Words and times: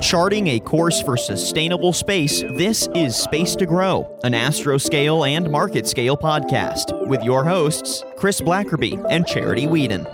Charting 0.00 0.46
a 0.48 0.60
course 0.60 1.02
for 1.02 1.18
sustainable 1.18 1.92
space, 1.92 2.40
this 2.40 2.88
is 2.94 3.14
Space 3.14 3.54
to 3.56 3.66
Grow, 3.66 4.18
an 4.24 4.32
astroscale 4.32 5.28
and 5.28 5.46
MarketScale 5.46 6.18
podcast 6.18 7.06
with 7.06 7.22
your 7.22 7.44
hosts, 7.44 8.02
Chris 8.16 8.40
Blackerby 8.40 9.04
and 9.10 9.26
Charity 9.26 9.66
Weeden. 9.66 10.06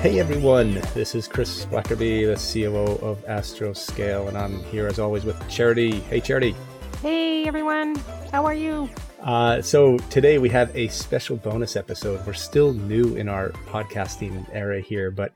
Hey 0.00 0.20
everyone, 0.20 0.82
this 0.94 1.14
is 1.14 1.26
Chris 1.26 1.64
Blackerby, 1.64 2.26
the 2.26 2.36
COO 2.36 3.04
of 3.04 3.24
Astroscale, 3.24 4.28
and 4.28 4.36
I'm 4.36 4.62
here 4.64 4.86
as 4.86 4.98
always 4.98 5.24
with 5.24 5.48
Charity. 5.48 6.00
Hey 6.00 6.20
Charity. 6.20 6.54
Hey 7.00 7.46
everyone, 7.48 7.96
how 8.30 8.44
are 8.44 8.54
you? 8.54 8.88
Uh, 9.20 9.62
so 9.62 9.96
today 10.10 10.38
we 10.38 10.50
have 10.50 10.74
a 10.76 10.88
special 10.88 11.36
bonus 11.36 11.74
episode. 11.74 12.24
We're 12.26 12.34
still 12.34 12.74
new 12.74 13.16
in 13.16 13.30
our 13.30 13.48
podcasting 13.68 14.46
era 14.52 14.80
here, 14.80 15.10
but 15.10 15.32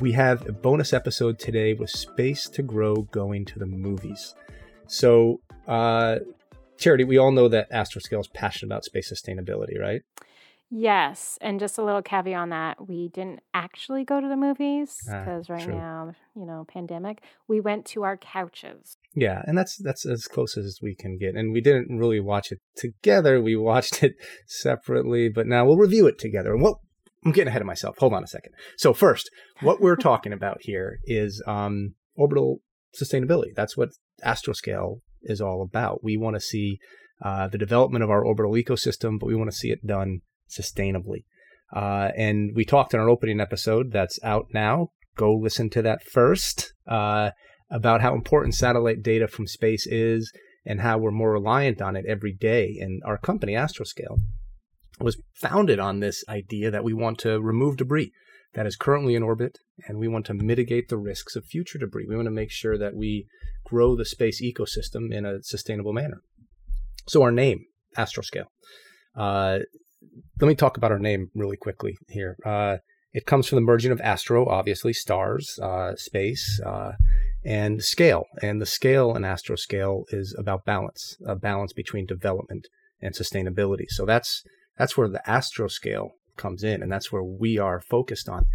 we 0.00 0.12
have 0.12 0.48
a 0.48 0.52
bonus 0.52 0.92
episode 0.92 1.38
today 1.38 1.74
with 1.74 1.90
Space 1.90 2.48
to 2.50 2.62
Grow 2.62 2.96
going 3.10 3.44
to 3.46 3.58
the 3.58 3.66
movies. 3.66 4.34
So, 4.86 5.40
uh, 5.68 6.16
Charity, 6.78 7.04
we 7.04 7.18
all 7.18 7.32
know 7.32 7.48
that 7.48 7.70
Astroscale 7.70 8.20
is 8.20 8.28
passionate 8.28 8.68
about 8.68 8.84
space 8.84 9.12
sustainability, 9.12 9.78
right? 9.78 10.02
Yes, 10.74 11.38
and 11.42 11.60
just 11.60 11.76
a 11.76 11.84
little 11.84 12.00
caveat 12.00 12.34
on 12.34 12.48
that: 12.48 12.88
we 12.88 13.08
didn't 13.08 13.40
actually 13.52 14.04
go 14.04 14.20
to 14.20 14.26
the 14.26 14.36
movies 14.36 14.96
because 15.04 15.50
ah, 15.50 15.52
right 15.52 15.64
true. 15.64 15.74
now, 15.74 16.14
you 16.34 16.46
know, 16.46 16.64
pandemic. 16.66 17.22
We 17.46 17.60
went 17.60 17.84
to 17.86 18.04
our 18.04 18.16
couches. 18.16 18.96
Yeah, 19.14 19.42
and 19.46 19.56
that's 19.56 19.76
that's 19.76 20.06
as 20.06 20.24
close 20.24 20.56
as 20.56 20.78
we 20.80 20.94
can 20.94 21.18
get. 21.18 21.34
And 21.34 21.52
we 21.52 21.60
didn't 21.60 21.98
really 21.98 22.20
watch 22.20 22.50
it 22.52 22.60
together. 22.74 23.42
We 23.42 23.54
watched 23.54 24.02
it 24.02 24.14
separately, 24.46 25.28
but 25.28 25.46
now 25.46 25.66
we'll 25.66 25.76
review 25.76 26.06
it 26.06 26.18
together. 26.18 26.54
And 26.54 26.62
what 26.62 26.78
I'm 27.24 27.32
getting 27.32 27.48
ahead 27.48 27.62
of 27.62 27.66
myself. 27.66 27.98
Hold 27.98 28.14
on 28.14 28.24
a 28.24 28.28
second. 28.28 28.52
So 28.76 28.92
first, 28.92 29.30
what 29.60 29.80
we're 29.80 29.96
talking 30.10 30.32
about 30.32 30.58
here 30.60 30.98
is 31.04 31.42
um, 31.46 31.94
orbital 32.16 32.58
sustainability. 33.00 33.54
That's 33.54 33.76
what 33.76 33.90
Astroscale 34.24 35.00
is 35.22 35.40
all 35.40 35.62
about. 35.62 36.02
We 36.02 36.16
want 36.16 36.36
to 36.36 36.40
see 36.40 36.78
uh, 37.24 37.48
the 37.48 37.58
development 37.58 38.02
of 38.02 38.10
our 38.10 38.24
orbital 38.24 38.52
ecosystem, 38.52 39.18
but 39.18 39.26
we 39.26 39.36
want 39.36 39.50
to 39.50 39.56
see 39.56 39.70
it 39.70 39.86
done 39.86 40.20
sustainably. 40.50 41.24
Uh, 41.74 42.10
and 42.16 42.50
we 42.54 42.64
talked 42.64 42.92
in 42.92 43.00
our 43.00 43.08
opening 43.08 43.40
episode 43.40 43.92
that's 43.92 44.18
out 44.22 44.46
now. 44.52 44.88
Go 45.16 45.34
listen 45.34 45.70
to 45.70 45.82
that 45.82 46.02
first 46.02 46.74
uh, 46.86 47.30
about 47.70 48.00
how 48.00 48.14
important 48.14 48.54
satellite 48.54 49.02
data 49.02 49.28
from 49.28 49.46
space 49.46 49.86
is 49.86 50.32
and 50.64 50.80
how 50.80 50.98
we're 50.98 51.10
more 51.10 51.32
reliant 51.32 51.80
on 51.80 51.96
it 51.96 52.04
every 52.06 52.32
day. 52.32 52.76
And 52.80 53.02
our 53.04 53.18
company, 53.18 53.54
Astroscale, 53.54 54.18
was 55.00 55.20
founded 55.34 55.78
on 55.78 56.00
this 56.00 56.24
idea 56.28 56.70
that 56.70 56.84
we 56.84 56.92
want 56.92 57.18
to 57.20 57.40
remove 57.40 57.76
debris 57.76 58.12
that 58.54 58.66
is 58.66 58.76
currently 58.76 59.14
in 59.14 59.22
orbit 59.22 59.58
and 59.86 59.98
we 59.98 60.08
want 60.08 60.26
to 60.26 60.34
mitigate 60.34 60.88
the 60.88 60.98
risks 60.98 61.36
of 61.36 61.44
future 61.44 61.78
debris. 61.78 62.06
We 62.08 62.16
want 62.16 62.26
to 62.26 62.32
make 62.32 62.50
sure 62.50 62.76
that 62.78 62.94
we 62.94 63.26
grow 63.64 63.96
the 63.96 64.04
space 64.04 64.42
ecosystem 64.42 65.12
in 65.12 65.24
a 65.24 65.42
sustainable 65.42 65.92
manner. 65.92 66.22
So, 67.08 67.22
our 67.22 67.32
name, 67.32 67.64
Astroscale. 67.96 68.46
Uh, 69.16 69.60
let 70.40 70.48
me 70.48 70.54
talk 70.54 70.76
about 70.76 70.92
our 70.92 70.98
name 70.98 71.30
really 71.34 71.56
quickly 71.56 71.96
here. 72.08 72.36
Uh, 72.44 72.78
it 73.12 73.26
comes 73.26 73.46
from 73.46 73.56
the 73.56 73.62
merging 73.62 73.92
of 73.92 74.00
astro, 74.00 74.48
obviously, 74.48 74.92
stars, 74.92 75.58
uh, 75.60 75.94
space, 75.96 76.60
uh, 76.64 76.92
and 77.44 77.82
scale. 77.82 78.24
And 78.40 78.60
the 78.60 78.66
scale 78.66 79.14
in 79.14 79.22
Astroscale 79.22 80.04
is 80.08 80.34
about 80.38 80.64
balance, 80.64 81.16
a 81.26 81.36
balance 81.36 81.72
between 81.72 82.06
development 82.06 82.68
and 83.00 83.14
sustainability. 83.14 83.86
So 83.88 84.06
that's 84.06 84.44
that's 84.78 84.96
where 84.96 85.08
the 85.08 85.28
astro 85.28 85.68
scale 85.68 86.12
comes 86.36 86.64
in, 86.64 86.82
and 86.82 86.90
that's 86.90 87.12
where 87.12 87.22
we 87.22 87.58
are 87.58 87.80
focused 87.80 88.28
on. 88.28 88.46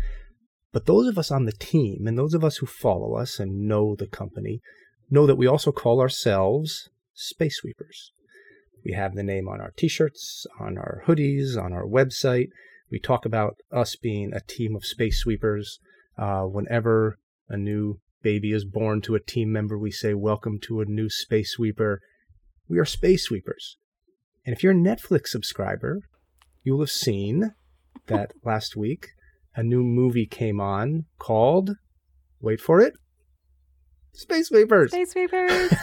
But 0.71 0.85
those 0.85 1.07
of 1.07 1.17
us 1.17 1.31
on 1.31 1.45
the 1.45 1.53
team, 1.53 2.07
and 2.07 2.17
those 2.17 2.33
of 2.33 2.43
us 2.43 2.57
who 2.57 2.65
follow 2.65 3.15
us 3.15 3.39
and 3.39 3.67
know 3.67 3.95
the 3.95 4.07
company, 4.07 4.61
know 5.09 5.25
that 5.25 5.37
we 5.37 5.47
also 5.47 5.71
call 5.71 6.01
ourselves 6.01 6.89
space 7.13 7.57
sweepers. 7.57 8.11
We 8.83 8.93
have 8.93 9.15
the 9.15 9.23
name 9.23 9.47
on 9.47 9.59
our 9.59 9.71
t 9.75 9.87
shirts, 9.87 10.45
on 10.59 10.77
our 10.77 11.03
hoodies, 11.07 11.57
on 11.57 11.73
our 11.73 11.85
website. 11.85 12.49
We 12.89 12.99
talk 12.99 13.25
about 13.25 13.57
us 13.71 13.95
being 13.95 14.33
a 14.33 14.39
team 14.39 14.75
of 14.75 14.85
space 14.85 15.19
sweepers. 15.19 15.79
Uh, 16.17 16.43
whenever 16.43 17.17
a 17.49 17.57
new 17.57 17.99
baby 18.21 18.51
is 18.51 18.65
born 18.65 19.01
to 19.01 19.15
a 19.15 19.19
team 19.19 19.51
member, 19.51 19.77
we 19.77 19.91
say, 19.91 20.13
Welcome 20.13 20.59
to 20.63 20.81
a 20.81 20.85
new 20.85 21.09
space 21.09 21.51
sweeper. 21.51 22.01
We 22.69 22.79
are 22.79 22.85
space 22.85 23.23
sweepers. 23.23 23.77
And 24.47 24.55
if 24.55 24.63
you're 24.63 24.71
a 24.71 24.75
Netflix 24.75 25.27
subscriber, 25.27 25.99
you 26.63 26.71
will 26.71 26.83
have 26.83 26.89
seen 26.89 27.53
that 28.05 28.31
last 28.45 28.77
week 28.77 29.09
a 29.57 29.61
new 29.61 29.83
movie 29.83 30.25
came 30.25 30.61
on 30.61 31.03
called, 31.19 31.71
wait 32.39 32.61
for 32.61 32.79
it, 32.79 32.93
Space 34.13 34.47
Sweepers. 34.47 34.91
Space 34.91 35.11
Sweepers. 35.11 35.73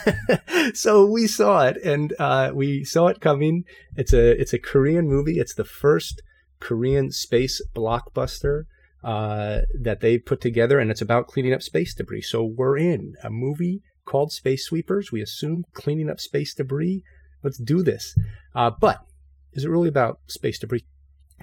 so 0.81 1.05
we 1.05 1.27
saw 1.27 1.67
it, 1.67 1.77
and 1.85 2.15
uh, 2.19 2.53
we 2.55 2.85
saw 2.85 3.09
it 3.09 3.21
coming. 3.21 3.65
It's 3.97 4.15
a 4.15 4.31
it's 4.41 4.55
a 4.55 4.59
Korean 4.59 5.07
movie. 5.07 5.39
It's 5.39 5.55
the 5.55 5.65
first 5.65 6.23
Korean 6.59 7.13
space 7.13 7.61
blockbuster 7.77 8.63
uh, 9.05 9.61
that 9.79 10.01
they 10.01 10.17
put 10.17 10.41
together, 10.41 10.79
and 10.79 10.91
it's 10.91 11.03
about 11.03 11.29
cleaning 11.29 11.53
up 11.53 11.63
space 11.63 11.95
debris. 11.95 12.23
So 12.23 12.43
we're 12.43 12.79
in 12.79 13.13
a 13.23 13.31
movie 13.31 13.83
called 14.07 14.33
Space 14.33 14.65
Sweepers. 14.65 15.13
We 15.13 15.21
assume 15.21 15.65
cleaning 15.75 16.09
up 16.09 16.19
space 16.19 16.55
debris. 16.55 17.05
Let's 17.45 17.59
do 17.59 17.83
this. 17.83 18.17
Uh, 18.55 18.71
but 18.81 18.99
is 19.53 19.65
it 19.65 19.71
really 19.71 19.89
about 19.89 20.19
space 20.27 20.59
debris 20.59 20.85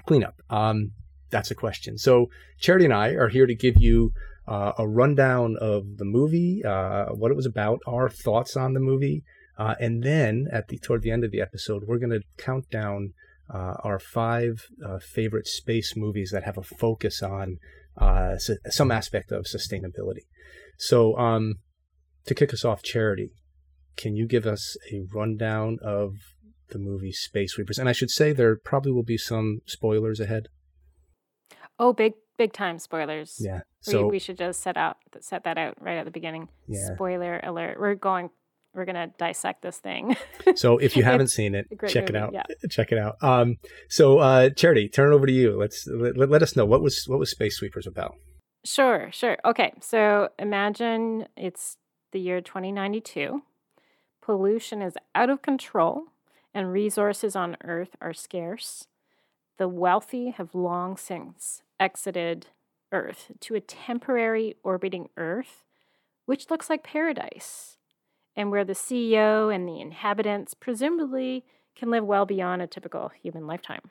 cleanup? 0.06 0.34
Um, 0.50 0.92
that's 1.30 1.50
a 1.50 1.54
question. 1.54 1.96
So 1.96 2.26
Charity 2.58 2.84
and 2.84 2.94
I 2.94 3.10
are 3.10 3.28
here 3.28 3.46
to 3.46 3.54
give 3.54 3.80
you 3.80 4.12
uh, 4.46 4.72
a 4.78 4.86
rundown 4.86 5.56
of 5.60 5.96
the 5.96 6.04
movie, 6.04 6.62
uh, 6.64 7.06
what 7.06 7.30
it 7.30 7.36
was 7.36 7.46
about, 7.46 7.80
our 7.86 8.08
thoughts 8.08 8.56
on 8.56 8.74
the 8.74 8.80
movie, 8.80 9.22
uh, 9.58 9.74
and 9.80 10.02
then 10.02 10.48
at 10.52 10.68
the 10.68 10.78
toward 10.78 11.02
the 11.02 11.10
end 11.10 11.24
of 11.24 11.30
the 11.30 11.40
episode, 11.40 11.84
we're 11.86 11.98
going 11.98 12.10
to 12.10 12.22
count 12.36 12.68
down 12.70 13.12
uh, 13.52 13.74
our 13.84 13.98
five 13.98 14.66
uh, 14.84 14.98
favorite 14.98 15.46
space 15.46 15.94
movies 15.96 16.30
that 16.32 16.44
have 16.44 16.58
a 16.58 16.62
focus 16.62 17.22
on 17.22 17.58
uh, 17.96 18.36
some 18.38 18.90
aspect 18.90 19.30
of 19.30 19.44
sustainability. 19.44 20.26
So, 20.78 21.16
um, 21.18 21.56
to 22.26 22.34
kick 22.34 22.52
us 22.52 22.64
off, 22.64 22.82
Charity, 22.82 23.30
can 23.96 24.16
you 24.16 24.26
give 24.26 24.46
us 24.46 24.76
a 24.92 25.02
rundown 25.14 25.78
of 25.82 26.14
the 26.70 26.78
movie 26.78 27.12
Space 27.12 27.52
Sweepers? 27.52 27.78
And 27.78 27.88
I 27.88 27.92
should 27.92 28.10
say 28.10 28.32
there 28.32 28.56
probably 28.56 28.92
will 28.92 29.02
be 29.02 29.18
some 29.18 29.60
spoilers 29.66 30.20
ahead. 30.20 30.48
Oh, 31.78 31.92
big 31.92 32.14
big 32.38 32.52
time 32.52 32.78
spoilers. 32.78 33.36
Yeah. 33.38 33.60
So 33.80 34.04
we, 34.04 34.12
we 34.12 34.18
should 34.18 34.38
just 34.38 34.62
set 34.62 34.76
out 34.76 34.96
set 35.20 35.44
that 35.44 35.58
out 35.58 35.74
right 35.80 35.96
at 35.96 36.04
the 36.04 36.10
beginning. 36.10 36.48
Yeah. 36.66 36.94
Spoiler 36.94 37.40
alert. 37.42 37.78
We're 37.78 37.94
going 37.94 38.30
we're 38.74 38.84
gonna 38.84 39.08
dissect 39.18 39.62
this 39.62 39.78
thing. 39.78 40.16
so 40.54 40.78
if 40.78 40.96
you 40.96 41.02
haven't 41.02 41.28
seen 41.28 41.54
it, 41.54 41.66
check 41.88 42.04
movie, 42.04 42.14
it 42.14 42.16
out. 42.16 42.32
Yeah. 42.32 42.42
Check 42.70 42.92
it 42.92 42.98
out. 42.98 43.16
Um, 43.22 43.56
so 43.88 44.18
uh, 44.18 44.50
Charity, 44.50 44.88
turn 44.88 45.12
it 45.12 45.14
over 45.14 45.26
to 45.26 45.32
you. 45.32 45.58
Let's 45.58 45.86
let, 45.86 46.16
let 46.16 46.42
us 46.42 46.56
know 46.56 46.64
what 46.64 46.82
was 46.82 47.04
what 47.06 47.18
was 47.18 47.30
Space 47.30 47.56
Sweepers 47.56 47.86
about. 47.86 48.14
Sure, 48.64 49.10
sure. 49.12 49.38
Okay, 49.44 49.72
so 49.80 50.28
imagine 50.38 51.26
it's 51.36 51.76
the 52.12 52.20
year 52.20 52.40
2092. 52.40 53.42
Pollution 54.22 54.80
is 54.80 54.96
out 55.16 55.30
of 55.30 55.42
control, 55.42 56.04
and 56.54 56.72
resources 56.72 57.34
on 57.34 57.56
Earth 57.64 57.96
are 58.00 58.12
scarce. 58.12 58.86
The 59.58 59.66
wealthy 59.66 60.30
have 60.30 60.54
long 60.54 60.96
since 60.96 61.62
exited 61.80 62.46
Earth 62.92 63.32
to 63.40 63.56
a 63.56 63.60
temporary 63.60 64.54
orbiting 64.62 65.08
Earth, 65.16 65.64
which 66.24 66.50
looks 66.50 66.70
like 66.70 66.84
paradise, 66.84 67.78
and 68.36 68.52
where 68.52 68.64
the 68.64 68.74
CEO 68.74 69.52
and 69.52 69.68
the 69.68 69.80
inhabitants 69.80 70.54
presumably 70.54 71.44
can 71.74 71.90
live 71.90 72.04
well 72.04 72.24
beyond 72.24 72.62
a 72.62 72.68
typical 72.68 73.08
human 73.08 73.48
lifetime. 73.48 73.90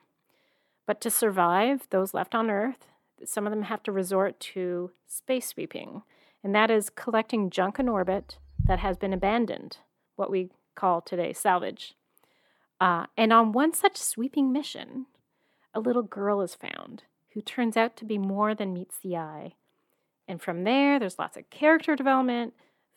But 0.88 1.02
to 1.02 1.09
survive, 1.09 1.88
those 1.90 2.14
left 2.14 2.34
on 2.34 2.50
Earth, 2.50 2.88
some 3.25 3.46
of 3.46 3.52
them 3.52 3.64
have 3.64 3.84
to 3.84 3.91
resort 3.91 4.40
to 4.40 4.91
space 5.08 5.47
sweeping, 5.47 6.03
and 6.41 6.55
that 6.55 6.72
is 6.72 6.90
collecting 6.90 7.50
junk 7.50 7.79
in 7.79 7.90
orbit 7.90 8.38
that 8.66 8.79
has 8.79 8.97
been 8.97 9.14
abandoned, 9.14 9.78
what 10.22 10.29
we 10.29 10.52
call 10.76 11.02
today 11.02 11.34
salvage. 11.34 11.96
Uh, 12.79 13.08
and 13.18 13.34
on 13.34 13.52
one 13.52 13.73
such 13.73 13.97
sweeping 13.97 14.52
mission, 14.52 15.08
a 15.73 15.79
little 15.79 16.03
girl 16.03 16.41
is 16.41 16.53
found 16.53 17.03
who 17.34 17.41
turns 17.41 17.76
out 17.76 17.96
to 17.96 18.06
be 18.06 18.20
more 18.20 18.53
than 18.53 18.72
meets 18.73 19.00
the 19.00 19.18
eye. 19.18 19.53
And 20.28 20.40
from 20.40 20.64
there, 20.64 21.00
there's 21.00 21.18
lots 21.18 21.38
of 21.38 21.50
character 21.50 21.96
development, 21.96 22.53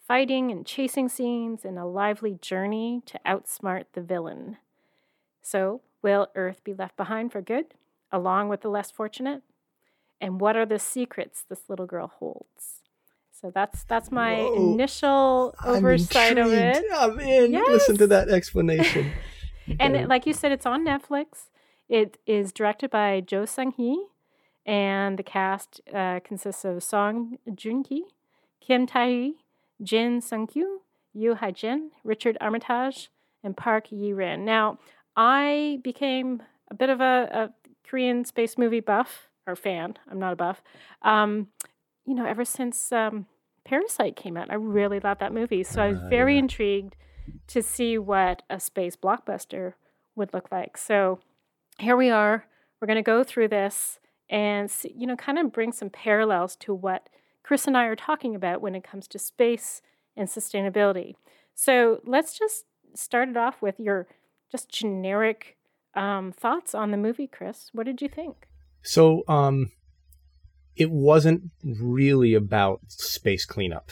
fighting 0.07 0.51
and 0.51 0.67
chasing 0.67 1.09
scenes, 1.09 1.65
and 1.65 1.79
a 1.79 1.87
lively 1.87 2.37
journey 2.43 3.01
to 3.07 3.19
outsmart 3.27 3.85
the 3.95 4.03
villain. 4.03 4.59
So, 5.41 5.81
will 6.03 6.29
Earth 6.35 6.63
be 6.63 6.75
left 6.75 6.97
behind 6.97 7.33
for 7.33 7.41
good, 7.41 7.73
along 8.13 8.51
with 8.51 8.61
the 8.61 8.69
less 8.69 8.91
fortunate? 8.91 9.43
And 10.21 10.41
what 10.41 10.57
are 10.57 10.67
the 10.67 10.79
secrets 10.79 11.43
this 11.49 11.71
little 11.71 11.87
girl 11.87 12.09
holds? 12.09 12.84
So 13.45 13.51
that's 13.51 13.85
that's 13.85 14.11
my 14.11 14.37
Whoa. 14.37 14.73
initial 14.73 15.55
oversight 15.67 16.39
of 16.39 16.51
it. 16.51 16.83
I'm 16.97 17.21
in. 17.21 17.53
Yes. 17.53 17.69
Listen 17.69 17.99
to 17.99 18.07
that 18.07 18.31
explanation. 18.31 19.13
and 19.79 19.95
it, 19.95 20.09
like 20.09 20.25
you 20.25 20.33
said, 20.33 20.51
it's 20.51 20.65
on 20.65 20.83
Netflix. 20.83 21.51
It 21.87 22.17
is 22.27 22.55
directed 22.55 22.89
by 22.91 23.21
Jo 23.21 23.45
Sung-hee, 23.45 24.03
And 24.65 25.19
the 25.19 25.23
cast 25.23 25.83
uh, 25.93 26.21
consists 26.25 26.65
of 26.65 26.83
Song 26.83 27.37
Joong-ki, 27.47 28.05
Kim 28.63 28.87
Tae-hee, 28.87 29.35
Jin 29.83 30.23
Sung-kyu, 30.23 30.81
Yoo 31.13 31.35
Hae-jin, 31.35 31.91
Richard 32.03 32.39
Armitage, 32.41 33.11
and 33.43 33.55
Park 33.55 33.89
Ye-rin. 33.91 34.47
Now, 34.47 34.79
I 35.19 35.81
became 35.85 36.43
a 36.71 36.75
bit 36.75 36.89
of 36.89 37.03
a, 37.03 37.29
a 37.31 37.71
Korean 37.87 38.25
space 38.25 38.57
movie 38.57 38.81
buff 38.81 39.29
or 39.47 39.55
fan. 39.55 39.99
I'm 40.11 40.19
not 40.19 40.33
a 40.33 40.37
buff. 40.37 40.63
Um, 41.03 41.49
you 42.07 42.15
know, 42.15 42.25
ever 42.25 42.45
since 42.47 42.91
um, 42.91 43.27
Parasite 43.65 44.17
came 44.17 44.37
out, 44.37 44.51
I 44.51 44.55
really 44.55 45.01
loved 45.01 45.21
that 45.21 45.33
movie. 45.33 45.63
So 45.65 45.83
I 45.83 45.89
was 45.89 45.99
Uh, 46.01 46.09
very 46.09 46.35
yeah. 46.35 46.41
intrigued 46.41 46.97
to 47.49 47.63
see 47.63 47.97
what 47.99 48.43
a 48.51 48.61
space 48.61 48.97
blockbuster 48.97 49.75
would 50.15 50.33
look 50.35 50.53
like. 50.53 50.77
So 50.77 51.21
here 51.79 51.97
we 51.97 52.11
are. 52.11 52.47
We're 52.81 52.87
going 52.87 52.97
to 52.97 53.03
go 53.03 53.25
through 53.25 53.49
this 53.49 53.99
and 54.29 54.71
see, 54.71 54.93
you 54.97 55.07
know, 55.07 55.17
kind 55.17 55.39
of 55.39 55.53
bring 55.53 55.73
some 55.73 55.91
parallels 55.91 56.57
to 56.57 56.75
what 56.75 57.09
Chris 57.43 57.67
and 57.67 57.77
I 57.77 57.85
are 57.87 57.97
talking 57.97 58.35
about 58.35 58.61
when 58.61 58.75
it 58.75 58.85
comes 58.85 59.07
to 59.09 59.19
space 59.19 59.83
and 60.17 60.29
sustainability. 60.29 61.15
So 61.55 62.01
let's 62.05 62.39
just 62.39 62.65
start 62.95 63.29
it 63.29 63.37
off 63.37 63.61
with 63.63 63.79
your 63.81 64.07
just 64.51 64.69
generic 64.71 65.57
um, 65.95 66.33
thoughts 66.33 66.75
on 66.75 66.91
the 66.91 66.97
movie, 66.97 67.27
Chris. 67.27 67.71
What 67.73 67.87
did 67.87 68.03
you 68.03 68.09
think? 68.09 68.49
So, 68.83 69.25
um, 69.29 69.71
it 70.77 70.91
wasn't 70.91 71.51
really 71.63 72.35
about 72.35 72.81
space 72.89 73.45
cleanup. 73.45 73.91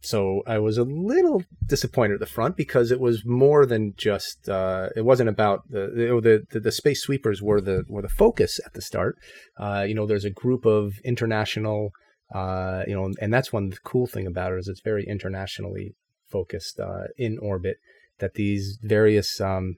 So 0.00 0.42
I 0.46 0.58
was 0.58 0.76
a 0.76 0.84
little 0.84 1.44
disappointed 1.66 2.14
at 2.14 2.20
the 2.20 2.26
front 2.26 2.58
because 2.58 2.90
it 2.90 3.00
was 3.00 3.24
more 3.24 3.64
than 3.64 3.94
just. 3.96 4.48
Uh, 4.48 4.90
it 4.94 5.00
wasn't 5.00 5.30
about 5.30 5.62
the 5.70 6.44
the, 6.50 6.60
the 6.60 6.72
space 6.72 7.02
sweepers 7.02 7.40
were 7.40 7.60
the 7.60 7.84
were 7.88 8.02
the 8.02 8.08
focus 8.10 8.60
at 8.66 8.74
the 8.74 8.82
start. 8.82 9.16
Uh, 9.58 9.84
you 9.88 9.94
know, 9.94 10.06
there's 10.06 10.26
a 10.26 10.30
group 10.30 10.66
of 10.66 10.92
international. 11.04 11.90
Uh, 12.34 12.82
you 12.86 12.94
know, 12.94 13.12
and 13.20 13.32
that's 13.32 13.52
one 13.52 13.72
cool 13.82 14.06
thing 14.06 14.26
about 14.26 14.52
it 14.52 14.58
is 14.58 14.68
it's 14.68 14.80
very 14.80 15.06
internationally 15.06 15.94
focused 16.30 16.78
uh, 16.78 17.04
in 17.16 17.38
orbit. 17.38 17.78
That 18.18 18.34
these 18.34 18.78
various 18.82 19.40
um, 19.40 19.76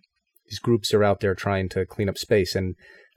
these 0.48 0.58
groups 0.58 0.92
are 0.92 1.04
out 1.04 1.20
there 1.20 1.36
trying 1.36 1.68
to 1.70 1.86
clean 1.86 2.08
up 2.08 2.18
space, 2.18 2.56
and 2.56 2.74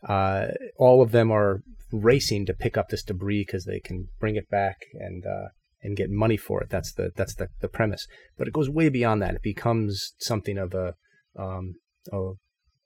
uh, 0.08 0.50
all 0.78 1.02
of 1.02 1.12
them 1.12 1.32
are 1.32 1.64
racing 1.92 2.46
to 2.46 2.54
pick 2.54 2.78
up 2.78 2.90
this 2.90 3.04
debris 3.04 3.44
because 3.46 3.66
they 3.66 3.80
can 3.80 4.08
bring 4.20 4.36
it 4.36 4.50
back 4.50 4.78
and 4.94 5.26
uh, 5.26 5.50
and 5.82 5.98
get 5.98 6.10
money 6.10 6.38
for 6.38 6.62
it. 6.62 6.70
That's 6.70 6.92
the 6.94 7.12
that's 7.16 7.36
the, 7.36 7.48
the 7.62 7.68
premise. 7.68 8.08
But 8.38 8.48
it 8.48 8.54
goes 8.54 8.70
way 8.70 8.90
beyond 8.90 9.22
that. 9.22 9.36
It 9.36 9.42
becomes 9.42 10.14
something 10.20 10.58
of 10.58 10.74
a 10.74 10.96
um, 11.38 11.76
a 12.12 12.32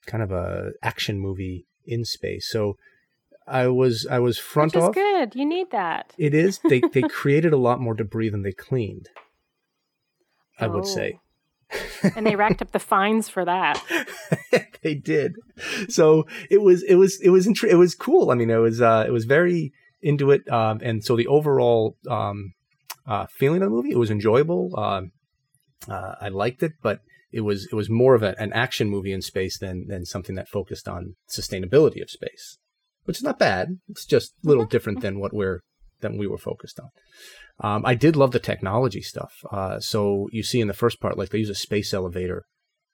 kind 0.06 0.24
of 0.24 0.32
a 0.32 0.72
action 0.82 1.20
movie 1.20 1.66
in 1.86 2.06
space. 2.06 2.50
So 2.50 2.78
I 3.48 3.68
was 3.68 4.08
I 4.10 4.20
was 4.20 4.38
front 4.38 4.74
Which 4.74 4.82
is 4.82 4.88
off. 4.90 4.96
good. 4.96 5.36
You 5.36 5.46
need 5.46 5.72
that. 5.72 6.14
It 6.18 6.34
is. 6.34 6.60
They 6.60 6.80
they 6.80 7.02
created 7.10 7.54
a 7.54 7.58
lot 7.58 7.80
more 7.82 7.94
debris 7.94 8.30
than 8.30 8.44
they 8.44 8.54
cleaned. 8.54 9.10
I 10.60 10.68
would 10.68 10.86
say. 10.86 11.20
and 12.16 12.26
they 12.28 12.36
racked 12.36 12.62
up 12.62 12.72
the 12.72 12.80
fines 12.80 13.28
for 13.28 13.44
that. 13.44 13.84
they 14.84 14.96
did. 14.96 15.34
So 15.90 16.26
it 16.50 16.62
was 16.62 16.84
it 16.84 16.96
was 16.96 17.20
it 17.22 17.30
was 17.30 17.48
intri- 17.48 17.72
it 17.72 17.78
was 17.78 17.96
cool. 17.96 18.32
I 18.32 18.36
mean, 18.36 18.50
it 18.50 18.58
was 18.58 18.82
uh, 18.82 19.06
it 19.08 19.12
was 19.12 19.26
very 19.26 19.72
into 20.02 20.32
it, 20.32 20.48
um, 20.52 20.80
and 20.84 21.04
so 21.04 21.16
the 21.16 21.28
overall 21.28 21.96
um, 22.10 22.54
uh, 23.08 23.26
feeling 23.38 23.62
of 23.62 23.70
the 23.70 23.76
movie 23.76 23.92
it 23.92 23.98
was 23.98 24.12
enjoyable. 24.12 24.78
Um, 24.78 25.12
uh, 25.88 26.16
I 26.22 26.30
liked 26.30 26.64
it, 26.64 26.74
but 26.82 27.00
it 27.32 27.42
was 27.42 27.68
it 27.72 27.76
was 27.76 27.90
more 27.90 28.16
of 28.16 28.24
a, 28.24 28.36
an 28.40 28.54
action 28.54 28.90
movie 28.90 29.12
in 29.12 29.22
space 29.22 29.58
than 29.58 29.88
than 29.88 30.06
something 30.06 30.36
that 30.36 30.48
focused 30.48 30.88
on 30.88 31.16
sustainability 31.30 32.02
of 32.02 32.10
space, 32.10 32.58
which 33.06 33.18
is 33.18 33.24
not 33.24 33.40
bad. 33.40 33.80
It's 33.90 34.06
just 34.06 34.34
a 34.44 34.48
little 34.48 34.66
different 34.66 35.02
than 35.02 35.20
what 35.20 35.34
we're 35.34 35.62
than 36.02 36.18
we 36.18 36.28
were 36.28 36.38
focused 36.38 36.80
on. 36.80 36.90
Um, 37.60 37.86
I 37.86 37.96
did 37.96 38.16
love 38.16 38.32
the 38.32 38.40
technology 38.40 39.02
stuff. 39.02 39.34
Uh, 39.52 39.80
so 39.80 40.28
you 40.32 40.44
see 40.44 40.62
in 40.62 40.68
the 40.68 40.74
first 40.74 41.00
part, 41.00 41.18
like 41.18 41.30
they 41.30 41.40
use 41.40 41.50
a 41.50 41.56
space 41.56 41.94
elevator 41.94 42.44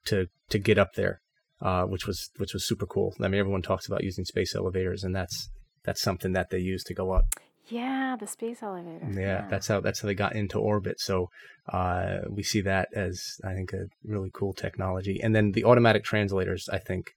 to 0.05 0.27
to 0.49 0.57
get 0.57 0.77
up 0.77 0.93
there, 0.95 1.19
uh, 1.61 1.83
which 1.83 2.07
was 2.07 2.29
which 2.37 2.53
was 2.53 2.65
super 2.65 2.85
cool. 2.85 3.13
I 3.19 3.27
mean, 3.27 3.39
everyone 3.39 3.61
talks 3.61 3.87
about 3.87 4.03
using 4.03 4.25
space 4.25 4.55
elevators, 4.55 5.03
and 5.03 5.15
that's 5.15 5.49
that's 5.83 6.01
something 6.01 6.33
that 6.33 6.49
they 6.49 6.59
use 6.59 6.83
to 6.85 6.93
go 6.93 7.11
up. 7.11 7.25
Yeah, 7.67 8.15
the 8.19 8.25
space 8.25 8.63
elevator. 8.63 9.07
Yeah, 9.11 9.47
that's 9.49 9.67
how 9.67 9.79
that's 9.79 10.01
how 10.01 10.07
they 10.07 10.15
got 10.15 10.35
into 10.35 10.57
orbit. 10.57 10.99
So 10.99 11.29
uh, 11.71 12.19
we 12.29 12.41
see 12.41 12.61
that 12.61 12.89
as 12.95 13.39
I 13.43 13.53
think 13.53 13.73
a 13.73 13.85
really 14.03 14.31
cool 14.33 14.53
technology. 14.53 15.19
And 15.21 15.35
then 15.35 15.51
the 15.51 15.65
automatic 15.65 16.03
translators, 16.03 16.67
I 16.71 16.79
think, 16.79 17.11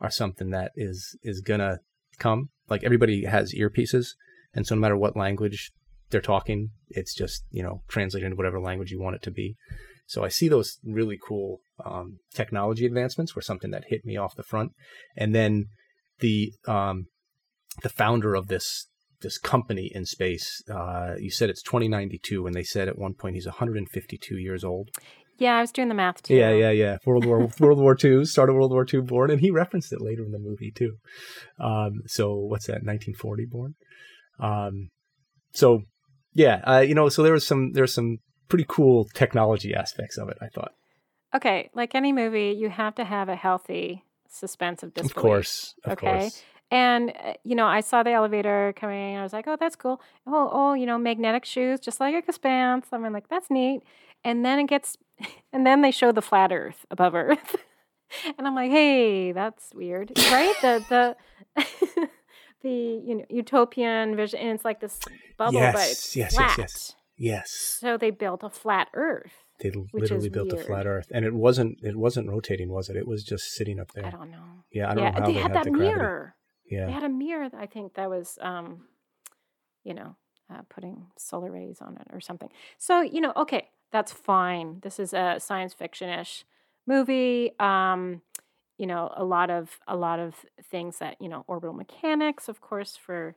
are 0.00 0.10
something 0.10 0.50
that 0.50 0.72
is 0.76 1.16
is 1.22 1.40
gonna 1.40 1.78
come. 2.18 2.50
Like 2.68 2.84
everybody 2.84 3.24
has 3.24 3.54
earpieces, 3.54 4.08
and 4.54 4.66
so 4.66 4.74
no 4.74 4.80
matter 4.80 4.96
what 4.96 5.16
language 5.16 5.72
they're 6.10 6.20
talking, 6.20 6.70
it's 6.88 7.14
just 7.14 7.44
you 7.50 7.62
know 7.62 7.82
translated 7.88 8.26
into 8.26 8.36
whatever 8.36 8.60
language 8.60 8.90
you 8.90 9.00
want 9.00 9.16
it 9.16 9.22
to 9.22 9.30
be. 9.30 9.56
So 10.06 10.24
I 10.24 10.28
see 10.28 10.48
those 10.48 10.78
really 10.84 11.18
cool 11.22 11.60
um, 11.84 12.18
technology 12.34 12.86
advancements 12.86 13.34
were 13.34 13.42
something 13.42 13.70
that 13.70 13.84
hit 13.88 14.04
me 14.04 14.16
off 14.16 14.36
the 14.36 14.42
front, 14.42 14.72
and 15.16 15.34
then 15.34 15.66
the 16.20 16.52
um, 16.66 17.06
the 17.82 17.88
founder 17.88 18.34
of 18.34 18.48
this 18.48 18.88
this 19.22 19.38
company 19.38 19.90
in 19.94 20.04
space. 20.04 20.62
Uh, 20.70 21.14
you 21.18 21.30
said 21.30 21.50
it's 21.50 21.62
2092, 21.62 22.46
and 22.46 22.54
they 22.54 22.62
said 22.62 22.88
at 22.88 22.98
one 22.98 23.14
point 23.14 23.34
he's 23.34 23.46
152 23.46 24.36
years 24.36 24.62
old. 24.62 24.90
Yeah, 25.38 25.56
I 25.56 25.60
was 25.62 25.72
doing 25.72 25.88
the 25.88 25.94
math 25.94 26.22
too. 26.22 26.34
Yeah, 26.34 26.50
yeah, 26.50 26.70
yeah. 26.70 26.98
World 27.04 27.24
War 27.24 27.48
World 27.60 27.78
War 27.80 27.96
II, 28.02 28.24
started 28.24 28.52
World 28.52 28.70
War 28.70 28.86
II, 28.92 29.00
born, 29.00 29.30
and 29.30 29.40
he 29.40 29.50
referenced 29.50 29.92
it 29.92 30.00
later 30.00 30.24
in 30.24 30.30
the 30.30 30.38
movie 30.38 30.70
too. 30.70 30.96
Um, 31.58 32.02
so 32.06 32.34
what's 32.34 32.66
that? 32.66 32.84
1940 32.84 33.46
born. 33.46 33.74
Um, 34.38 34.90
so 35.52 35.82
yeah, 36.34 36.60
uh, 36.64 36.80
you 36.80 36.94
know, 36.94 37.08
so 37.08 37.22
there 37.22 37.32
was 37.32 37.46
some 37.46 37.72
there's 37.72 37.94
some 37.94 38.18
pretty 38.48 38.64
cool 38.68 39.04
technology 39.04 39.74
aspects 39.74 40.16
of 40.18 40.28
it. 40.28 40.38
I 40.40 40.48
thought, 40.48 40.74
Okay, 41.34 41.70
like 41.74 41.94
any 41.94 42.12
movie, 42.12 42.50
you 42.56 42.68
have 42.70 42.94
to 42.96 43.04
have 43.04 43.28
a 43.28 43.34
healthy 43.36 44.04
suspense 44.28 44.82
of 44.82 44.94
disbelief. 44.94 45.16
of 45.16 45.22
course, 45.22 45.74
of 45.84 45.92
Okay. 45.92 46.10
course. 46.20 46.42
And 46.70 47.10
uh, 47.10 47.34
you 47.44 47.54
know, 47.54 47.66
I 47.66 47.80
saw 47.80 48.02
the 48.02 48.12
elevator 48.12 48.72
coming. 48.76 49.12
And 49.14 49.20
I 49.20 49.22
was 49.22 49.32
like, 49.32 49.46
"Oh, 49.46 49.56
that's 49.58 49.76
cool." 49.76 50.00
Oh, 50.26 50.48
oh, 50.52 50.72
you 50.74 50.86
know, 50.86 50.98
magnetic 50.98 51.44
shoes, 51.44 51.78
just 51.80 52.00
like 52.00 52.14
Expanse. 52.14 52.86
I'm 52.92 53.12
like, 53.12 53.28
"That's 53.28 53.50
neat." 53.50 53.82
And 54.24 54.44
then 54.44 54.58
it 54.60 54.66
gets, 54.68 54.96
and 55.52 55.66
then 55.66 55.82
they 55.82 55.90
show 55.90 56.10
the 56.12 56.22
flat 56.22 56.52
Earth 56.52 56.86
above 56.90 57.14
Earth, 57.14 57.56
and 58.38 58.46
I'm 58.46 58.54
like, 58.54 58.70
"Hey, 58.70 59.32
that's 59.32 59.74
weird, 59.74 60.12
right?" 60.16 60.54
The 60.62 60.84
the 60.88 61.16
the 62.62 62.70
you 62.70 63.14
know 63.16 63.24
utopian 63.28 64.16
vision, 64.16 64.40
and 64.40 64.50
it's 64.50 64.64
like 64.64 64.80
this 64.80 65.00
bubble, 65.36 65.60
but 65.60 65.90
it's 65.90 66.14
yes, 66.14 66.16
yes, 66.16 66.34
flat. 66.34 66.58
yes. 66.58 66.58
Yes, 66.58 66.94
So 67.50 67.96
they 67.96 68.10
built 68.10 68.42
a 68.42 68.50
flat 68.50 68.88
Earth. 68.94 69.44
they 69.60 69.72
literally 69.92 70.28
built 70.28 70.52
a 70.52 70.56
flat. 70.56 70.86
Earth, 70.86 71.08
and 71.12 71.24
it 71.24 71.34
wasn't 71.34 71.78
it 71.82 71.96
wasn't 71.96 72.28
rotating, 72.28 72.70
was 72.70 72.88
it? 72.88 72.96
It 72.96 73.06
was 73.06 73.22
just 73.22 73.52
sitting 73.52 73.78
up 73.78 73.92
there. 73.92 74.06
I 74.06 74.10
don't 74.10 74.30
know. 74.30 74.64
Yeah, 74.72 74.90
I 74.90 74.94
don't 74.94 75.04
yeah, 75.04 75.10
know 75.10 75.20
how 75.20 75.26
they 75.26 75.32
they, 75.32 75.40
had 75.40 75.50
had 75.52 75.66
that 75.66 75.72
the 75.72 75.78
mirror. 75.78 76.34
Yeah, 76.68 76.86
They 76.86 76.92
had 76.92 77.04
a 77.04 77.08
mirror. 77.08 77.50
I 77.56 77.66
think 77.66 77.94
that 77.94 78.08
was, 78.08 78.38
um, 78.40 78.84
you 79.84 79.94
know, 79.94 80.16
uh, 80.52 80.62
putting 80.68 81.06
solar 81.16 81.52
rays 81.52 81.78
on 81.80 81.96
it 81.96 82.08
or 82.12 82.20
something. 82.20 82.48
So 82.78 83.00
you 83.00 83.20
know, 83.20 83.32
okay, 83.36 83.68
that's 83.92 84.12
fine. 84.12 84.80
This 84.82 84.98
is 84.98 85.12
a 85.14 85.36
science 85.38 85.72
fiction-ish 85.72 86.44
movie. 86.86 87.52
Um, 87.60 88.22
you 88.76 88.86
know, 88.86 89.12
a 89.16 89.24
lot 89.24 89.50
of 89.50 89.78
a 89.86 89.96
lot 89.96 90.18
of 90.18 90.34
things 90.70 90.98
that 90.98 91.16
you 91.20 91.28
know, 91.28 91.44
orbital 91.46 91.74
mechanics, 91.74 92.48
of 92.48 92.60
course, 92.60 92.96
for 92.96 93.36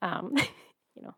um, 0.00 0.34
you 0.94 1.02
know, 1.02 1.14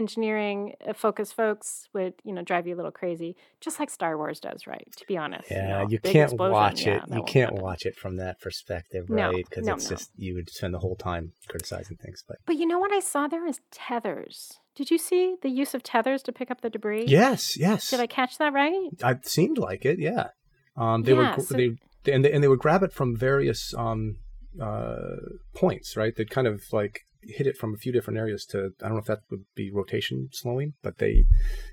engineering 0.00 0.74
uh, 0.88 0.92
focus 1.04 1.28
folks 1.32 1.88
would 1.94 2.14
you 2.24 2.32
know 2.34 2.42
drive 2.50 2.66
you 2.66 2.74
a 2.74 2.78
little 2.80 2.90
crazy, 3.02 3.36
just 3.60 3.78
like 3.80 3.90
Star 3.90 4.16
Wars 4.20 4.40
does, 4.40 4.66
right? 4.66 4.88
To 4.96 5.04
be 5.06 5.16
honest. 5.24 5.50
Yeah, 5.50 5.68
know, 5.68 5.88
you 5.88 5.98
can't 6.00 6.32
explosion, 6.32 6.52
watch 6.52 6.80
it. 6.86 7.02
that 7.08 7.16
You 7.16 7.22
can't 7.34 7.50
happen. 7.50 7.62
watch 7.68 7.82
it 7.86 7.96
from 8.02 8.16
that 8.16 8.40
perspective, 8.40 9.04
right? 9.08 9.44
Because 9.48 9.66
no, 9.66 9.74
it's 9.74 9.88
no. 9.90 9.96
just 9.96 10.10
you 10.16 10.34
would 10.36 10.48
spend 10.50 10.72
the 10.74 10.78
whole 10.84 10.96
time 10.96 11.32
criticizing 11.48 11.96
things. 12.04 12.24
But 12.26 12.38
But 12.46 12.56
you 12.56 12.66
know 12.66 12.78
what 12.78 12.92
I 12.92 13.00
saw 13.00 13.28
there 13.28 13.46
is 13.46 13.60
tethers. 13.70 14.58
Did 14.74 14.90
you 14.90 14.98
see 14.98 15.36
the 15.42 15.50
use 15.50 15.74
of 15.74 15.82
tethers 15.82 16.22
to 16.24 16.32
pick 16.32 16.50
up 16.50 16.60
the 16.62 16.70
debris? 16.70 17.04
yes, 17.06 17.56
yes, 17.56 17.90
Did 17.90 18.00
I 18.00 18.06
catch 18.06 18.38
that 18.38 18.52
right? 18.52 18.88
it 19.12 19.26
seemed 19.28 19.58
like 19.58 19.84
it. 19.84 19.98
Yeah, 19.98 20.28
um, 20.76 21.02
they 21.02 21.12
Yeah, 21.12 21.36
were 21.36 21.42
so- 21.42 21.54
they, 21.60 21.68
they 22.04 22.12
and 22.12 22.24
they 22.24 22.32
and 22.32 22.42
they 22.42 22.48
would 22.48 22.60
grab 22.66 22.82
it 22.82 22.92
from 22.92 23.16
various 23.16 23.74
um 23.76 24.16
uh 24.60 25.16
points, 25.54 25.96
right? 25.96 26.14
They'd 26.16 26.30
kind 26.38 26.46
of 26.46 26.62
like 26.72 26.96
hit 27.22 27.46
it 27.46 27.56
from 27.56 27.74
a 27.74 27.76
few 27.76 27.92
different 27.92 28.18
areas 28.18 28.46
to 28.46 28.72
I 28.82 28.86
don't 28.86 28.94
know 28.94 29.00
if 29.00 29.06
that 29.06 29.20
would 29.30 29.44
be 29.54 29.70
rotation 29.70 30.28
slowing, 30.32 30.74
but 30.82 30.98
they 30.98 31.24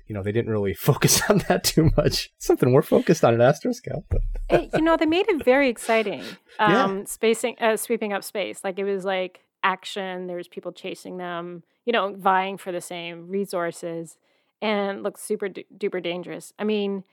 you 0.06 0.14
know 0.14 0.22
they 0.22 0.32
didn't 0.32 0.50
really 0.50 0.74
focus 0.88 1.22
on 1.28 1.38
that 1.48 1.64
too 1.64 1.90
much. 1.96 2.30
Something 2.38 2.72
we're 2.72 2.82
focused 2.82 3.24
on 3.24 3.40
at 3.40 3.40
Astroscale, 3.40 4.04
but 4.08 4.20
you 4.74 4.82
know, 4.82 4.96
they 4.96 5.06
made 5.06 5.28
it 5.28 5.44
very 5.44 5.68
exciting. 5.68 6.22
Yeah. 6.60 6.84
Um, 6.84 7.06
spacing, 7.06 7.54
uh, 7.60 7.76
sweeping 7.76 8.12
up 8.12 8.24
space. 8.24 8.64
Like 8.64 8.80
it 8.80 8.84
was 8.84 9.04
like 9.04 9.44
action. 9.62 10.26
There 10.26 10.36
was 10.36 10.48
people 10.48 10.72
chasing 10.72 11.18
them. 11.18 11.62
You 11.84 11.92
know, 11.92 12.14
vying 12.16 12.58
for 12.58 12.72
the 12.72 12.80
same 12.80 13.28
resources, 13.28 14.16
and 14.60 15.04
looked 15.04 15.20
super 15.20 15.48
du- 15.48 15.62
duper 15.72 16.02
dangerous. 16.02 16.52
I 16.58 16.64
mean, 16.64 17.04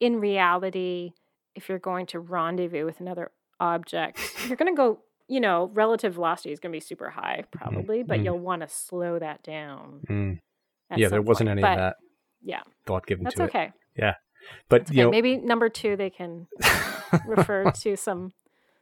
in 0.00 0.20
reality, 0.20 1.14
if 1.54 1.70
you're 1.70 1.78
going 1.78 2.04
to 2.06 2.20
rendezvous 2.20 2.84
with 2.84 3.00
another 3.00 3.30
object, 3.58 4.18
you're 4.46 4.56
going 4.56 4.70
to 4.70 4.76
go. 4.76 4.98
You 5.30 5.40
know, 5.40 5.70
relative 5.72 6.14
velocity 6.14 6.52
is 6.52 6.58
going 6.60 6.72
to 6.72 6.76
be 6.76 6.80
super 6.80 7.08
high 7.10 7.44
probably, 7.52 8.02
but 8.02 8.18
mhm. 8.18 8.24
you'll 8.24 8.38
want 8.38 8.62
to 8.62 8.68
slow 8.68 9.18
that 9.18 9.42
down. 9.42 10.00
Mm. 10.08 10.38
Yeah, 10.96 11.08
there 11.08 11.22
wasn't 11.22 11.48
point. 11.48 11.58
any 11.58 11.62
But, 11.62 11.72
of 11.72 11.78
that 11.78 11.96
Yeah, 12.42 12.62
thought 12.84 13.06
given 13.06 13.24
that's 13.24 13.36
to 13.36 13.44
okay. 13.44 13.72
it. 13.94 14.14
But 14.68 14.82
Okay, 14.82 14.96
you 14.96 15.04
know, 15.04 15.10
maybe 15.10 15.36
number 15.36 15.68
two 15.68 15.96
they 15.96 16.10
can 16.10 16.48
refer 17.26 17.70
to 17.82 17.96
some 17.96 18.32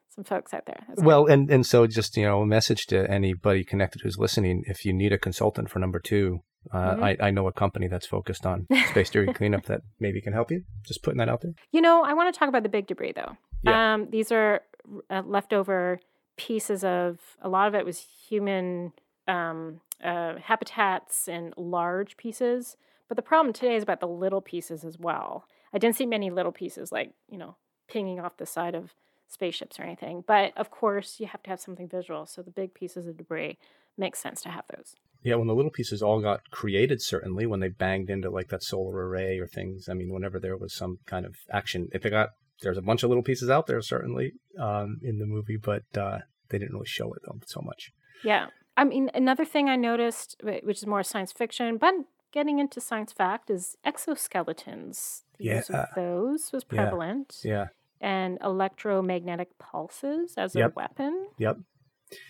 some 0.09 0.25
folks 0.25 0.55
out 0.55 0.65
there. 0.67 0.83
That's 0.89 1.03
well, 1.03 1.27
and 1.27 1.51
and 1.51 1.67
so 1.67 1.87
just 1.87 2.17
you 2.17 2.25
know, 2.25 2.41
a 2.43 2.47
message 2.47 2.87
to 2.87 3.09
anybody 3.11 3.65
connected 3.65 4.01
who's 4.03 4.17
listening: 4.19 4.65
if 4.67 4.85
you 4.85 4.93
need 4.93 5.13
a 5.13 5.19
consultant 5.19 5.69
for 5.71 5.79
number 5.81 5.99
two, 6.01 6.41
uh, 6.73 6.95
Mhm. 6.95 7.03
I, 7.03 7.27
I 7.27 7.31
know 7.31 7.47
a 7.47 7.53
company 7.53 7.89
that's 7.89 8.07
focused 8.07 8.47
on 8.47 8.67
space 8.91 9.11
debris 9.11 9.35
cleanup 9.35 9.65
that 9.67 9.83
maybe 10.01 10.21
can 10.21 10.33
help 10.33 10.51
you. 10.51 10.63
Just 10.87 11.03
putting 11.03 11.19
that 11.19 11.29
out 11.29 11.43
there. 11.43 11.53
You 11.73 11.81
know, 11.83 12.03
I 12.05 12.15
want 12.15 12.33
to 12.33 12.39
talk 12.39 12.49
about 12.49 12.63
the 12.63 12.69
big 12.69 12.87
debris 12.87 13.13
though. 13.13 13.37
Yeah. 13.63 13.95
Um, 13.95 14.09
these 14.11 14.33
are 14.33 14.63
uh, 15.11 15.23
leftover 15.27 16.01
pieces 16.39 16.83
of 16.85 17.19
a 17.43 17.49
lot 17.49 17.69
of 17.69 17.75
it 17.75 17.85
was 17.85 18.07
human 18.29 18.93
um, 19.27 19.81
uh, 20.03 20.37
habitats 20.37 21.29
and 21.29 21.53
large 21.57 22.17
pieces. 22.17 22.77
But 23.09 23.17
the 23.17 23.23
problem 23.23 23.53
today 23.53 23.77
is 23.77 23.83
about 23.83 24.01
the 24.01 24.09
little 24.09 24.41
pieces 24.41 24.85
as 24.85 24.99
well. 24.99 25.45
I 25.73 25.79
didn't 25.79 25.97
see 25.97 26.07
many 26.07 26.31
little 26.31 26.53
pieces 26.53 26.91
like 26.91 27.13
you 27.29 27.39
know 27.39 27.57
pinging 27.89 28.21
off 28.21 28.37
the 28.37 28.47
side 28.47 28.75
of 28.75 28.95
spaceships 29.29 29.79
or 29.79 29.83
anything. 29.83 30.25
But 30.27 30.57
of 30.57 30.71
course, 30.71 31.21
you 31.21 31.27
have 31.27 31.43
to 31.43 31.51
have 31.51 31.61
something 31.61 31.89
visual. 31.89 32.27
So 32.27 32.43
the 32.43 32.51
big 32.51 32.75
pieces 32.75 33.07
of 33.07 33.17
debris 33.17 33.59
makes 33.97 34.19
sense 34.19 34.41
to 34.43 34.49
have 34.49 34.65
those. 34.75 34.95
Yeah, 35.23 35.35
when 35.35 35.49
the 35.49 35.55
little 35.55 35.71
pieces 35.71 36.03
all 36.03 36.21
got 36.21 36.51
created, 36.51 37.03
certainly 37.03 37.45
when 37.45 37.61
they 37.61 37.69
banged 37.69 38.09
into 38.09 38.31
like 38.31 38.49
that 38.49 38.63
solar 38.63 39.09
array 39.09 39.39
or 39.39 39.47
things. 39.47 39.89
I 39.89 39.95
mean, 39.95 40.13
whenever 40.13 40.39
there 40.39 40.57
was 40.57 40.73
some 40.73 40.99
kind 41.07 41.27
of 41.27 41.37
action, 41.51 41.89
if 41.93 42.03
they 42.03 42.11
got 42.11 42.31
there's 42.63 42.79
a 42.79 42.83
bunch 42.83 43.03
of 43.03 43.09
little 43.11 43.23
pieces 43.23 43.49
out 43.51 43.67
there 43.67 43.81
certainly 43.83 44.33
um, 44.59 44.99
in 45.03 45.19
the 45.19 45.27
movie, 45.27 45.57
but 45.57 45.83
uh, 45.97 46.19
they 46.49 46.59
didn't 46.59 46.73
really 46.75 46.87
show 46.87 47.13
it 47.13 47.23
so 47.47 47.61
much. 47.63 47.93
Yeah. 48.25 48.47
I 48.77 48.85
mean, 48.85 49.11
another 49.15 49.45
thing 49.45 49.69
I 49.69 49.77
noticed, 49.77 50.37
which 50.43 50.79
is 50.79 50.87
more 50.87 51.03
science 51.03 51.33
fiction, 51.33 51.79
but 51.79 51.95
getting 52.33 52.59
into 52.59 52.81
science 52.81 53.13
fact, 53.13 53.51
is 53.51 53.77
exoskeletons. 53.85 55.23
The 55.39 55.45
use 55.45 55.71
of 55.71 55.87
those 55.95 56.51
was 56.53 56.65
prevalent. 56.65 57.37
Yeah. 57.45 57.67
And 58.01 58.39
electromagnetic 58.45 59.59
pulses 59.59 60.35
as 60.37 60.55
Yep. 60.55 60.71
a 60.71 60.75
weapon. 60.75 61.29
Yep. 61.39 61.59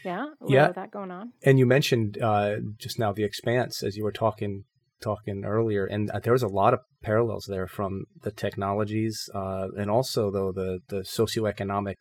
Yeah. 0.05 0.27
A 0.41 0.47
Yeah. 0.49 0.67
of 0.69 0.75
that 0.77 0.91
going 0.91 1.11
on. 1.11 1.33
And 1.43 1.59
you 1.59 1.67
mentioned 1.67 2.19
uh, 2.23 2.57
just 2.79 2.99
now 2.99 3.13
the 3.13 3.25
expanse 3.25 3.83
as 3.83 3.97
you 3.97 4.05
were 4.05 4.13
talking 4.13 4.65
talking 5.01 5.45
earlier, 5.45 5.87
and 5.87 6.11
uh, 6.11 6.19
there 6.21 6.33
was 6.33 6.43
a 6.43 6.49
lot 6.49 6.75
of 6.75 6.81
parallels 7.03 7.47
there 7.49 7.67
from 7.69 8.05
the 8.23 8.31
technologies 8.33 9.31
uh, 9.35 9.69
and 9.77 9.91
also 9.91 10.31
though 10.31 10.53
the 10.53 10.81
the 10.89 11.01
socioeconomic 11.03 11.97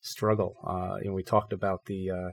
struggle. 0.00 0.56
Uh, 0.66 0.96
you 1.02 1.08
know, 1.08 1.14
we 1.14 1.22
talked 1.22 1.52
about 1.52 1.84
the 1.86 2.10
uh, 2.10 2.30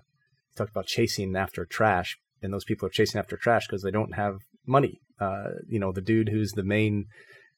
talked 0.56 0.72
about 0.72 0.88
chasing 0.88 1.36
after 1.36 1.66
trash, 1.66 2.18
and 2.42 2.54
those 2.54 2.66
people 2.66 2.88
are 2.88 2.92
chasing 2.92 3.20
after 3.20 3.38
trash 3.38 3.68
because 3.68 3.84
they 3.84 3.92
don't 3.92 4.16
have 4.16 4.36
money. 4.66 5.00
Uh, 5.20 5.50
you 5.68 5.80
know, 5.80 5.92
the 5.92 6.02
dude 6.02 6.30
who's 6.30 6.52
the 6.54 6.64
main 6.64 7.06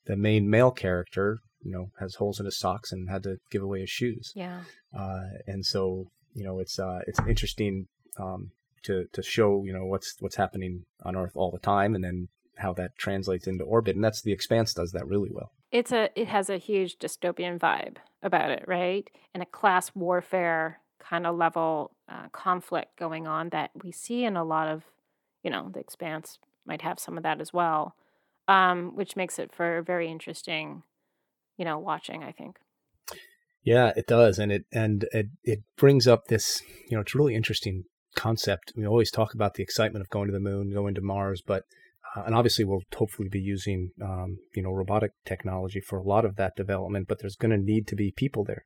the 0.05 0.17
main 0.17 0.50
male 0.50 0.72
character, 0.72 1.38
you 1.62 1.72
know, 1.72 1.88
has 2.00 2.15
holes 2.15 2.39
in 2.39 2.46
his 2.46 2.58
socks 2.60 2.91
and 2.91 3.10
had 3.10 3.24
to 3.24 3.38
give 3.51 3.62
away 3.62 3.81
his 3.81 3.89
shoes 3.89 4.34
Yeah. 4.36 4.62
uh, 4.98 5.22
and 5.48 5.65
so 5.65 6.08
you 6.34 6.43
know 6.43 6.60
it's 6.60 6.79
uh, 6.79 7.00
it's 7.08 7.20
interesting 7.27 7.88
um, 8.17 8.51
to 8.84 9.05
to 9.13 9.22
show 9.22 9.63
you 9.65 9.74
know 9.74 9.86
what's 9.86 10.15
what's 10.20 10.36
happening 10.38 10.86
on 11.03 11.15
Earth 11.15 11.34
all 11.36 11.51
the 11.51 11.60
time, 11.60 11.93
and 11.96 12.03
then 12.03 12.29
how 12.62 12.74
that 12.74 12.98
translates 12.98 13.48
into 13.48 13.63
orbit, 13.63 13.96
and 13.96 14.03
that's 14.03 14.22
the 14.22 14.32
Expanse 14.32 14.74
does 14.74 14.91
that 14.91 15.08
really 15.08 15.30
well. 15.32 15.51
It's 15.72 15.91
a 15.91 16.10
it 16.15 16.27
has 16.27 16.50
a 16.50 16.58
huge 16.58 16.98
dystopian 16.98 17.60
vibe 17.60 17.98
about 18.24 18.51
it, 18.51 18.63
right? 18.68 19.10
And 19.34 19.44
a 19.44 19.46
class 19.46 19.91
warfare 19.96 20.80
kind 21.00 21.25
of 21.25 21.36
level 21.36 21.91
uh, 22.10 22.27
conflict 22.32 22.98
going 22.98 23.27
on 23.27 23.50
that 23.50 23.72
we 23.84 23.91
see 23.91 24.24
in 24.24 24.38
a 24.38 24.44
lot 24.44 24.68
of, 24.68 24.84
you 25.44 25.50
know, 25.50 25.70
the 25.74 25.80
Expanse 25.80 26.38
might 26.65 26.82
have 26.82 27.00
some 27.00 27.18
of 27.18 27.24
that 27.24 27.41
as 27.41 27.51
well, 27.51 27.96
um, 28.48 28.96
which 28.96 29.15
makes 29.15 29.39
it 29.39 29.53
for 29.53 29.82
very 29.82 30.10
interesting, 30.10 30.84
you 31.58 31.65
know, 31.65 31.80
watching. 31.80 32.24
I 32.24 32.32
think. 32.32 32.58
Yeah, 33.63 33.91
it 33.96 34.08
does, 34.08 34.39
and 34.39 34.51
it 34.51 34.65
and 34.72 35.06
it 35.12 35.27
it 35.44 35.60
brings 35.77 36.08
up 36.08 36.27
this 36.27 36.62
you 36.89 36.98
know 36.98 37.01
it's 37.01 37.13
a 37.15 37.18
really 37.18 37.36
interesting 37.36 37.84
concept. 38.15 38.74
We 38.75 38.86
always 38.86 39.12
talk 39.12 39.34
about 39.34 39.53
the 39.53 39.63
excitement 39.63 40.01
of 40.01 40.10
going 40.10 40.27
to 40.27 40.34
the 40.34 40.39
moon, 40.39 40.74
going 40.74 40.96
to 40.96 41.01
Mars, 41.01 41.41
but 41.46 41.63
uh, 42.15 42.24
and 42.25 42.36
obviously 42.36 42.65
we'll 42.65 42.84
hopefully 42.96 43.30
be 43.30 43.39
using 43.39 43.91
um, 44.01 44.38
you 44.56 44.63
know 44.63 44.72
robotic 44.72 45.12
technology 45.25 45.80
for 45.80 46.00
a 46.00 46.03
lot 46.03 46.25
of 46.25 46.36
that 46.36 46.56
development. 46.56 47.08
But 47.08 47.20
there's 47.20 47.36
going 47.36 47.51
to 47.51 47.58
need 47.58 47.88
to 47.88 47.96
be 47.96 48.12
people 48.12 48.44
there, 48.44 48.65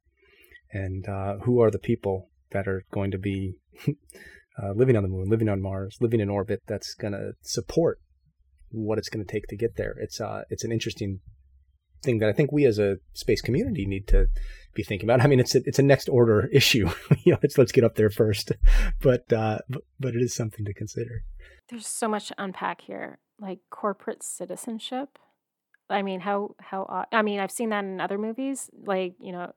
and 0.72 1.08
uh, 1.08 1.38
who 1.40 1.62
are 1.62 1.72
the 1.72 1.80
people 1.80 2.30
that 2.52 2.68
are 2.68 2.84
going 2.92 3.12
to 3.12 3.18
be 3.18 3.56
uh, 3.88 4.72
living 4.74 4.96
on 4.96 5.04
the 5.04 5.10
moon, 5.10 5.30
living 5.30 5.50
on 5.50 5.62
Mars, 5.62 5.98
living 6.00 6.20
in 6.20 6.30
orbit? 6.30 6.62
That's 6.68 6.94
going 6.94 7.14
to 7.14 7.34
support 7.42 8.00
what 8.72 8.98
it's 8.98 9.10
going 9.10 9.26
to 9.26 9.32
take 9.32 9.48
to 9.48 9.58
get 9.58 9.78
there. 9.78 9.96
It's 10.00 10.20
uh 10.20 10.44
it's 10.50 10.64
an 10.64 10.72
interesting 10.72 11.20
thing 12.06 12.20
that 12.20 12.30
I 12.30 12.34
think 12.34 12.52
we 12.52 12.66
as 12.66 12.80
a 12.80 12.98
space 13.14 13.42
community 13.42 13.86
need 13.86 14.08
to 14.08 14.28
be 14.74 14.84
thinking 14.84 15.08
about. 15.08 15.22
I 15.22 15.28
mean, 15.28 15.40
it's 15.40 15.56
a, 15.56 15.62
it's 15.66 15.80
a 15.80 15.84
next 15.84 16.08
order 16.10 16.48
issue. 16.54 16.90
you 17.24 17.34
know, 17.34 17.40
it's 17.42 17.58
let's 17.58 17.72
get 17.72 17.84
up 17.84 17.96
there 17.96 18.10
first, 18.10 18.52
but 19.02 19.32
uh, 19.34 19.60
but, 19.70 19.82
but 20.00 20.16
it 20.16 20.22
is 20.22 20.34
something 20.34 20.66
to 20.66 20.74
consider. 20.74 21.24
There's 21.70 21.88
so 21.88 22.08
much 22.08 22.28
to 22.28 22.36
unpack 22.38 22.82
here, 22.82 23.20
like 23.40 23.60
corporate 23.70 24.24
citizenship. 24.24 25.18
I 25.90 26.02
mean, 26.02 26.22
how 26.22 26.56
how 26.60 27.06
I 27.12 27.22
mean, 27.22 27.40
I've 27.40 27.52
seen 27.52 27.70
that 27.70 27.84
in 27.84 28.00
other 28.00 28.18
movies. 28.18 28.70
Like 28.74 29.16
you 29.20 29.32
know, 29.32 29.52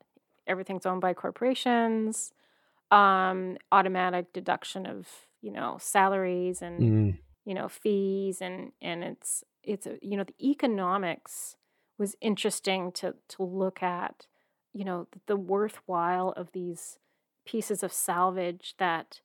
everything's 0.46 0.86
owned 0.86 1.00
by 1.00 1.14
corporations. 1.14 2.32
Um, 2.90 3.58
automatic 3.70 4.32
deduction 4.32 4.86
of 4.86 5.06
you 5.42 5.52
know 5.52 5.76
salaries 5.78 6.62
and 6.62 6.82
Mm, 6.82 7.18
you 7.48 7.54
know 7.54 7.66
fees 7.66 8.42
and 8.42 8.72
and 8.82 9.02
it's 9.02 9.42
it's 9.62 9.86
a, 9.86 9.96
you 10.02 10.18
know 10.18 10.24
the 10.24 10.50
economics 10.50 11.56
was 11.98 12.16
interesting 12.20 12.92
to 12.92 13.14
to 13.28 13.42
look 13.42 13.82
at 13.82 14.26
you 14.72 14.84
know 14.84 15.08
the, 15.26 15.36
worthwhile 15.36 16.30
of 16.36 16.52
these 16.52 16.98
pieces 17.44 17.82
of 17.82 17.92
salvage 17.92 18.74
that 18.78 19.20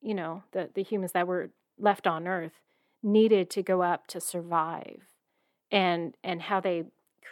you 0.00 0.14
know 0.14 0.42
the 0.52 0.70
the 0.74 0.82
humans 0.82 1.12
that 1.12 1.26
were 1.26 1.50
left 1.78 2.06
on 2.06 2.28
earth 2.28 2.60
needed 3.02 3.50
to 3.50 3.62
go 3.62 3.82
up 3.82 4.06
to 4.06 4.20
survive 4.20 5.02
and 5.70 6.16
and 6.22 6.42
how 6.42 6.60
they 6.60 6.84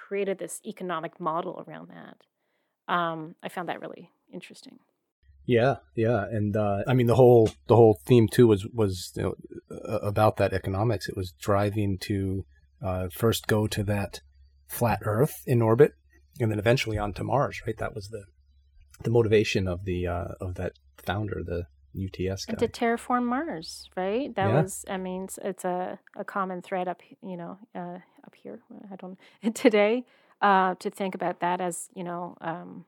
created 0.09 0.38
this 0.38 0.61
economic 0.67 1.21
model 1.21 1.64
around 1.67 1.88
that 1.91 2.93
um 2.93 3.35
i 3.43 3.49
found 3.49 3.69
that 3.69 3.81
really 3.81 4.11
interesting 4.33 4.79
Yeah, 5.45 5.76
yeah, 5.97 6.25
and 6.31 6.57
uh, 6.57 6.85
I 6.87 6.95
mean 6.95 7.09
the 7.09 7.17
whole 7.17 7.50
the 7.67 7.75
whole 7.75 7.99
theme 8.07 8.29
too 8.29 8.47
was 8.47 8.67
was 8.69 9.12
you 9.17 9.23
know, 9.23 9.35
about 10.02 10.37
that 10.37 10.52
economics. 10.52 11.09
It 11.09 11.17
was 11.17 11.33
driving 11.33 11.99
to 12.02 12.45
uh, 12.81 13.09
first 13.11 13.47
go 13.49 13.67
to 13.67 13.83
that 13.85 14.21
flat 14.73 15.00
Earth 15.05 15.43
in 15.47 15.61
orbit, 15.62 15.93
and 16.41 16.50
then 16.50 16.59
eventually 16.59 16.99
on 16.99 17.12
to 17.14 17.25
Mars. 17.25 17.61
Right, 17.67 17.79
that 17.79 17.95
was 17.95 18.09
the 18.09 18.25
the 19.02 19.11
motivation 19.11 19.69
of 19.69 19.85
the 19.85 20.07
uh, 20.07 20.29
of 20.41 20.55
that 20.55 20.73
founder, 20.97 21.43
the 21.45 21.67
UTS 21.95 22.47
guy. 22.47 22.52
and 22.52 22.59
to 22.59 22.69
terraform 22.69 23.25
Mars, 23.25 23.91
right? 23.97 24.35
That 24.35 24.49
Yeah. 24.49 24.62
was, 24.62 24.85
I 24.88 24.97
mean, 24.97 25.25
it's, 25.25 25.38
it's 25.43 25.64
a, 25.64 25.99
a 26.17 26.25
common 26.25 26.62
thread 26.62 26.88
up, 26.88 27.02
you 27.23 27.37
know, 27.37 27.59
uh, 27.75 27.99
up 28.26 28.35
here. 28.35 28.61
I 28.91 28.97
don't 28.97 29.19
today 29.55 30.05
uh, 30.41 30.75
to 30.76 30.88
think 30.91 31.14
about 31.14 31.41
that 31.41 31.61
as 31.61 31.91
you 31.95 32.05
know, 32.05 32.37
um, 32.41 32.87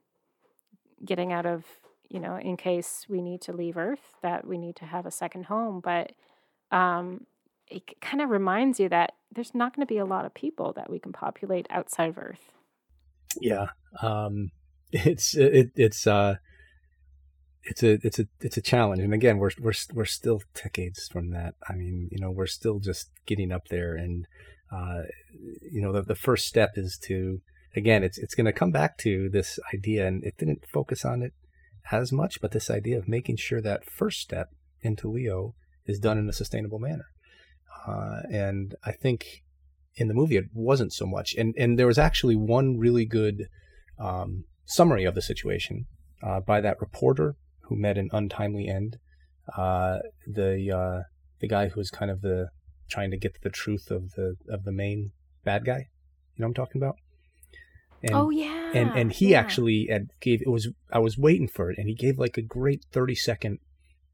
getting 1.04 1.32
out 1.32 1.46
of, 1.46 1.64
you 2.08 2.20
know, 2.20 2.36
in 2.36 2.56
case 2.56 3.06
we 3.08 3.20
need 3.20 3.42
to 3.42 3.52
leave 3.52 3.76
Earth, 3.76 4.16
that 4.22 4.46
we 4.46 4.56
need 4.56 4.76
to 4.76 4.86
have 4.86 5.04
a 5.04 5.10
second 5.10 5.46
home. 5.46 5.80
But 5.80 6.12
um, 6.70 7.26
it 7.68 8.00
kind 8.00 8.20
of 8.20 8.30
reminds 8.30 8.78
you 8.78 8.88
that 8.88 9.12
there's 9.34 9.54
not 9.54 9.74
going 9.74 9.86
to 9.86 9.92
be 9.92 9.98
a 9.98 10.04
lot 10.04 10.24
of 10.24 10.34
people 10.34 10.72
that 10.74 10.90
we 10.90 10.98
can 10.98 11.12
populate 11.12 11.66
outside 11.70 12.08
of 12.08 12.18
Earth. 12.18 12.52
Yeah, 13.40 13.68
um, 14.02 14.50
it's 14.92 15.34
it, 15.36 15.72
it's 15.74 16.06
uh, 16.06 16.36
it's 17.64 17.82
a 17.82 17.98
it's 18.02 18.18
a 18.18 18.26
it's 18.40 18.56
a 18.56 18.62
challenge, 18.62 19.02
and 19.02 19.14
again, 19.14 19.38
we're 19.38 19.50
we're 19.60 19.72
we're 19.92 20.04
still 20.04 20.42
decades 20.54 21.08
from 21.08 21.30
that. 21.30 21.54
I 21.68 21.74
mean, 21.74 22.08
you 22.10 22.20
know, 22.20 22.30
we're 22.30 22.46
still 22.46 22.78
just 22.78 23.10
getting 23.26 23.50
up 23.52 23.68
there, 23.68 23.94
and 23.94 24.26
uh, 24.72 25.02
you 25.70 25.80
know, 25.80 25.92
the 25.92 26.02
the 26.02 26.14
first 26.14 26.46
step 26.46 26.72
is 26.76 26.98
to 27.04 27.40
again, 27.76 28.02
it's 28.04 28.18
it's 28.18 28.34
going 28.34 28.46
to 28.46 28.52
come 28.52 28.70
back 28.70 28.98
to 28.98 29.28
this 29.28 29.58
idea, 29.72 30.06
and 30.06 30.22
it 30.24 30.36
didn't 30.38 30.66
focus 30.72 31.04
on 31.04 31.22
it 31.22 31.32
as 31.92 32.12
much, 32.12 32.40
but 32.40 32.52
this 32.52 32.70
idea 32.70 32.98
of 32.98 33.08
making 33.08 33.36
sure 33.36 33.60
that 33.60 33.84
first 33.84 34.20
step 34.20 34.48
into 34.80 35.10
Leo 35.10 35.54
is 35.86 35.98
done 35.98 36.18
in 36.18 36.28
a 36.28 36.32
sustainable 36.32 36.78
manner, 36.78 37.06
uh, 37.86 38.20
and 38.30 38.74
I 38.84 38.92
think 38.92 39.42
in 39.96 40.08
the 40.08 40.14
movie 40.14 40.36
it 40.36 40.46
wasn't 40.52 40.92
so 40.92 41.06
much 41.06 41.34
and 41.34 41.54
and 41.56 41.78
there 41.78 41.86
was 41.86 41.98
actually 41.98 42.36
one 42.36 42.78
really 42.78 43.04
good 43.04 43.46
um, 43.98 44.44
summary 44.64 45.04
of 45.04 45.14
the 45.14 45.22
situation 45.22 45.86
uh, 46.22 46.40
by 46.40 46.60
that 46.60 46.80
reporter 46.80 47.36
who 47.62 47.76
met 47.76 47.96
an 47.96 48.08
untimely 48.12 48.68
end 48.68 48.98
uh, 49.56 49.98
the 50.26 50.70
uh, 50.70 51.02
the 51.40 51.48
guy 51.48 51.68
who 51.68 51.78
was 51.78 51.90
kind 51.90 52.10
of 52.10 52.22
the 52.22 52.48
trying 52.88 53.10
to 53.10 53.16
get 53.16 53.40
the 53.42 53.50
truth 53.50 53.90
of 53.90 54.12
the 54.12 54.34
of 54.48 54.64
the 54.64 54.72
main 54.72 55.12
bad 55.44 55.64
guy 55.64 55.88
you 56.34 56.40
know 56.42 56.46
what 56.46 56.48
I'm 56.48 56.54
talking 56.54 56.82
about 56.82 56.96
And, 58.02 58.14
oh 58.14 58.30
yeah. 58.30 58.72
and 58.74 58.90
and 58.90 59.12
he 59.12 59.30
yeah. 59.30 59.40
actually 59.40 59.88
gave 60.20 60.42
it 60.42 60.48
was 60.48 60.68
I 60.92 60.98
was 60.98 61.16
waiting 61.16 61.48
for 61.48 61.70
it, 61.70 61.78
and 61.78 61.88
he 61.88 61.94
gave 61.94 62.18
like 62.18 62.36
a 62.36 62.42
great 62.42 62.84
thirty 62.92 63.14
second 63.14 63.60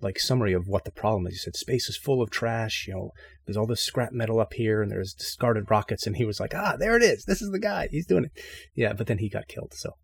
like 0.03 0.19
summary 0.19 0.53
of 0.53 0.67
what 0.67 0.85
the 0.85 0.91
problem 0.91 1.27
is. 1.27 1.35
He 1.35 1.39
said 1.39 1.57
space 1.57 1.89
is 1.89 1.97
full 1.97 2.23
of 2.23 2.31
trash. 2.31 2.87
You 2.89 2.95
know, 2.95 3.11
there's 3.47 3.57
all 3.57 3.67
this 3.67 3.83
scrap 3.83 4.13
metal 4.13 4.41
up 4.41 4.55
here, 4.55 4.83
and 4.83 4.91
there's 4.91 5.13
discarded 5.13 5.71
rockets. 5.71 6.07
And 6.07 6.17
he 6.17 6.25
was 6.25 6.41
like, 6.41 6.55
ah, 6.55 6.77
there 6.79 6.97
it 6.97 7.03
is. 7.03 7.25
This 7.25 7.43
is 7.43 7.51
the 7.51 7.59
guy. 7.59 7.89
He's 7.91 8.07
doing 8.07 8.25
it. 8.25 8.33
Yeah, 8.75 8.93
but 8.93 9.07
then 9.07 9.19
he 9.19 9.29
got 9.29 9.49
killed. 9.49 9.73
So, 9.75 9.95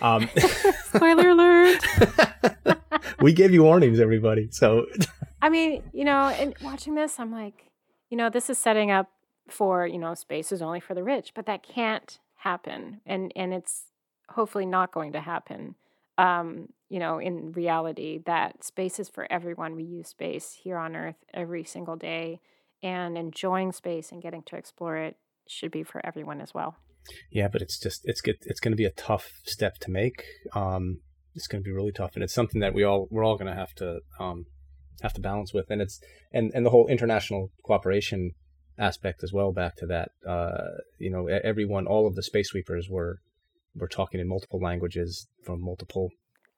um, 0.00 0.28
spoiler 0.86 1.28
alert. 1.28 1.82
we 3.20 3.32
gave 3.32 3.52
you 3.52 3.62
warnings, 3.62 4.00
everybody. 4.00 4.48
So, 4.50 4.86
I 5.42 5.48
mean, 5.48 5.82
you 5.92 6.04
know, 6.04 6.28
and 6.28 6.54
watching 6.62 6.94
this, 6.94 7.18
I'm 7.18 7.32
like, 7.32 7.70
you 8.10 8.16
know, 8.16 8.30
this 8.30 8.48
is 8.50 8.58
setting 8.58 8.90
up 8.90 9.10
for 9.48 9.86
you 9.86 9.98
know, 9.98 10.14
space 10.14 10.52
is 10.52 10.62
only 10.62 10.80
for 10.80 10.94
the 10.94 11.02
rich, 11.02 11.32
but 11.34 11.46
that 11.46 11.62
can't 11.62 12.18
happen, 12.36 13.00
and 13.06 13.32
and 13.36 13.52
it's 13.52 13.84
hopefully 14.30 14.66
not 14.66 14.92
going 14.92 15.12
to 15.12 15.20
happen. 15.20 15.74
Um, 16.16 16.68
you 16.88 16.98
know, 17.00 17.18
in 17.18 17.52
reality, 17.52 18.20
that 18.26 18.62
space 18.62 19.00
is 19.00 19.08
for 19.08 19.26
everyone. 19.30 19.74
We 19.74 19.84
use 19.84 20.08
space 20.08 20.58
here 20.62 20.76
on 20.76 20.94
Earth 20.94 21.16
every 21.32 21.64
single 21.64 21.96
day, 21.96 22.40
and 22.82 23.18
enjoying 23.18 23.72
space 23.72 24.12
and 24.12 24.22
getting 24.22 24.42
to 24.44 24.56
explore 24.56 24.96
it 24.96 25.16
should 25.48 25.72
be 25.72 25.82
for 25.82 26.04
everyone 26.06 26.40
as 26.40 26.54
well. 26.54 26.76
Yeah, 27.30 27.48
but 27.48 27.62
it's 27.62 27.78
just 27.78 28.02
it's. 28.04 28.22
It's 28.24 28.60
going 28.60 28.72
to 28.72 28.76
be 28.76 28.84
a 28.84 28.90
tough 28.90 29.28
step 29.44 29.78
to 29.80 29.90
make. 29.90 30.24
Um, 30.54 31.00
it's 31.34 31.46
going 31.46 31.62
to 31.62 31.66
be 31.66 31.72
really 31.72 31.92
tough, 31.92 32.12
and 32.14 32.22
it's 32.22 32.34
something 32.34 32.60
that 32.60 32.74
we 32.74 32.84
all 32.84 33.08
we're 33.10 33.24
all 33.24 33.36
going 33.36 33.50
to 33.50 33.58
have 33.58 33.74
to 33.74 34.00
um, 34.20 34.46
have 35.02 35.12
to 35.14 35.20
balance 35.20 35.52
with, 35.52 35.66
and 35.70 35.82
it's 35.82 36.00
and 36.32 36.52
and 36.54 36.64
the 36.64 36.70
whole 36.70 36.86
international 36.86 37.50
cooperation 37.64 38.30
aspect 38.78 39.22
as 39.22 39.32
well. 39.32 39.52
Back 39.52 39.76
to 39.76 39.86
that, 39.86 40.10
uh, 40.26 40.78
you 40.98 41.10
know, 41.10 41.26
everyone, 41.26 41.86
all 41.86 42.06
of 42.06 42.14
the 42.14 42.22
space 42.22 42.50
sweepers 42.50 42.88
were 42.88 43.18
were 43.74 43.88
talking 43.88 44.20
in 44.20 44.28
multiple 44.28 44.60
languages 44.60 45.26
from 45.44 45.62
multiple 45.62 46.10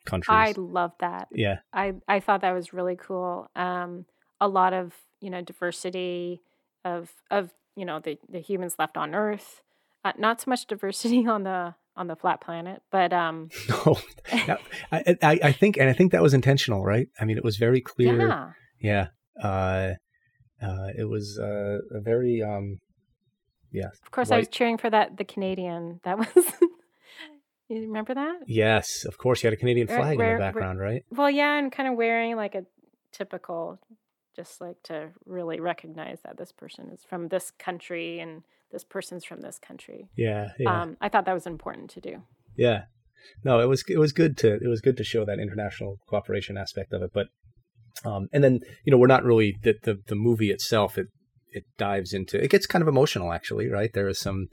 countries. 0.04 0.34
I 0.34 0.54
love 0.56 0.92
that. 1.00 1.28
Yeah, 1.32 1.58
I 1.72 1.94
I 2.08 2.20
thought 2.20 2.42
that 2.42 2.52
was 2.52 2.72
really 2.72 2.96
cool. 2.96 3.48
Um, 3.56 4.06
a 4.40 4.48
lot 4.48 4.72
of 4.72 4.92
you 5.20 5.30
know 5.30 5.42
diversity 5.42 6.42
of 6.84 7.10
of 7.30 7.50
you 7.74 7.84
know 7.84 8.00
the 8.00 8.18
the 8.28 8.40
humans 8.40 8.76
left 8.78 8.96
on 8.96 9.14
Earth. 9.14 9.62
Uh, 10.04 10.12
not 10.18 10.40
so 10.40 10.50
much 10.50 10.66
diversity 10.66 11.26
on 11.28 11.42
the 11.42 11.74
on 11.96 12.06
the 12.06 12.16
flat 12.16 12.40
planet, 12.40 12.82
but 12.90 13.12
um. 13.12 13.48
no, 13.68 13.96
I, 14.92 15.16
I 15.22 15.40
I 15.42 15.52
think 15.52 15.76
and 15.76 15.88
I 15.88 15.92
think 15.92 16.12
that 16.12 16.22
was 16.22 16.34
intentional, 16.34 16.84
right? 16.84 17.08
I 17.20 17.24
mean, 17.24 17.36
it 17.36 17.44
was 17.44 17.56
very 17.56 17.80
clear. 17.80 18.28
Yeah. 18.28 18.50
Yeah. 18.80 19.06
Uh, 19.42 19.94
uh, 20.62 20.88
it 20.96 21.08
was 21.08 21.38
uh, 21.38 21.78
a 21.92 22.00
very 22.00 22.42
um, 22.42 22.78
yeah. 23.72 23.88
Of 24.04 24.10
course, 24.10 24.30
white. 24.30 24.36
I 24.36 24.38
was 24.40 24.48
cheering 24.48 24.78
for 24.78 24.90
that 24.90 25.16
the 25.16 25.24
Canadian. 25.24 26.00
That 26.04 26.18
was. 26.36 26.44
You 27.68 27.80
remember 27.82 28.14
that? 28.14 28.40
Yes, 28.46 29.04
of 29.04 29.18
course. 29.18 29.42
You 29.42 29.48
had 29.48 29.54
a 29.54 29.56
Canadian 29.56 29.86
flag 29.88 30.18
in 30.18 30.32
the 30.32 30.38
background, 30.38 30.78
right? 30.80 31.02
Well, 31.10 31.30
yeah, 31.30 31.58
and 31.58 31.70
kind 31.72 31.88
of 31.88 31.96
wearing 31.96 32.36
like 32.36 32.54
a 32.54 32.64
typical, 33.12 33.78
just 34.34 34.60
like 34.60 34.82
to 34.84 35.10
really 35.24 35.60
recognize 35.60 36.20
that 36.24 36.36
this 36.38 36.52
person 36.52 36.90
is 36.92 37.00
from 37.08 37.28
this 37.28 37.50
country 37.58 38.20
and 38.20 38.42
this 38.72 38.84
person's 38.84 39.24
from 39.24 39.40
this 39.40 39.58
country. 39.58 40.08
Yeah, 40.16 40.48
yeah, 40.58 40.82
Um, 40.82 40.96
I 41.00 41.08
thought 41.08 41.24
that 41.26 41.34
was 41.34 41.46
important 41.46 41.90
to 41.90 42.00
do. 42.00 42.22
yeah. 42.56 42.82
No, 43.42 43.58
it 43.58 43.66
was 43.66 43.82
it 43.88 43.98
was 43.98 44.12
good 44.12 44.36
to 44.38 44.54
it 44.54 44.68
was 44.68 44.80
good 44.80 44.96
to 44.98 45.02
show 45.02 45.24
that 45.24 45.40
international 45.40 45.96
cooperation 46.06 46.56
aspect 46.56 46.92
of 46.92 47.02
it, 47.02 47.10
but 47.12 47.26
um, 48.04 48.28
and 48.32 48.44
then 48.44 48.60
you 48.84 48.92
know 48.92 48.98
we're 48.98 49.08
not 49.08 49.24
really 49.24 49.56
the 49.64 49.74
the, 49.82 49.96
the 50.06 50.14
movie 50.14 50.50
itself 50.50 50.96
it 50.96 51.08
it 51.50 51.64
dives 51.76 52.12
into 52.12 52.40
it 52.40 52.50
gets 52.50 52.66
kind 52.68 52.82
of 52.82 52.88
emotional 52.88 53.32
actually, 53.32 53.68
right? 53.68 53.90
There 53.92 54.06
is 54.06 54.20
some 54.20 54.46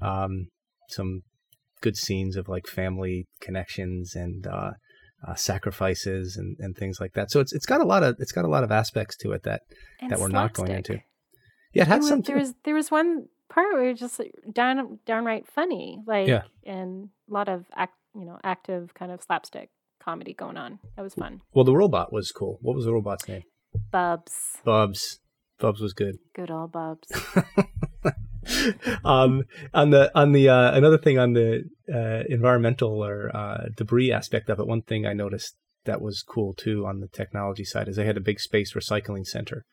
um, 0.00 0.46
some 0.90 1.22
good 1.80 1.96
scenes 1.96 2.36
of 2.36 2.48
like 2.48 2.66
family 2.66 3.26
connections 3.40 4.14
and 4.14 4.46
uh, 4.46 4.72
uh, 5.26 5.34
sacrifices 5.34 6.36
and, 6.36 6.56
and 6.58 6.76
things 6.76 6.98
like 7.00 7.12
that. 7.14 7.30
So 7.30 7.40
it's 7.40 7.52
it's 7.52 7.66
got 7.66 7.80
a 7.80 7.84
lot 7.84 8.02
of 8.02 8.16
it's 8.18 8.32
got 8.32 8.44
a 8.44 8.48
lot 8.48 8.64
of 8.64 8.70
aspects 8.72 9.16
to 9.18 9.32
it 9.32 9.42
that 9.44 9.62
And 10.00 10.10
that 10.10 10.18
we're 10.18 10.28
not 10.28 10.52
going 10.52 10.72
into. 10.72 11.00
Yeah, 11.72 11.82
it 11.82 11.88
had 11.88 11.98
was, 12.00 12.08
some. 12.08 12.22
there 12.22 12.36
was 12.36 12.54
there 12.64 12.74
was 12.74 12.90
one 12.90 13.26
part 13.48 13.72
where 13.72 13.84
it 13.86 13.90
was 13.92 14.00
just 14.00 14.18
like 14.18 14.32
down 14.52 14.98
downright 15.06 15.46
funny, 15.46 15.98
like 16.06 16.28
Yeah. 16.28 16.42
and 16.64 17.10
a 17.28 17.32
lot 17.32 17.48
of 17.48 17.64
act, 17.74 17.94
you 18.14 18.24
know, 18.24 18.38
active 18.44 18.94
kind 18.94 19.12
of 19.12 19.22
slapstick 19.22 19.70
comedy 20.02 20.32
going 20.34 20.56
on. 20.56 20.78
That 20.96 21.02
was 21.02 21.14
fun. 21.14 21.42
Well, 21.52 21.64
the 21.64 21.76
robot 21.76 22.12
was 22.12 22.32
cool. 22.32 22.58
What 22.62 22.74
was 22.74 22.84
the 22.86 22.92
robot's 22.92 23.28
name? 23.28 23.42
Bubs, 23.92 24.32
Bubs. 24.64 25.20
Bubs 25.60 25.80
was 25.80 25.92
good. 25.92 26.16
good 26.34 26.50
old 26.50 26.72
Bubs. 26.72 27.06
um, 29.04 29.44
on 29.74 29.90
the 29.90 30.10
on 30.18 30.32
the 30.32 30.48
uh, 30.48 30.72
another 30.72 30.98
thing 30.98 31.18
on 31.18 31.32
the 31.32 31.64
uh, 31.92 32.22
environmental 32.28 33.04
or 33.04 33.34
uh, 33.34 33.68
debris 33.76 34.12
aspect 34.12 34.48
of 34.50 34.58
it, 34.58 34.66
one 34.66 34.82
thing 34.82 35.06
I 35.06 35.12
noticed 35.12 35.56
that 35.84 36.00
was 36.00 36.22
cool 36.22 36.54
too 36.54 36.84
on 36.86 37.00
the 37.00 37.08
technology 37.08 37.64
side 37.64 37.88
is 37.88 37.96
they 37.96 38.04
had 38.04 38.16
a 38.16 38.20
big 38.20 38.38
space 38.40 38.74
recycling 38.74 39.26
center 39.26 39.64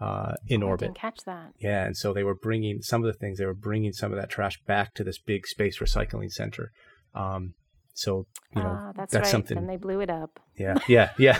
uh, 0.00 0.34
in 0.46 0.62
Oh, 0.62 0.66
orbit. 0.68 0.88
didn't 0.88 0.98
catch 0.98 1.20
that. 1.24 1.52
Yeah, 1.58 1.84
and 1.86 1.96
so 1.96 2.12
they 2.12 2.22
were 2.24 2.34
bringing 2.34 2.82
some 2.82 3.02
of 3.02 3.06
the 3.12 3.18
things 3.18 3.38
they 3.38 3.46
were 3.46 3.54
bringing 3.54 3.92
some 3.92 4.12
of 4.12 4.18
that 4.18 4.28
trash 4.28 4.60
back 4.66 4.94
to 4.94 5.04
this 5.04 5.18
big 5.18 5.46
space 5.46 5.78
recycling 5.78 6.30
center. 6.30 6.72
Um, 7.14 7.54
so 7.94 8.26
you 8.54 8.62
know 8.62 8.78
ah, 8.78 8.92
that's, 8.94 9.12
that's 9.14 9.24
right. 9.24 9.30
something. 9.30 9.56
And 9.56 9.68
they 9.70 9.78
blew 9.78 10.00
it 10.00 10.10
up. 10.10 10.38
Yeah, 10.58 10.76
yeah, 10.86 11.12
yeah. 11.18 11.38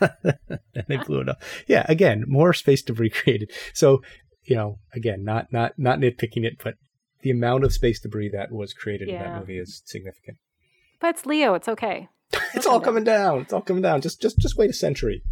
and 0.00 0.84
they 0.88 0.96
blew 0.96 1.20
it 1.20 1.28
up. 1.28 1.42
Yeah, 1.66 1.84
again, 1.88 2.24
more 2.26 2.54
space 2.54 2.80
debris 2.82 3.10
created. 3.22 3.50
So, 3.74 4.00
you 4.50 4.56
know, 4.56 4.78
again, 4.92 5.22
not 5.24 5.52
not 5.52 5.78
not 5.78 6.00
nitpicking 6.00 6.44
it, 6.44 6.56
but 6.62 6.74
the 7.22 7.30
amount 7.30 7.62
of 7.64 7.72
space 7.72 8.00
debris 8.00 8.30
that 8.30 8.50
was 8.50 8.72
created 8.72 9.08
in 9.08 9.18
that 9.18 9.38
movie 9.38 9.58
is 9.58 9.80
significant. 9.86 10.38
But 11.00 11.10
it's 11.14 11.24
Leo. 11.24 11.54
It's 11.54 11.68
okay. 11.68 12.08
it's 12.54 12.66
all 12.66 12.80
coming 12.80 13.04
down. 13.04 13.40
It's 13.42 13.52
all 13.52 13.60
coming 13.62 13.82
down. 13.82 14.00
Just 14.00 14.20
just 14.20 14.38
just 14.38 14.56
wait 14.56 14.70
a 14.70 14.72
century. 14.72 15.22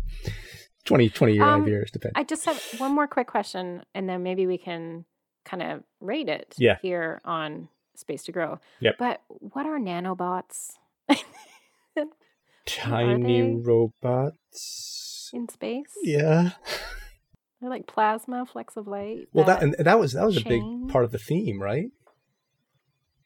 20, 0.85 1.09
20 1.11 1.41
Um, 1.41 1.67
years, 1.67 1.91
depends. 1.91 2.15
I 2.17 2.23
just 2.25 2.45
have 2.47 2.63
one 2.79 2.95
more 2.95 3.07
quick 3.09 3.27
question, 3.27 3.83
and 3.95 4.09
then 4.09 4.23
maybe 4.23 4.47
we 4.47 4.57
can 4.57 5.05
kind 5.45 5.63
of 5.63 5.83
rate 6.01 6.29
it 6.29 6.55
Yeah. 6.57 6.77
here 6.81 7.21
on 7.25 7.69
Space 7.97 8.23
to 8.25 8.33
Grow. 8.33 8.59
Yep. 8.81 8.95
But 8.99 9.21
what 9.29 9.67
are 9.67 9.79
nanobots 9.79 10.71
Tiny 12.67 13.43
they- 13.43 13.55
robots. 13.63 15.31
in 15.35 15.49
space? 15.49 15.93
Yeah. 16.03 16.51
They're 17.61 17.71
like 17.71 17.87
plasma, 17.87 18.47
flecks 18.47 18.77
of 18.77 18.87
light. 18.87 19.29
Well, 19.33 19.47
that 19.47 19.63
and 19.63 19.75
that 19.79 19.99
was 19.99 20.13
that 20.13 20.25
was 20.25 20.37
a 20.37 20.45
big 20.45 20.63
part 20.89 21.05
of 21.05 21.11
the 21.11 21.19
theme, 21.19 21.61
right? 21.61 21.87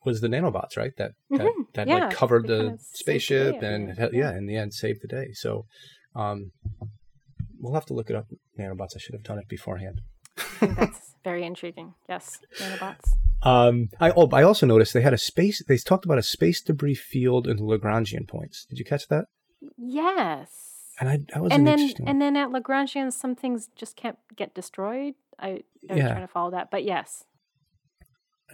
Was 0.04 0.20
the 0.20 0.28
nanobots, 0.28 0.76
right? 0.76 0.92
That 0.96 1.12
that, 1.30 1.40
Mhm, 1.40 1.72
that 1.74 1.86
yeah, 1.86 2.06
like 2.06 2.14
covered 2.14 2.46
they 2.46 2.56
the 2.56 2.78
spaceship 2.80 3.60
the 3.60 3.66
and 3.66 3.96
yeah, 3.98 4.08
yeah. 4.12 4.36
in 4.36 4.46
the 4.46 4.56
end 4.56 4.74
saved 4.74 5.00
the 5.02 5.08
day. 5.08 5.28
So, 5.34 5.66
um, 6.16 6.52
we'll 7.60 7.74
have 7.74 7.86
to 7.86 7.94
look 7.94 8.10
it 8.10 8.16
up. 8.16 8.26
Nanobots. 8.58 8.96
I 8.96 8.98
should 8.98 9.14
have 9.14 9.22
done 9.22 9.38
it 9.38 9.48
beforehand. 9.48 10.00
That's 10.60 11.14
very 11.24 11.44
intriguing. 11.44 11.94
Yes, 12.08 12.40
nanobots. 12.56 13.12
Um, 13.44 13.90
I 14.00 14.10
oh, 14.10 14.28
I 14.32 14.42
also 14.42 14.66
noticed 14.66 14.94
they 14.94 15.02
had 15.02 15.12
a 15.12 15.18
space. 15.18 15.62
They 15.66 15.76
talked 15.76 16.04
about 16.04 16.18
a 16.18 16.22
space 16.22 16.62
debris 16.62 16.94
field 16.94 17.46
in 17.46 17.58
the 17.58 17.62
Lagrangian 17.62 18.26
points. 18.26 18.64
Did 18.68 18.78
you 18.78 18.84
catch 18.84 19.08
that? 19.08 19.26
Yes. 19.76 20.71
And 21.02 21.08
I, 21.10 21.16
that 21.34 21.42
was 21.42 21.50
and 21.52 21.62
an 21.62 21.64
then 21.64 21.78
interesting. 21.80 22.08
and 22.08 22.22
then 22.22 22.36
at 22.36 22.50
Lagrangian, 22.50 23.12
some 23.12 23.34
things 23.34 23.68
just 23.74 23.96
can't 23.96 24.18
get 24.36 24.54
destroyed. 24.54 25.14
I, 25.40 25.48
I 25.48 25.94
was 25.94 25.98
Yeah. 25.98 26.08
trying 26.12 26.20
to 26.20 26.28
follow 26.28 26.52
that, 26.52 26.70
but 26.70 26.84
yes, 26.84 27.24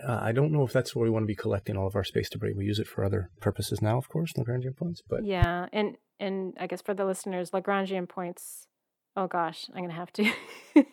uh, 0.03 0.19
I 0.23 0.33
don't 0.33 0.51
know 0.53 0.63
if 0.63 0.73
that's 0.73 0.97
where 0.97 1.03
we 1.05 1.11
want 1.11 1.25
to 1.25 1.27
be 1.27 1.35
collecting 1.35 1.77
all 1.77 1.87
of 1.87 1.95
our 1.95 2.05
space 2.05 2.31
debris. 2.31 2.55
We 2.55 2.65
use 2.65 2.79
it 2.79 2.87
for 2.87 3.05
other 3.05 3.31
purposes 3.41 3.83
now, 3.83 3.99
of 3.99 4.09
course, 4.09 4.33
Lagrangian 4.33 4.75
points. 4.77 5.03
But 5.07 5.27
yeah, 5.27 5.67
and 5.75 5.97
and 6.19 6.55
I 6.59 6.67
guess 6.67 6.81
for 6.81 6.95
the 6.95 7.05
listeners, 7.05 7.51
Lagrangian 7.51 8.09
points. 8.09 8.67
Oh 9.15 9.27
gosh, 9.27 9.69
I'm 9.75 9.83
gonna 9.83 9.93
have 9.93 10.13
to 10.15 10.33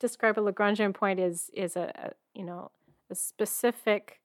describe 0.00 0.38
a 0.38 0.42
Lagrangian 0.42 0.94
point 0.94 1.20
is 1.20 1.50
is 1.54 1.76
a, 1.76 1.92
a 1.94 2.10
you 2.38 2.44
know 2.44 2.70
a 3.10 3.14
specific 3.14 4.20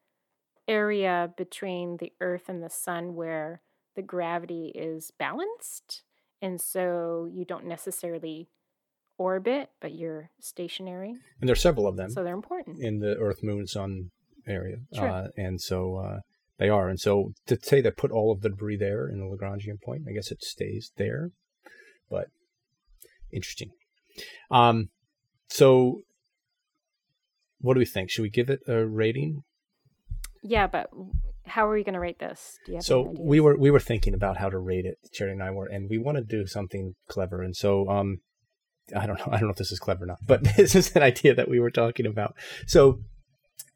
area 0.68 1.34
between 1.38 1.98
the 1.98 2.12
Earth 2.22 2.48
and 2.48 2.64
the 2.64 2.70
Sun 2.70 3.16
where 3.16 3.62
the 3.96 4.02
gravity 4.02 4.72
is 4.74 5.12
balanced, 5.20 6.04
and 6.44 6.60
so 6.62 7.28
you 7.32 7.46
don't 7.46 7.66
necessarily 7.66 8.50
orbit, 9.18 9.70
but 9.82 9.94
you're 9.94 10.30
stationary. 10.40 11.12
and 11.40 11.48
there's 11.48 11.62
several 11.62 11.88
of 11.88 11.96
them. 11.98 12.10
So 12.10 12.24
they're 12.24 12.34
important. 12.44 12.80
in 12.80 13.00
the 13.00 13.16
Earth, 13.18 13.40
Moon, 13.44 13.66
Sun 13.68 14.12
area, 14.48 14.78
Sure. 14.94 15.08
uh, 15.10 15.28
and 15.38 15.62
so 15.62 15.98
uh, 15.98 16.20
they 16.58 16.70
are. 16.70 16.90
And 16.90 17.00
so 17.00 17.32
to 17.48 17.58
say 17.62 17.80
they 17.82 17.92
put 17.92 18.12
all 18.12 18.32
of 18.32 18.42
the 18.42 18.50
debris 18.50 18.78
there 18.78 19.08
in 19.08 19.20
the 19.20 19.26
Lagrangian 19.26 19.80
point, 19.82 20.04
I 20.10 20.14
guess 20.14 20.32
it 20.32 20.42
stays 20.44 20.92
there. 20.98 21.32
But 22.10 22.28
interesting. 23.32 23.72
Um, 24.52 24.90
so 25.48 26.02
what 27.62 27.76
do 27.76 27.80
we 27.80 27.86
think? 27.86 28.10
Should 28.10 28.24
we 28.24 28.30
give 28.30 28.50
it 28.50 28.60
a 28.68 28.86
rating? 28.86 29.44
Yeah, 30.44 30.68
but 30.68 30.90
how 31.46 31.68
are 31.68 31.74
we 31.74 31.84
going 31.84 31.94
to 31.94 32.00
rate 32.00 32.20
this? 32.20 32.58
Do 32.66 32.72
you 32.72 32.78
have 32.78 32.86
So 32.86 33.14
we 33.20 33.40
were 33.40 33.58
we 33.58 33.72
were 33.72 33.80
thinking 33.80 34.14
about 34.14 34.38
how 34.38 34.50
to 34.50 34.58
rate 34.58 34.86
it. 34.86 34.98
Charity 35.12 35.34
and 35.34 35.44
I 35.44 35.52
were, 35.52 35.66
and 35.66 35.90
we 35.90 35.98
want 35.98 36.18
to 36.18 36.24
do 36.24 36.48
something 36.48 36.96
clever. 37.08 37.42
And 37.42 37.56
so 37.56 37.88
um, 37.90 38.18
I 38.96 39.06
don't 39.06 39.18
know. 39.18 39.28
I 39.32 39.38
don't 39.38 39.48
know 39.48 39.52
if 39.52 39.58
this 39.58 39.72
is 39.72 39.80
clever 39.80 40.04
or 40.04 40.08
not, 40.08 40.20
but 40.26 40.44
this 40.58 40.76
is 40.76 40.96
an 40.96 41.04
idea 41.04 41.34
that 41.36 41.50
we 41.50 41.60
were 41.60 41.72
talking 41.72 42.06
about. 42.06 42.36
So 42.68 43.00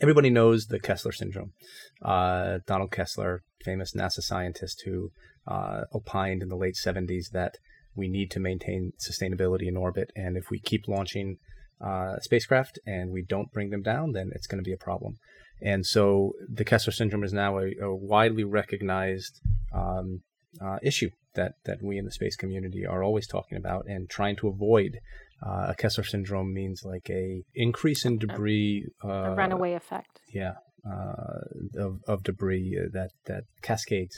everybody 0.01 0.29
knows 0.29 0.67
the 0.67 0.79
Kessler 0.79 1.11
syndrome. 1.11 1.53
Uh, 2.01 2.59
Donald 2.65 2.91
Kessler, 2.91 3.43
famous 3.63 3.93
NASA 3.93 4.21
scientist 4.21 4.83
who 4.85 5.11
uh, 5.47 5.81
opined 5.93 6.41
in 6.41 6.49
the 6.49 6.55
late 6.55 6.75
70s 6.75 7.31
that 7.31 7.55
we 7.95 8.07
need 8.07 8.29
to 8.31 8.39
maintain 8.39 8.91
sustainability 8.99 9.67
in 9.67 9.75
orbit. 9.75 10.11
And 10.15 10.37
if 10.37 10.49
we 10.51 10.59
keep 10.59 10.87
launching 10.87 11.37
uh, 11.83 12.17
spacecraft 12.19 12.79
and 12.85 13.11
we 13.11 13.23
don't 13.23 13.51
bring 13.51 13.69
them 13.69 13.81
down, 13.81 14.11
then 14.11 14.31
it's 14.33 14.47
going 14.47 14.63
to 14.63 14.67
be 14.67 14.73
a 14.73 14.77
problem. 14.77 15.17
And 15.61 15.85
so 15.85 16.33
the 16.47 16.65
Kessler 16.65 16.93
syndrome 16.93 17.23
is 17.23 17.33
now 17.33 17.59
a, 17.59 17.73
a 17.81 17.95
widely 17.95 18.43
recognized 18.43 19.41
um, 19.73 20.21
uh, 20.61 20.77
issue 20.83 21.09
that, 21.33 21.53
that 21.65 21.81
we 21.81 21.97
in 21.97 22.05
the 22.05 22.11
space 22.11 22.35
community 22.35 22.85
are 22.85 23.03
always 23.03 23.27
talking 23.27 23.57
about 23.57 23.85
and 23.87 24.09
trying 24.09 24.35
to 24.37 24.47
avoid. 24.47 24.99
Uh, 25.45 25.67
a 25.69 25.75
Kessler 25.75 26.03
syndrome 26.03 26.53
means 26.53 26.83
like 26.83 27.09
a 27.09 27.43
increase 27.53 28.05
in 28.05 28.17
debris, 28.17 28.87
a 29.03 29.07
uh, 29.07 29.35
runaway 29.35 29.73
effect. 29.73 30.19
yeah, 30.33 30.53
uh, 30.89 31.41
of 31.77 32.01
of 32.07 32.23
debris 32.23 32.75
that 32.91 33.11
that 33.25 33.43
cascades, 33.61 34.17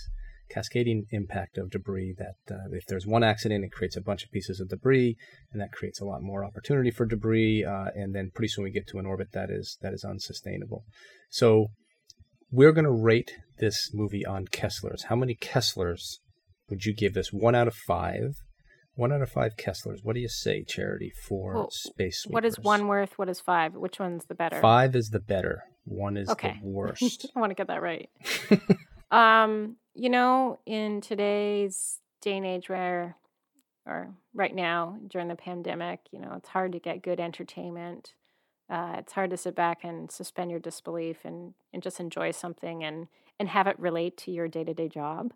cascading 0.50 1.06
impact 1.12 1.58
of 1.58 1.70
debris. 1.70 2.16
That 2.18 2.54
uh, 2.56 2.70
if 2.72 2.86
there's 2.88 3.06
one 3.08 3.24
accident, 3.24 3.64
it 3.64 3.72
creates 3.72 3.98
a 3.98 4.02
bunch 4.02 4.24
of 4.24 4.32
pieces 4.32 4.60
of 4.60 4.70
debris, 4.70 5.16
and 5.52 5.62
that 5.62 5.72
creates 5.72 6.00
a 6.02 6.06
lot 6.06 6.22
more 6.22 6.44
opportunity 6.44 6.92
for 6.92 7.06
debris. 7.06 7.64
Uh, 7.64 7.88
and 7.96 8.16
then 8.16 8.32
pretty 8.34 8.50
soon 8.50 8.64
we 8.64 8.72
get 8.72 8.88
to 8.88 9.00
an 9.00 9.06
orbit 9.06 9.30
that 9.34 9.50
is 9.50 9.78
that 9.82 9.94
is 9.94 10.04
unsustainable. 10.04 10.84
So 11.30 11.68
we're 12.52 12.72
going 12.72 12.86
to 12.86 12.92
rate 12.92 13.34
this 13.60 13.92
movie 13.94 14.26
on 14.26 14.46
Kesslers. 14.48 15.06
How 15.06 15.16
many 15.16 15.36
Kesslers 15.36 16.18
would 16.70 16.86
you 16.86 16.94
give 16.94 17.14
this? 17.14 17.32
One 17.32 17.56
out 17.56 17.68
of 17.68 17.76
five. 17.76 18.36
One 18.96 19.14
out 19.14 19.22
of 19.22 19.30
five 19.30 19.56
Kesslers. 19.56 20.00
What 20.04 20.16
do 20.16 20.20
you 20.20 20.28
say, 20.28 20.64
Charity, 20.68 21.12
for 21.28 21.54
Well, 21.54 21.70
Space 21.72 22.26
What 22.28 22.44
is 22.44 22.60
one 22.60 22.88
worth? 22.88 23.18
What 23.18 23.30
is 23.30 23.40
five? 23.40 23.74
Which 23.76 24.00
one's 24.00 24.26
the 24.26 24.36
better? 24.36 24.60
Five 24.60 24.96
is 24.96 25.10
the 25.10 25.20
better. 25.20 25.64
One 25.86 26.18
is 26.18 26.30
Okay. 26.30 26.58
the 26.62 26.68
worst. 26.68 27.28
I 27.36 27.40
want 27.40 27.52
to 27.52 27.56
get 27.56 27.68
that 27.68 27.82
right. 27.82 28.10
um, 29.12 29.78
you 30.00 30.10
know, 30.10 30.58
in 30.66 31.02
today's 31.02 32.00
day 32.22 32.38
and 32.38 32.46
age 32.46 32.70
where, 32.70 33.18
or 33.86 34.08
right 34.34 34.56
now 34.56 34.98
during 35.08 35.28
the 35.28 35.36
pandemic, 35.36 36.00
you 36.12 36.20
know, 36.20 36.34
it's 36.38 36.48
hard 36.48 36.72
to 36.72 36.80
get 36.80 37.02
good 37.02 37.20
entertainment. 37.20 38.14
Uh, 38.70 38.96
it's 39.00 39.12
hard 39.12 39.30
to 39.32 39.36
sit 39.36 39.56
back 39.56 39.84
and 39.84 40.10
suspend 40.10 40.52
your 40.52 40.60
disbelief 40.60 41.26
and, 41.26 41.54
and 41.74 41.84
just 41.84 42.00
enjoy 42.00 42.32
something 42.32 42.82
and, 42.82 43.08
and 43.40 43.50
have 43.50 43.68
it 43.68 43.78
relate 43.78 44.16
to 44.16 44.32
your 44.32 44.48
day 44.48 44.64
to 44.64 44.74
day 44.74 44.88
job. 44.88 45.34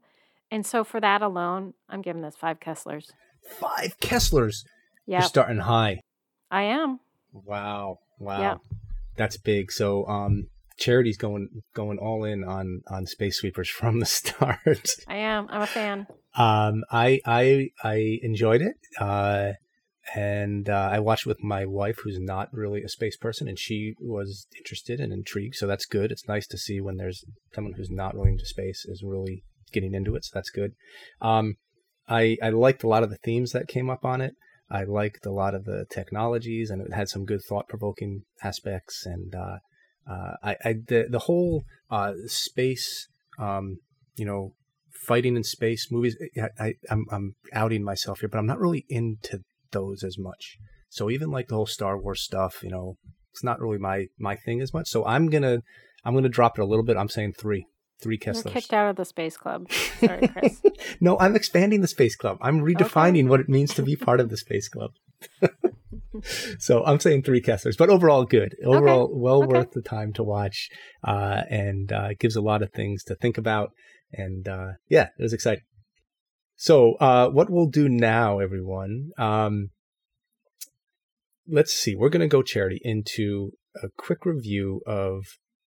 And 0.50 0.66
so 0.66 0.86
for 0.86 1.02
that 1.02 1.22
alone, 1.22 1.74
I'm 1.90 2.02
giving 2.02 2.22
this 2.22 2.38
five 2.38 2.62
Kesslers. 2.62 3.12
Five 3.60 4.00
Kesslers. 4.00 4.64
Yeah, 5.06 5.20
You're 5.20 5.28
starting 5.28 5.58
high. 5.58 6.00
I 6.50 6.64
am. 6.64 7.02
Wow. 7.34 8.00
Wow. 8.18 8.40
Yeah. 8.40 8.56
That's 9.18 9.36
big. 9.36 9.74
So 9.74 10.08
um 10.08 10.48
Charity's 10.78 11.18
going 11.18 11.50
going 11.74 11.98
all 11.98 12.24
in 12.24 12.44
on 12.44 12.82
on 12.90 13.06
Space 13.06 13.38
Sweepers 13.38 13.70
from 13.80 14.00
the 14.00 14.06
start. 14.06 14.90
I 15.08 15.18
am. 15.18 15.48
I'm 15.50 15.62
a 15.62 15.68
fan. 15.68 16.08
Um 16.36 16.84
I 16.92 17.20
I 17.26 17.70
I 17.84 18.20
enjoyed 18.22 18.62
it. 18.62 18.76
Uh 19.00 19.54
and 20.16 20.70
uh, 20.70 20.90
I 20.92 21.00
watched 21.00 21.26
with 21.26 21.44
my 21.44 21.66
wife, 21.66 22.00
who's 22.04 22.20
not 22.20 22.50
really 22.52 22.84
a 22.84 22.90
space 22.90 23.16
person, 23.16 23.48
and 23.48 23.58
she 23.58 23.94
was 24.00 24.48
interested 24.58 25.00
and 25.00 25.14
intrigued. 25.14 25.56
So 25.56 25.66
that's 25.66 25.86
good. 25.86 26.12
It's 26.12 26.28
nice 26.28 26.46
to 26.48 26.58
see 26.58 26.82
when 26.82 26.98
there's 26.98 27.24
someone 27.54 27.74
who's 27.74 27.90
not 27.90 28.14
really 28.14 28.32
into 28.32 28.46
space 28.46 28.86
is 28.86 29.02
really 29.04 29.44
getting 29.72 29.94
into 29.94 30.16
it. 30.16 30.26
So 30.26 30.32
that's 30.34 30.50
good. 30.50 30.74
Um, 31.22 31.56
I 32.08 32.38
I 32.44 32.50
liked 32.50 32.84
a 32.84 32.88
lot 32.88 33.04
of 33.04 33.10
the 33.10 33.18
themes 33.24 33.52
that 33.52 33.68
came 33.68 33.90
up 33.90 34.04
on 34.04 34.22
it. 34.22 34.34
I 34.70 34.84
liked 34.84 35.26
a 35.26 35.32
lot 35.32 35.56
of 35.56 35.66
the 35.66 35.86
technologies, 35.90 36.70
and 36.70 36.82
it 36.82 36.94
had 36.94 37.10
some 37.10 37.26
good 37.26 37.42
thought 37.48 37.68
provoking 37.70 38.24
aspects. 38.44 39.06
And 39.06 39.34
uh, 39.34 39.58
uh, 40.10 40.36
I, 40.44 40.56
I 40.64 40.74
the 40.74 41.08
the 41.10 41.20
whole 41.20 41.64
uh, 41.90 42.14
space, 42.28 43.08
um, 43.40 43.78
you 44.16 44.26
know, 44.26 44.54
fighting 44.92 45.36
in 45.36 45.44
space 45.44 45.92
movies. 45.92 46.18
I, 46.38 46.50
I 46.60 46.74
I'm 46.90 47.06
I'm 47.12 47.36
outing 47.54 47.84
myself 47.84 48.20
here, 48.20 48.30
but 48.30 48.38
I'm 48.38 48.48
not 48.48 48.60
really 48.60 48.86
into 48.90 49.42
those 49.72 50.04
as 50.04 50.18
much. 50.18 50.58
So 50.90 51.10
even 51.10 51.32
like 51.32 51.48
the 51.48 51.56
whole 51.56 51.66
Star 51.66 51.98
Wars 51.98 52.22
stuff, 52.22 52.64
you 52.64 52.70
know, 52.70 52.98
it's 53.32 53.44
not 53.44 53.60
really 53.60 53.78
my 53.78 54.08
my 54.20 54.36
thing 54.36 54.62
as 54.62 54.74
much. 54.74 54.88
So 54.88 55.06
I'm 55.06 55.30
gonna 55.30 55.62
I'm 56.06 56.14
gonna 56.14 56.30
drop 56.30 56.58
it 56.58 56.62
a 56.62 56.66
little 56.66 56.86
bit. 56.86 56.98
I'm 56.98 57.10
saying 57.10 57.34
three, 57.34 57.66
three 58.02 58.20
You're 58.24 58.44
kicked 58.44 58.74
out 58.74 58.90
of 58.90 58.96
the 58.96 59.06
space 59.06 59.38
club. 59.38 59.72
Sorry, 60.00 60.28
Chris. 60.28 60.62
no, 61.00 61.18
I'm 61.20 61.36
expanding 61.36 61.82
the 61.82 61.88
space 61.88 62.16
club. 62.16 62.38
I'm 62.42 62.60
redefining 62.60 63.28
what 63.28 63.40
it 63.40 63.50
means 63.50 63.74
to 63.76 63.84
be 63.84 63.96
part 63.96 64.20
of 64.20 64.30
the 64.30 64.38
space 64.38 64.70
club. 64.70 64.92
so 66.60 66.84
I'm 66.86 67.00
saying 67.00 67.24
three 67.24 67.42
Kesslers, 67.42 67.78
but 67.78 67.90
overall 67.90 68.26
good. 68.26 68.56
Overall, 68.64 69.10
well 69.14 69.44
Okay. 69.44 69.54
worth 69.54 69.72
the 69.72 69.82
time 69.82 70.14
to 70.14 70.24
watch, 70.24 70.70
uh, 71.04 71.42
and 71.50 71.92
uh, 71.92 72.10
it 72.12 72.20
gives 72.20 72.36
a 72.36 72.42
lot 72.42 72.62
of 72.62 72.72
things 72.72 73.04
to 73.06 73.16
think 73.16 73.38
about. 73.38 73.72
And 74.12 74.48
uh, 74.48 74.74
yeah, 74.90 75.10
it 75.18 75.22
was 75.22 75.34
exciting. 75.34 75.64
So 76.56 76.94
uh, 76.96 77.30
what 77.30 77.50
we'll 77.50 77.68
do 77.68 77.90
now, 77.90 78.40
everyone, 78.40 79.10
um, 79.18 79.70
let's 81.48 81.74
see. 81.74 81.96
We're 81.96 82.10
going 82.10 82.22
to 82.22 82.28
go 82.28 82.42
charity 82.42 82.80
into 82.84 83.52
a 83.82 83.88
quick 83.98 84.26
review 84.26 84.82
of 84.86 85.26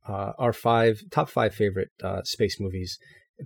uh, 0.07 0.33
our 0.37 0.53
five 0.53 1.01
top 1.11 1.29
five 1.29 1.55
favorite 1.55 1.89
uh, 2.03 2.21
space 2.23 2.59
movies 2.59 2.99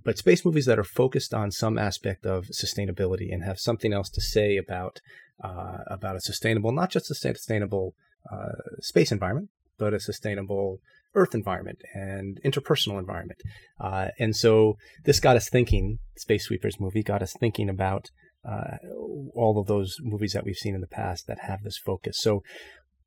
but 0.04 0.18
space 0.18 0.44
movies 0.44 0.66
that 0.66 0.78
are 0.78 0.84
focused 0.84 1.34
on 1.34 1.50
some 1.50 1.78
aspect 1.78 2.24
of 2.24 2.46
sustainability 2.46 3.32
and 3.32 3.44
have 3.44 3.58
something 3.58 3.92
else 3.92 4.08
to 4.10 4.20
say 4.20 4.56
about 4.56 5.00
uh, 5.42 5.78
about 5.86 6.16
a 6.16 6.20
sustainable, 6.20 6.72
not 6.72 6.90
just 6.90 7.10
a 7.10 7.14
sustainable 7.14 7.94
uh, 8.30 8.52
space 8.80 9.12
environment, 9.12 9.48
but 9.78 9.94
a 9.94 10.00
sustainable 10.00 10.80
Earth 11.14 11.34
environment 11.34 11.82
and 11.92 12.40
interpersonal 12.44 12.98
environment. 12.98 13.40
Uh, 13.80 14.08
and 14.18 14.36
so 14.36 14.76
this 15.04 15.18
got 15.18 15.36
us 15.36 15.48
thinking. 15.48 15.98
Space 16.16 16.44
Sweepers 16.44 16.78
movie 16.78 17.02
got 17.02 17.22
us 17.22 17.34
thinking 17.40 17.68
about 17.68 18.10
uh, 18.48 18.76
all 19.34 19.58
of 19.58 19.66
those 19.66 19.96
movies 20.00 20.32
that 20.32 20.44
we've 20.44 20.56
seen 20.56 20.74
in 20.74 20.80
the 20.80 20.86
past 20.86 21.26
that 21.26 21.40
have 21.40 21.62
this 21.62 21.78
focus. 21.78 22.16
So 22.20 22.42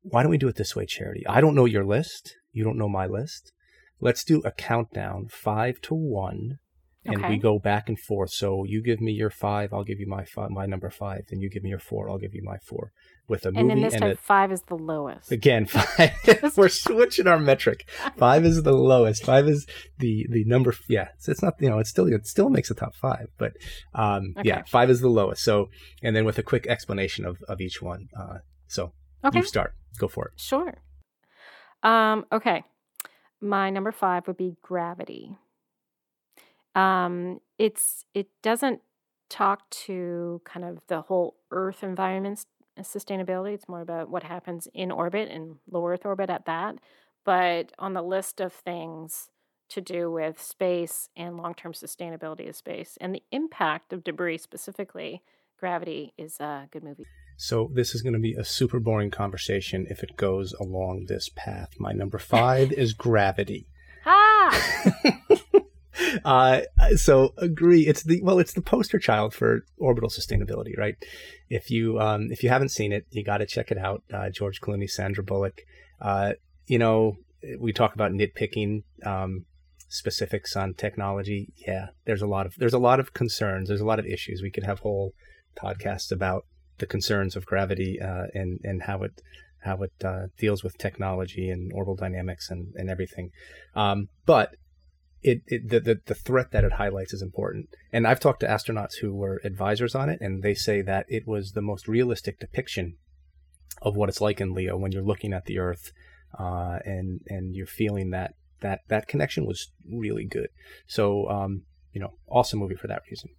why 0.02 0.22
don't 0.22 0.30
we 0.30 0.38
do 0.38 0.48
it 0.48 0.56
this 0.56 0.76
way, 0.76 0.84
Charity? 0.84 1.26
I 1.26 1.40
don't 1.40 1.54
know 1.54 1.64
your 1.64 1.84
list. 1.84 2.34
You 2.52 2.62
don't 2.62 2.78
know 2.78 2.88
my 2.88 3.06
list. 3.06 3.52
Let's 4.00 4.24
do 4.24 4.42
a 4.44 4.52
countdown, 4.52 5.28
five 5.30 5.80
to 5.82 5.94
one, 5.94 6.58
and 7.04 7.18
Okay. 7.18 7.28
we 7.30 7.38
go 7.38 7.58
back 7.58 7.88
and 7.88 7.98
forth. 7.98 8.30
So 8.30 8.64
you 8.64 8.82
give 8.82 9.00
me 9.00 9.12
your 9.12 9.30
five, 9.30 9.72
I'll 9.72 9.84
give 9.84 10.00
you 10.00 10.06
my 10.06 10.24
five, 10.24 10.50
my 10.50 10.66
number 10.66 10.90
five, 10.90 11.22
Then 11.28 11.40
you 11.40 11.50
give 11.50 11.62
me 11.62 11.70
your 11.70 11.78
four, 11.78 12.08
I'll 12.10 12.18
give 12.18 12.34
you 12.34 12.42
my 12.42 12.58
four. 12.58 12.92
With 13.26 13.46
a 13.46 13.52
movie 13.52 13.60
and 13.60 13.70
then 13.70 13.80
this 13.82 13.94
and 13.94 14.02
time, 14.02 14.10
a, 14.12 14.16
five 14.16 14.52
is 14.52 14.62
the 14.68 14.74
lowest. 14.76 15.32
again 15.32 15.64
five. 15.76 16.10
We're 16.56 16.68
switching 16.68 17.26
our 17.26 17.38
metric. 17.38 17.88
Five 18.18 18.44
is 18.44 18.62
the 18.62 18.72
lowest. 18.74 19.24
Five 19.24 19.48
is 19.48 19.66
the 19.98 20.26
the 20.30 20.44
number. 20.44 20.74
Yeah, 20.88 21.08
so 21.18 21.32
it's 21.32 21.42
not 21.42 21.54
you 21.60 21.70
know 21.70 21.78
it's 21.78 21.88
still 21.90 22.06
it 22.12 22.26
still 22.26 22.50
makes 22.50 22.70
a 22.70 22.74
top 22.74 22.94
five, 22.94 23.28
but 23.38 23.52
um 23.94 24.34
yeah, 24.42 24.62
five 24.66 24.90
is 24.90 25.00
the 25.00 25.08
lowest. 25.08 25.42
So 25.42 25.70
and 26.02 26.14
then 26.14 26.24
with 26.26 26.38
a 26.38 26.42
quick 26.42 26.66
explanation 26.66 27.24
of 27.24 27.38
of 27.48 27.60
each 27.62 27.80
one. 27.80 28.08
Uh, 28.18 28.38
so 28.66 28.92
Okay, 29.24 29.38
you 29.38 29.44
start. 29.44 29.72
Go 29.98 30.06
for 30.08 30.26
it. 30.26 30.32
sure. 30.40 30.82
Um, 31.82 32.26
okay, 32.32 32.62
my 33.40 33.70
number 33.70 33.92
five 33.92 34.26
would 34.26 34.36
be 34.36 34.56
gravity. 34.62 35.36
Um, 36.74 37.40
it's 37.58 38.04
it 38.14 38.28
doesn't 38.42 38.80
talk 39.28 39.68
to 39.70 40.40
kind 40.44 40.64
of 40.64 40.80
the 40.88 41.02
whole 41.02 41.36
Earth 41.50 41.82
environment 41.82 42.46
sustainability. 42.80 43.54
It's 43.54 43.68
more 43.68 43.80
about 43.80 44.10
what 44.10 44.24
happens 44.24 44.68
in 44.74 44.90
orbit 44.90 45.28
and 45.30 45.56
low 45.70 45.86
Earth 45.86 46.04
orbit 46.04 46.30
at 46.30 46.46
that. 46.46 46.76
But 47.24 47.72
on 47.78 47.94
the 47.94 48.02
list 48.02 48.40
of 48.40 48.52
things 48.52 49.30
to 49.70 49.80
do 49.80 50.10
with 50.10 50.40
space 50.40 51.08
and 51.16 51.36
long 51.36 51.54
term 51.54 51.72
sustainability 51.72 52.48
of 52.48 52.56
space 52.56 52.98
and 53.00 53.14
the 53.14 53.22
impact 53.32 53.92
of 53.92 54.04
debris 54.04 54.38
specifically, 54.38 55.22
gravity 55.58 56.12
is 56.18 56.38
a 56.40 56.68
good 56.70 56.84
movie. 56.84 57.06
So 57.36 57.70
this 57.72 57.94
is 57.94 58.02
going 58.02 58.12
to 58.12 58.18
be 58.20 58.34
a 58.34 58.44
super 58.44 58.78
boring 58.78 59.10
conversation 59.10 59.86
if 59.88 60.02
it 60.02 60.16
goes 60.16 60.52
along 60.52 61.06
this 61.08 61.30
path. 61.34 61.70
My 61.78 61.92
number 61.92 62.18
five 62.18 62.72
is 62.76 62.92
gravity. 62.92 63.66
Ah! 64.06 64.80
uh, 66.24 66.60
so 66.96 67.34
agree. 67.38 67.86
It's 67.86 68.02
the 68.02 68.20
well, 68.22 68.38
it's 68.38 68.52
the 68.52 68.62
poster 68.62 68.98
child 68.98 69.34
for 69.34 69.64
orbital 69.78 70.10
sustainability, 70.10 70.76
right? 70.76 70.96
If 71.48 71.70
you 71.70 71.98
um, 72.00 72.28
if 72.30 72.42
you 72.42 72.48
haven't 72.48 72.70
seen 72.70 72.92
it, 72.92 73.06
you 73.10 73.24
got 73.24 73.38
to 73.38 73.46
check 73.46 73.70
it 73.70 73.78
out. 73.78 74.02
Uh, 74.12 74.30
George 74.30 74.60
Clooney, 74.60 74.88
Sandra 74.88 75.24
Bullock. 75.24 75.62
Uh, 76.00 76.32
you 76.66 76.78
know, 76.78 77.16
we 77.58 77.72
talk 77.72 77.94
about 77.94 78.12
nitpicking 78.12 78.82
um, 79.04 79.44
specifics 79.88 80.56
on 80.56 80.74
technology. 80.74 81.52
Yeah, 81.56 81.88
there's 82.04 82.22
a 82.22 82.26
lot 82.26 82.46
of 82.46 82.54
there's 82.56 82.74
a 82.74 82.78
lot 82.78 83.00
of 83.00 83.14
concerns. 83.14 83.68
There's 83.68 83.80
a 83.80 83.86
lot 83.86 83.98
of 83.98 84.06
issues. 84.06 84.42
We 84.42 84.50
could 84.50 84.64
have 84.64 84.80
whole 84.80 85.12
podcasts 85.56 86.10
about 86.10 86.44
the 86.78 86.86
concerns 86.86 87.36
of 87.36 87.46
gravity 87.46 88.00
uh, 88.00 88.26
and 88.34 88.60
and 88.64 88.82
how 88.82 89.02
it 89.02 89.20
how 89.60 89.82
it 89.82 89.92
uh, 90.04 90.26
deals 90.38 90.62
with 90.62 90.76
technology 90.78 91.48
and 91.48 91.72
orbital 91.72 91.96
dynamics 91.96 92.50
and 92.50 92.74
and 92.76 92.90
everything. 92.90 93.30
Um, 93.74 94.08
but 94.26 94.56
it, 95.24 95.42
it 95.46 95.68
the, 95.68 95.80
the 95.80 96.00
the 96.04 96.14
threat 96.14 96.52
that 96.52 96.64
it 96.64 96.72
highlights 96.72 97.14
is 97.14 97.22
important. 97.22 97.70
And 97.92 98.06
I've 98.06 98.20
talked 98.20 98.40
to 98.40 98.46
astronauts 98.46 98.98
who 99.00 99.14
were 99.14 99.40
advisors 99.42 99.94
on 99.94 100.08
it, 100.10 100.20
and 100.20 100.42
they 100.42 100.54
say 100.54 100.82
that 100.82 101.06
it 101.08 101.26
was 101.26 101.52
the 101.52 101.62
most 101.62 101.88
realistic 101.88 102.38
depiction 102.38 102.96
of 103.82 103.96
what 103.96 104.08
it's 104.08 104.20
like 104.20 104.40
in 104.40 104.54
Leo 104.54 104.76
when 104.76 104.92
you're 104.92 105.02
looking 105.02 105.32
at 105.32 105.46
the 105.46 105.58
Earth 105.58 105.92
uh, 106.38 106.78
and 106.84 107.20
and 107.26 107.56
you're 107.56 107.66
feeling 107.66 108.10
that 108.10 108.34
that 108.60 108.80
that 108.88 109.08
connection 109.08 109.46
was 109.46 109.72
really 109.90 110.26
good. 110.26 110.48
So 110.86 111.28
um, 111.30 111.62
you 111.92 112.00
know, 112.00 112.12
awesome 112.28 112.58
movie 112.58 112.76
for 112.76 112.88
that 112.88 113.02
reason. 113.10 113.30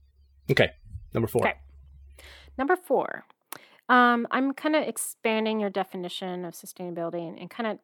Okay, 0.50 0.71
number 1.13 1.28
four. 1.28 1.48
Okay. 1.48 1.58
Number 2.58 2.76
four. 2.76 3.26
Um, 3.88 4.28
I'm 4.32 4.54
kind 4.54 4.76
of 4.76 4.88
expanding 4.88 5.60
your 5.60 5.69
definition 5.69 6.45
of 6.45 6.56
sustainability 6.56 7.28
and, 7.28 7.38
and 7.38 7.50
kind 7.50 7.67
of 7.67 7.78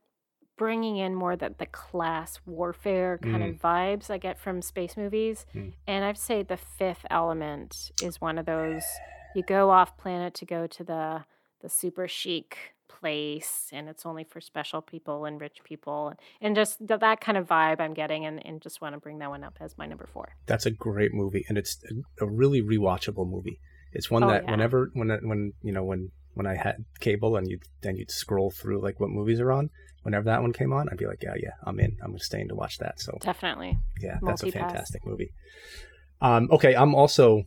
bringing 0.62 0.97
in 0.97 1.15
more 1.15 1.36
the, 1.36 1.50
the 1.58 1.65
class 1.65 2.39
warfare 2.45 3.17
kind 3.17 3.41
Mm. 3.43 3.50
of 3.50 3.56
vibes 3.69 4.12
I 4.12 4.17
get 4.28 4.38
from 4.38 4.62
space 4.62 4.95
movies. 4.95 5.38
Mm. 5.56 5.74
And 5.88 6.06
I'd 6.06 6.19
say 6.19 6.43
the 6.43 6.58
fifth 6.80 7.04
element 7.10 7.91
is 8.08 8.21
one 8.21 8.38
of 8.38 8.45
those 8.45 8.84
you 9.36 9.41
go 9.41 9.71
off 9.71 9.97
planet 9.97 10.34
to 10.36 10.45
go 10.45 10.67
to 10.67 10.84
the 10.84 11.06
the 11.63 11.69
super 11.69 12.08
chic 12.08 12.50
place 12.88 13.69
and 13.71 13.89
it's 13.89 14.06
only 14.06 14.24
for 14.32 14.39
special 14.41 14.82
people 14.93 15.26
and 15.26 15.41
rich 15.41 15.58
people 15.63 16.10
and, 16.10 16.19
and 16.43 16.56
just 16.56 16.74
th- 16.88 17.00
that 17.00 17.19
kind 17.21 17.38
of 17.39 17.47
vibe 17.47 17.80
I'm 17.80 17.95
getting 17.95 18.26
and, 18.28 18.38
and 18.45 18.62
just 18.62 18.82
want 18.82 18.93
to 18.93 19.00
bring 19.00 19.17
that 19.19 19.30
one 19.36 19.43
up 19.43 19.58
as 19.62 19.78
my 19.80 19.86
number 19.88 20.08
four. 20.13 20.28
That's 20.45 20.65
a 20.67 20.71
great 20.71 21.12
movie, 21.13 21.43
and 21.50 21.58
it's 21.58 21.74
a, 22.19 22.26
a 22.26 22.30
really 22.30 22.62
rewatchable 22.62 23.28
movie. 23.36 23.58
It's 23.93 24.12
one 24.12 24.24
Oh, 24.24 24.30
that 24.30 24.43
yeah. 24.43 24.52
whenever 24.52 24.89
when 24.93 25.10
when 25.24 25.54
you 25.63 25.71
know 25.76 25.84
when 25.91 26.12
when 26.34 26.48
I 26.48 26.56
had 26.56 26.86
cable 27.00 27.36
and 27.36 27.50
you 27.50 27.60
then 27.82 27.96
you'd 27.98 28.12
scroll 28.12 28.52
through 28.52 28.82
like 28.82 29.00
what 29.00 29.10
movies 29.10 29.39
are 29.39 29.52
on. 29.52 29.70
Whenever 30.04 30.26
that 30.26 30.41
one 30.41 30.52
came 30.52 30.74
on, 30.74 30.89
I'd 30.89 30.98
be 30.98 31.06
like, 31.06 31.22
yeah, 31.22 31.36
yeah, 31.38 31.52
I'm 31.63 31.80
in. 31.80 31.98
I'm 32.04 32.17
staying 32.17 32.48
to 32.48 32.56
watch 32.56 32.80
that. 32.80 33.00
So 33.00 33.17
Definitely. 33.22 33.78
yeah, 34.00 34.17
that's 34.22 34.41
a 34.41 34.52
fantastic 34.52 35.06
movie. 35.06 35.30
Um, 36.22 36.50
okay, 36.52 36.76
I'm 36.76 36.96
also 36.96 37.44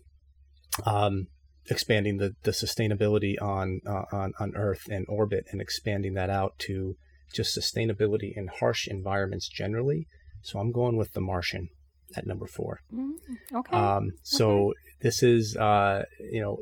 um, 0.84 1.26
expanding 1.68 2.18
the 2.18 2.34
the 2.44 2.52
sustainability 2.52 3.40
on 3.40 3.80
uh, 3.86 4.04
on 4.12 4.32
on 4.38 4.52
Earth 4.54 4.82
and 4.88 5.04
orbit 5.08 5.46
and 5.50 5.60
expanding 5.60 6.14
that 6.14 6.30
out 6.30 6.58
to 6.60 6.96
just 7.32 7.56
sustainability 7.56 8.32
in 8.36 8.48
harsh 8.48 8.86
environments 8.86 9.48
generally. 9.48 10.06
So 10.42 10.58
I'm 10.58 10.72
going 10.72 10.96
with 10.96 11.12
The 11.12 11.20
Martian 11.20 11.68
at 12.16 12.26
number 12.26 12.46
four. 12.46 12.80
Mm, 12.94 13.14
okay. 13.54 13.76
Um, 13.76 14.12
so 14.22 14.74
this 15.00 15.22
is, 15.22 15.56
uh, 15.56 16.04
you 16.20 16.40
know, 16.40 16.58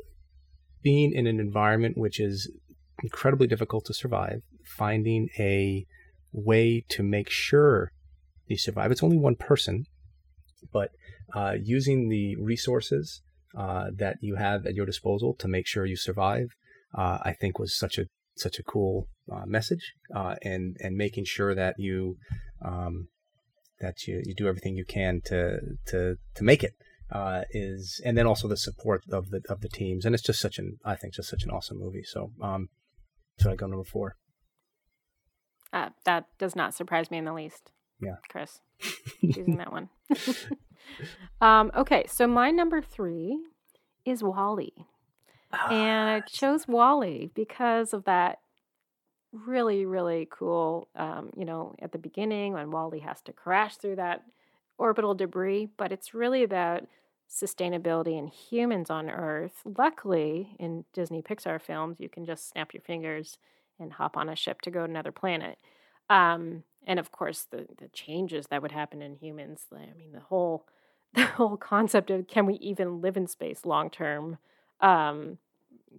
being 0.83 1.13
in 1.13 1.25
an 1.27 1.39
environment 1.39 1.97
which 1.97 2.19
is 2.19 2.51
incredibly 3.01 3.47
difficult 3.47 3.85
to 3.85 3.93
survive, 3.93 4.41
finding 4.65 5.29
a 5.39 5.85
way 6.31 6.83
to 6.89 7.03
make 7.03 7.29
sure 7.29 7.91
you 8.47 8.57
survive. 8.57 8.91
It's 8.91 9.03
only 9.03 9.17
one 9.17 9.35
person, 9.35 9.85
but 10.71 10.89
uh, 11.33 11.55
using 11.61 12.09
the 12.09 12.35
resources 12.35 13.21
uh, 13.57 13.87
that 13.97 14.17
you 14.21 14.35
have 14.35 14.65
at 14.65 14.75
your 14.75 14.85
disposal 14.85 15.35
to 15.39 15.47
make 15.47 15.67
sure 15.67 15.85
you 15.85 15.95
survive, 15.95 16.47
uh, 16.97 17.19
I 17.23 17.33
think 17.33 17.59
was 17.59 17.77
such 17.77 17.97
a 17.97 18.05
such 18.35 18.57
a 18.57 18.63
cool 18.63 19.07
uh, 19.31 19.45
message, 19.45 19.93
uh, 20.15 20.35
and 20.41 20.75
and 20.79 20.95
making 20.95 21.25
sure 21.25 21.53
that 21.53 21.75
you 21.77 22.17
um, 22.65 23.07
that 23.79 24.07
you, 24.07 24.21
you 24.25 24.33
do 24.33 24.47
everything 24.47 24.75
you 24.75 24.85
can 24.85 25.21
to 25.25 25.59
to 25.87 26.15
to 26.35 26.43
make 26.43 26.63
it 26.63 26.73
uh, 27.13 27.43
is, 27.51 28.01
and 28.03 28.17
then 28.17 28.25
also 28.25 28.47
the 28.47 28.57
support 28.57 29.03
of 29.11 29.29
the 29.29 29.41
of 29.47 29.61
the 29.61 29.69
teams, 29.69 30.03
and 30.05 30.15
it's 30.15 30.23
just 30.23 30.41
such 30.41 30.57
an 30.57 30.79
I 30.83 30.95
think 30.95 31.13
just 31.13 31.29
such 31.29 31.43
an 31.43 31.51
awesome 31.51 31.79
movie. 31.79 32.03
So 32.03 32.31
um, 32.41 32.69
so 33.37 33.51
I 33.51 33.55
go 33.55 33.67
number 33.67 33.85
four. 33.85 34.17
Uh, 35.71 35.89
that 36.05 36.25
does 36.37 36.55
not 36.55 36.73
surprise 36.73 37.09
me 37.09 37.17
in 37.17 37.25
the 37.25 37.33
least. 37.33 37.71
Yeah. 38.01 38.15
Chris, 38.29 38.59
choosing 39.33 39.57
that 39.57 39.71
one. 39.71 39.89
um, 41.41 41.71
okay, 41.75 42.05
so 42.07 42.27
my 42.27 42.51
number 42.51 42.81
three 42.81 43.39
is 44.05 44.21
WALL-E. 44.21 44.73
And 45.69 46.09
I 46.09 46.19
chose 46.21 46.67
WALL-E 46.67 47.29
because 47.33 47.93
of 47.93 48.05
that 48.05 48.39
really, 49.31 49.85
really 49.85 50.27
cool, 50.31 50.89
um, 50.95 51.31
you 51.37 51.45
know, 51.45 51.75
at 51.79 51.91
the 51.91 51.97
beginning 51.97 52.53
when 52.53 52.71
WALL-E 52.71 52.99
has 52.99 53.21
to 53.21 53.33
crash 53.33 53.77
through 53.77 53.95
that 53.97 54.23
orbital 54.77 55.13
debris, 55.13 55.69
but 55.77 55.91
it's 55.91 56.13
really 56.13 56.43
about 56.43 56.83
sustainability 57.29 58.17
and 58.17 58.29
humans 58.29 58.89
on 58.89 59.09
Earth. 59.09 59.61
Luckily, 59.65 60.55
in 60.59 60.85
Disney 60.93 61.21
Pixar 61.21 61.61
films, 61.61 61.99
you 61.99 62.09
can 62.09 62.25
just 62.25 62.49
snap 62.49 62.73
your 62.73 62.81
fingers 62.81 63.37
and 63.79 63.93
hop 63.93 64.15
on 64.15 64.29
a 64.29 64.35
ship 64.35 64.61
to 64.61 64.71
go 64.71 64.79
to 64.79 64.85
another 64.85 65.11
planet. 65.11 65.57
Um, 66.09 66.63
and 66.85 66.99
of 66.99 67.11
course, 67.11 67.47
the, 67.49 67.67
the 67.77 67.87
changes 67.89 68.47
that 68.47 68.61
would 68.61 68.71
happen 68.71 69.01
in 69.01 69.15
humans. 69.15 69.65
I 69.73 69.93
mean, 69.97 70.11
the 70.13 70.19
whole 70.19 70.65
the 71.13 71.25
whole 71.25 71.57
concept 71.57 72.09
of 72.09 72.27
can 72.27 72.47
we 72.47 72.55
even 72.55 72.99
live 72.99 73.17
in 73.17 73.27
space 73.27 73.65
long 73.65 73.91
term 73.91 74.37
um, 74.81 75.37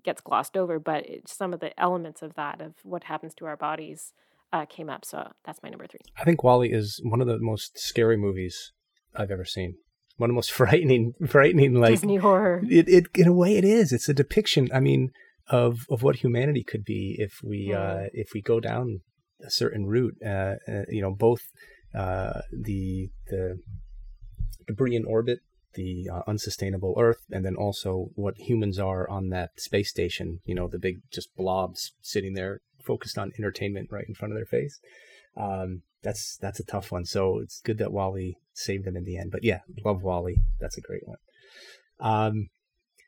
gets 0.03 0.21
glossed 0.21 0.57
over. 0.57 0.79
But 0.79 1.09
it, 1.09 1.29
some 1.29 1.53
of 1.53 1.61
the 1.61 1.79
elements 1.81 2.23
of 2.23 2.35
that 2.35 2.61
of 2.61 2.75
what 2.83 3.05
happens 3.05 3.35
to 3.35 3.47
our 3.47 3.57
bodies 3.57 4.13
uh, 4.53 4.67
came 4.67 4.91
up. 4.91 5.05
So 5.05 5.33
that's 5.45 5.63
my 5.63 5.69
number 5.69 5.87
three. 5.87 6.01
I 6.17 6.25
think 6.25 6.43
WALL-E 6.43 6.71
is 6.71 7.01
one 7.05 7.21
of 7.21 7.27
the 7.27 7.39
most 7.41 7.79
scary 7.79 8.17
movies 8.17 8.73
I've 9.15 9.31
ever 9.31 9.45
seen. 9.45 9.77
One 10.17 10.31
of 10.31 10.35
the 10.35 10.37
most 10.37 10.53
frightening, 10.61 11.15
frightening 11.27 11.75
like 11.75 11.93
Disney 11.93 12.17
horror. 12.17 12.63
it, 12.69 12.89
it 12.89 13.07
in 13.15 13.29
a 13.29 13.33
way 13.33 13.57
it 13.57 13.65
is. 13.65 13.93
It's 13.93 14.09
a 14.09 14.15
depiction. 14.15 14.69
I 14.73 14.81
mean, 14.81 15.11
of 15.49 15.87
of 15.91 16.03
what 16.03 16.17
humanity 16.17 16.65
could 16.65 16.85
be 16.85 17.17
if 17.19 17.41
we 17.43 17.73
uh, 17.73 18.05
if 18.13 18.33
we 18.33 18.41
go 18.41 18.61
down 18.61 19.01
a 19.45 19.51
certain 19.51 19.87
route. 19.87 20.17
Uh, 20.25 20.55
uh, 20.69 20.85
you 20.89 21.03
know, 21.03 21.15
both 21.15 21.43
uh, 21.95 22.41
the 22.53 23.11
the 23.27 23.59
debris 24.67 24.97
in 24.97 25.05
orbit, 25.05 25.41
the 25.75 26.09
uh, 26.13 26.23
unsustainable 26.27 26.95
Earth, 26.99 27.25
and 27.31 27.45
then 27.45 27.57
also 27.57 28.09
what 28.15 28.39
humans 28.39 28.79
are 28.79 29.09
on 29.09 29.29
that 29.31 29.51
space 29.59 29.91
station. 29.91 30.41
You 30.45 30.55
know, 30.55 30.69
the 30.69 30.79
big 30.79 31.01
just 31.13 31.35
blobs 31.37 31.93
sitting 32.01 32.35
there 32.35 32.61
focused 32.85 33.19
on 33.19 33.33
entertainment 33.39 33.89
right 33.91 34.05
in 34.07 34.15
front 34.15 34.33
of 34.33 34.39
their 34.39 34.47
face. 34.47 34.79
Um, 35.37 35.83
that's 36.05 36.37
that's 36.41 36.61
a 36.61 36.65
tough 36.65 36.93
one. 36.93 37.05
So 37.05 37.41
it's 37.41 37.61
good 37.61 37.79
that 37.79 37.93
WALL-E 37.93 38.37
saved 38.53 38.85
them 38.85 38.97
in 38.97 39.05
the 39.05 39.17
end. 39.17 39.31
But 39.33 39.43
yeah, 39.43 39.61
love 39.85 40.03
WALL-E. 40.03 40.37
That's 40.61 40.79
a 40.79 40.83
great 40.83 41.03
one. 41.07 41.19
Um, 41.99 42.49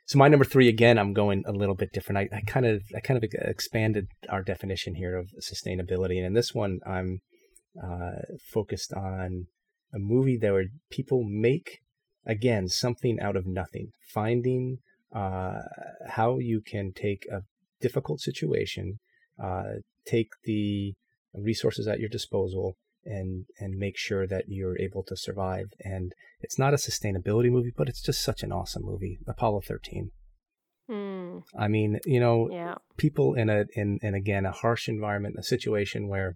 so 0.06 0.18
my 0.18 0.28
number 0.28 0.44
three 0.44 0.68
again, 0.68 0.98
I'm 0.98 1.12
going 1.12 1.44
a 1.46 1.52
little 1.52 1.74
bit 1.74 1.92
different. 1.92 2.30
I, 2.32 2.37
I 2.37 2.40
kind 2.40 2.66
of 2.66 2.82
I 2.96 3.00
kind 3.00 3.22
of 3.22 3.28
expanded 3.32 4.06
our 4.28 4.42
definition 4.42 4.94
here 4.94 5.16
of 5.16 5.28
sustainability, 5.40 6.16
and 6.16 6.26
in 6.26 6.32
this 6.32 6.54
one, 6.54 6.80
I'm 6.87 7.20
uh, 7.82 8.22
focused 8.52 8.92
on 8.92 9.46
a 9.94 9.98
movie 9.98 10.38
that 10.38 10.52
where 10.52 10.66
people 10.90 11.24
make 11.24 11.80
again 12.24 12.68
something 12.68 13.18
out 13.20 13.37
of 13.37 13.46
nothing, 13.46 13.90
finding 14.14 14.78
uh, 15.14 15.62
how 16.09 16.38
you 16.38 16.61
can 16.61 16.92
take 16.92 17.26
a 17.30 17.42
difficult 17.80 18.20
situation, 18.20 18.98
uh, 19.42 19.80
take 20.06 20.28
the 20.44 20.94
resources 21.35 21.87
at 21.87 22.00
your 22.00 22.09
disposal, 22.09 22.76
and 23.07 23.47
and 23.59 23.79
make 23.79 23.97
sure 23.97 24.27
that 24.27 24.45
you're 24.49 24.79
able 24.79 25.03
to 25.05 25.16
survive. 25.16 25.66
And 25.81 26.12
it's 26.40 26.59
not 26.59 26.75
a 26.75 26.77
sustainability 26.77 27.51
movie, 27.51 27.73
but 27.77 27.88
it's 27.88 28.03
just 28.03 28.23
such 28.23 28.42
an 28.42 28.53
awesome 28.53 28.83
movie. 28.85 29.19
Apollo 29.27 29.62
13. 29.66 30.11
Hmm. 30.88 31.38
I 31.59 31.69
mean, 31.69 31.99
you 32.05 32.21
know, 32.21 32.49
yeah. 32.51 32.75
people 32.97 33.35
in 33.35 33.49
a 33.51 33.64
in 33.75 33.99
and 34.03 34.14
again 34.14 34.47
a 34.47 34.53
harsh 34.53 34.88
environment, 34.88 35.37
a 35.38 35.42
situation 35.42 36.09
where 36.09 36.35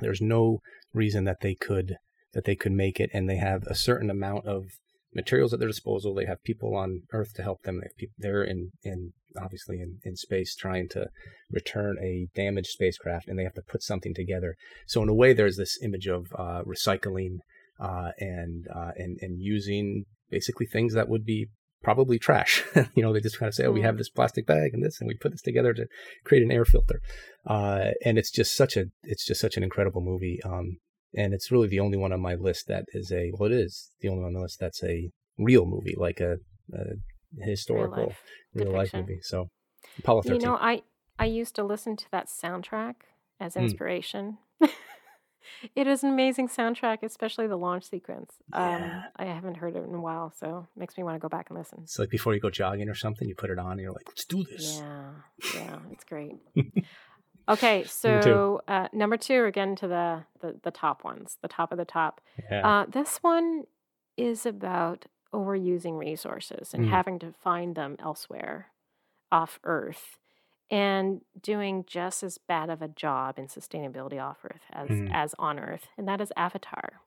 there's 0.00 0.20
no 0.20 0.60
reason 0.92 1.24
that 1.24 1.40
they 1.40 1.54
could 1.54 1.96
that 2.32 2.44
they 2.44 2.56
could 2.56 2.72
make 2.72 3.00
it, 3.00 3.10
and 3.12 3.28
they 3.28 3.36
have 3.36 3.62
a 3.66 3.74
certain 3.74 4.10
amount 4.10 4.46
of 4.46 4.64
materials 5.14 5.52
at 5.52 5.58
their 5.58 5.68
disposal. 5.68 6.14
They 6.14 6.26
have 6.26 6.42
people 6.42 6.76
on 6.76 7.02
Earth 7.12 7.34
to 7.34 7.42
help 7.42 7.62
them. 7.62 7.78
They 7.78 7.86
have 7.86 7.96
people, 7.96 8.14
they're 8.18 8.44
in 8.44 8.70
in 8.82 9.12
obviously 9.40 9.80
in, 9.80 9.98
in 10.04 10.16
space 10.16 10.54
trying 10.54 10.88
to 10.88 11.08
return 11.50 11.96
a 12.02 12.28
damaged 12.34 12.68
spacecraft, 12.68 13.28
and 13.28 13.38
they 13.38 13.44
have 13.44 13.54
to 13.54 13.62
put 13.62 13.82
something 13.82 14.14
together. 14.14 14.56
So 14.86 15.02
in 15.02 15.08
a 15.08 15.14
way, 15.14 15.32
there's 15.32 15.56
this 15.56 15.78
image 15.82 16.06
of 16.06 16.26
uh, 16.36 16.62
recycling 16.64 17.38
uh, 17.78 18.10
and 18.18 18.66
uh, 18.74 18.92
and 18.96 19.18
and 19.20 19.40
using 19.40 20.04
basically 20.30 20.66
things 20.66 20.94
that 20.94 21.08
would 21.08 21.24
be 21.24 21.48
probably 21.82 22.18
trash. 22.18 22.62
you 22.94 23.02
know, 23.02 23.12
they 23.12 23.20
just 23.20 23.38
kind 23.38 23.48
of 23.48 23.54
say, 23.54 23.64
"Oh, 23.64 23.72
we 23.72 23.82
have 23.82 23.98
this 23.98 24.10
plastic 24.10 24.46
bag 24.46 24.74
and 24.74 24.84
this, 24.84 25.00
and 25.00 25.08
we 25.08 25.14
put 25.14 25.32
this 25.32 25.42
together 25.42 25.72
to 25.74 25.86
create 26.24 26.42
an 26.42 26.52
air 26.52 26.64
filter." 26.64 27.00
Uh, 27.46 27.90
and 28.04 28.18
it's 28.18 28.30
just 28.30 28.56
such 28.56 28.76
a 28.76 28.86
it's 29.02 29.26
just 29.26 29.40
such 29.40 29.56
an 29.56 29.62
incredible 29.62 30.02
movie. 30.02 30.40
Um, 30.44 30.78
and 31.16 31.34
it's 31.34 31.50
really 31.50 31.68
the 31.68 31.80
only 31.80 31.98
one 31.98 32.12
on 32.12 32.20
my 32.20 32.34
list 32.34 32.66
that 32.68 32.84
is 32.92 33.10
a 33.12 33.30
well, 33.38 33.50
it 33.50 33.54
is 33.56 33.90
the 34.00 34.08
only 34.08 34.20
one 34.22 34.28
on 34.28 34.34
the 34.34 34.40
list 34.40 34.58
that's 34.60 34.82
a 34.84 35.10
real 35.38 35.66
movie, 35.66 35.94
like 35.96 36.20
a, 36.20 36.36
a 36.74 37.44
historical 37.44 38.06
life 38.06 38.22
real 38.54 38.72
life 38.72 38.94
movie. 38.94 39.20
So 39.22 39.48
Apollo 39.98 40.22
You 40.26 40.38
know, 40.38 40.54
I 40.54 40.82
I 41.18 41.26
used 41.26 41.54
to 41.56 41.64
listen 41.64 41.96
to 41.96 42.10
that 42.12 42.28
soundtrack 42.28 42.94
as 43.38 43.54
Hmm. 43.54 43.62
inspiration. 43.62 44.38
it 45.74 45.86
is 45.86 46.02
an 46.02 46.10
amazing 46.10 46.48
soundtrack, 46.48 47.02
especially 47.02 47.46
the 47.46 47.56
launch 47.56 47.88
sequence. 47.88 48.34
Yeah. 48.52 48.76
Um, 48.76 49.04
I 49.16 49.24
haven't 49.26 49.56
heard 49.56 49.76
it 49.76 49.84
in 49.84 49.94
a 49.94 50.00
while, 50.00 50.32
so 50.36 50.68
it 50.74 50.78
makes 50.78 50.96
me 50.96 51.04
want 51.04 51.16
to 51.16 51.20
go 51.20 51.28
back 51.28 51.50
and 51.50 51.58
listen. 51.58 51.80
it's 51.82 51.98
like 51.98 52.10
before 52.10 52.34
you 52.34 52.40
go 52.40 52.50
jogging 52.50 52.88
or 52.88 52.94
something, 52.94 53.28
you 53.28 53.34
put 53.34 53.50
it 53.50 53.58
on 53.58 53.72
and 53.72 53.80
you're 53.80 53.92
like, 53.92 54.06
"Let's 54.06 54.24
do 54.24 54.44
this." 54.44 54.80
Yeah, 54.80 55.10
yeah, 55.54 55.78
it's 55.92 56.04
great. 56.04 56.36
Okay, 57.50 57.84
so 57.84 58.62
uh, 58.68 58.88
number 58.92 59.16
two, 59.16 59.34
we're 59.40 59.50
getting 59.50 59.76
to 59.76 59.88
the, 59.88 60.24
the 60.40 60.56
the 60.62 60.70
top 60.70 61.04
ones, 61.04 61.38
the 61.42 61.48
top 61.48 61.72
of 61.72 61.78
the 61.78 61.84
top. 61.84 62.20
Yeah. 62.50 62.66
Uh, 62.68 62.86
this 62.86 63.18
one 63.22 63.64
is 64.16 64.46
about 64.46 65.06
overusing 65.32 65.98
resources 65.98 66.74
and 66.74 66.84
Mm. 66.86 66.90
having 66.90 67.18
to 67.20 67.32
find 67.32 67.74
them 67.76 67.96
elsewhere 67.98 68.68
off 69.32 69.58
Earth. 69.64 70.18
and 70.72 71.20
doing 71.42 71.84
just 71.84 72.22
as 72.22 72.38
bad 72.38 72.70
of 72.70 72.80
a 72.80 72.86
job 72.86 73.38
in 73.40 73.46
sustainability 73.48 74.22
off 74.22 74.38
Earth 74.44 74.62
as 74.72 74.88
Mm. 74.88 75.10
as 75.12 75.34
on 75.38 75.58
Earth, 75.58 75.88
and 75.98 76.06
that 76.06 76.20
is 76.20 76.32
Avatar. 76.36 77.00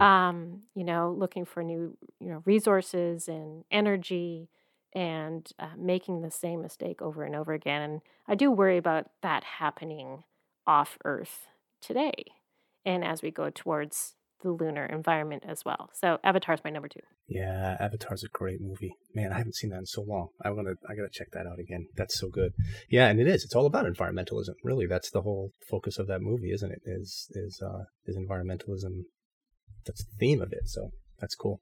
Um, 0.00 0.62
you 0.74 0.84
know, 0.84 1.14
looking 1.16 1.44
for 1.46 1.62
new 1.62 1.96
you 2.20 2.28
know 2.28 2.42
resources 2.44 3.28
and 3.28 3.64
energy, 3.70 4.48
and 4.94 5.48
uh, 5.58 5.68
making 5.76 6.22
the 6.22 6.30
same 6.30 6.62
mistake 6.62 7.00
over 7.00 7.24
and 7.24 7.34
over 7.34 7.52
again. 7.52 7.82
And 7.82 8.00
I 8.28 8.34
do 8.34 8.50
worry 8.50 8.78
about 8.78 9.06
that 9.22 9.44
happening 9.44 10.24
off 10.66 10.98
Earth 11.04 11.46
today, 11.80 12.24
and 12.84 13.04
as 13.04 13.22
we 13.22 13.30
go 13.30 13.50
towards 13.50 14.14
the 14.42 14.50
lunar 14.50 14.86
environment 14.86 15.44
as 15.46 15.64
well. 15.64 15.90
So 15.94 16.18
Avatar's 16.24 16.60
my 16.64 16.70
number 16.70 16.88
two. 16.88 17.00
Yeah, 17.28 17.76
Avatar's 17.80 18.24
a 18.24 18.28
great 18.28 18.60
movie. 18.60 18.94
Man, 19.14 19.32
I 19.32 19.38
haven't 19.38 19.54
seen 19.54 19.70
that 19.70 19.78
in 19.78 19.86
so 19.86 20.02
long. 20.02 20.28
I 20.44 20.50
want 20.50 20.68
to. 20.68 20.74
I 20.88 20.94
gotta 20.94 21.08
check 21.10 21.28
that 21.32 21.46
out 21.46 21.58
again. 21.58 21.86
That's 21.96 22.18
so 22.18 22.28
good. 22.28 22.52
Yeah, 22.90 23.08
and 23.08 23.20
it 23.20 23.26
is. 23.26 23.44
It's 23.44 23.54
all 23.54 23.66
about 23.66 23.86
environmentalism. 23.86 24.54
Really, 24.64 24.86
that's 24.86 25.10
the 25.10 25.22
whole 25.22 25.52
focus 25.70 25.98
of 25.98 26.08
that 26.08 26.20
movie, 26.20 26.52
isn't 26.52 26.70
it? 26.70 26.80
Is 26.84 27.28
is 27.30 27.62
uh, 27.64 27.84
is 28.06 28.16
environmentalism? 28.16 29.04
That's 29.86 30.04
the 30.04 30.16
theme 30.18 30.42
of 30.42 30.52
it. 30.52 30.66
So 30.66 30.90
that's 31.20 31.34
cool. 31.34 31.60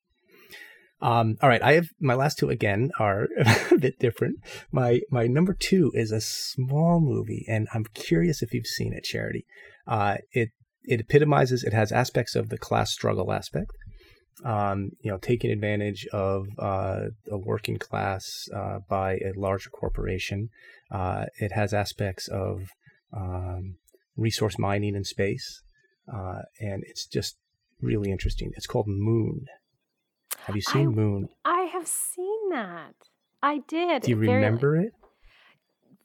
Um, 1.03 1.37
all 1.43 1.49
right, 1.49 1.63
I 1.63 1.73
have 1.75 1.89
my 1.99 2.15
last 2.15 2.39
two 2.39 2.51
again 2.51 2.91
are 2.99 3.29
a 3.71 3.79
bit 3.79 3.99
different. 3.99 4.37
My 4.71 5.01
my 5.11 5.27
number 5.27 5.55
two 5.55 5.91
is 5.95 6.13
a 6.13 6.21
small 6.21 7.01
movie, 7.01 7.45
and 7.49 7.69
I'm 7.75 7.85
curious 7.95 8.43
if 8.43 8.53
you've 8.53 8.67
seen 8.67 8.93
it, 8.93 9.05
Charity. 9.05 9.47
Uh, 9.87 10.19
it 10.33 10.51
it 10.85 11.01
epitomizes. 11.01 11.65
It 11.65 11.73
has 11.73 11.93
aspects 11.93 12.35
of 12.35 12.49
the 12.49 12.59
class 12.59 12.93
struggle 12.93 13.33
aspect 13.33 13.73
um, 14.45 14.91
you 15.01 15.11
know, 15.11 15.19
taking 15.19 15.51
advantage 15.51 16.07
of 16.13 16.47
uh, 16.59 17.07
a 17.31 17.39
working 17.39 17.79
class 17.79 18.49
uh, 18.55 18.79
by 18.89 19.15
a 19.15 19.33
larger 19.37 19.71
corporation. 19.71 20.49
Uh, 20.91 21.27
it 21.39 21.53
has 21.53 21.73
aspects 21.75 22.29
of 22.29 22.71
um, 23.17 23.77
resource 24.17 24.59
mining 24.59 24.95
in 24.95 25.05
space, 25.05 25.63
uh, 26.13 26.43
and 26.61 26.85
it's 26.87 27.07
just 27.07 27.37
really 27.81 28.11
interesting. 28.11 28.51
It's 28.57 28.67
called 28.67 28.87
Moon. 28.89 29.47
Have 30.47 30.57
you 30.57 30.63
seen 30.63 30.89
I- 30.89 30.93
Moon? 30.93 31.29
I 31.45 31.63
have 31.73 31.87
seen 31.87 32.51
that. 32.51 32.95
I 33.43 33.61
did. 33.67 34.03
Do 34.03 34.11
you 34.11 34.17
very 34.17 34.35
remember 34.35 34.77
it? 34.77 34.93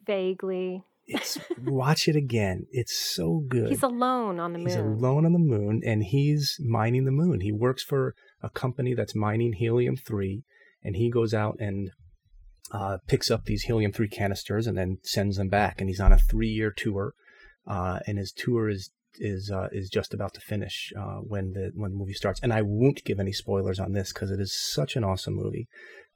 vaguely? 0.05 0.83
It's 1.07 1.37
watch 1.63 2.07
it 2.07 2.15
again. 2.15 2.65
It's 2.71 2.95
so 2.95 3.43
good. 3.47 3.69
He's 3.69 3.83
alone 3.83 4.39
on 4.39 4.53
the 4.53 4.59
moon. 4.59 4.67
He's 4.67 4.75
alone 4.75 5.25
on 5.25 5.33
the 5.33 5.39
moon 5.39 5.81
and 5.85 6.03
he's 6.03 6.57
mining 6.59 7.05
the 7.05 7.11
moon. 7.11 7.41
He 7.41 7.51
works 7.51 7.83
for 7.83 8.15
a 8.41 8.49
company 8.49 8.93
that's 8.93 9.15
mining 9.15 9.53
helium 9.53 9.95
3 9.95 10.43
and 10.83 10.95
he 10.95 11.09
goes 11.09 11.33
out 11.33 11.57
and 11.59 11.91
uh, 12.71 12.97
picks 13.07 13.29
up 13.29 13.45
these 13.45 13.63
helium 13.63 13.91
3 13.91 14.07
canisters 14.07 14.67
and 14.67 14.77
then 14.77 14.97
sends 15.03 15.37
them 15.37 15.49
back. 15.49 15.79
And 15.79 15.89
he's 15.89 15.99
on 15.99 16.11
a 16.11 16.17
three 16.17 16.49
year 16.49 16.71
tour. 16.75 17.13
Uh, 17.67 17.99
and 18.05 18.17
his 18.19 18.31
tour 18.31 18.69
is 18.69 18.91
is 19.19 19.51
uh, 19.51 19.67
is 19.71 19.89
just 19.89 20.13
about 20.13 20.33
to 20.33 20.41
finish 20.41 20.91
uh, 20.97 21.17
when 21.17 21.53
the 21.53 21.71
when 21.75 21.91
the 21.91 21.97
movie 21.97 22.13
starts. 22.13 22.39
And 22.41 22.53
I 22.53 22.61
won't 22.61 23.03
give 23.03 23.19
any 23.19 23.31
spoilers 23.33 23.79
on 23.79 23.93
this 23.93 24.11
because 24.13 24.31
it 24.31 24.39
is 24.39 24.53
such 24.73 24.95
an 24.95 25.03
awesome 25.03 25.35
movie. 25.35 25.67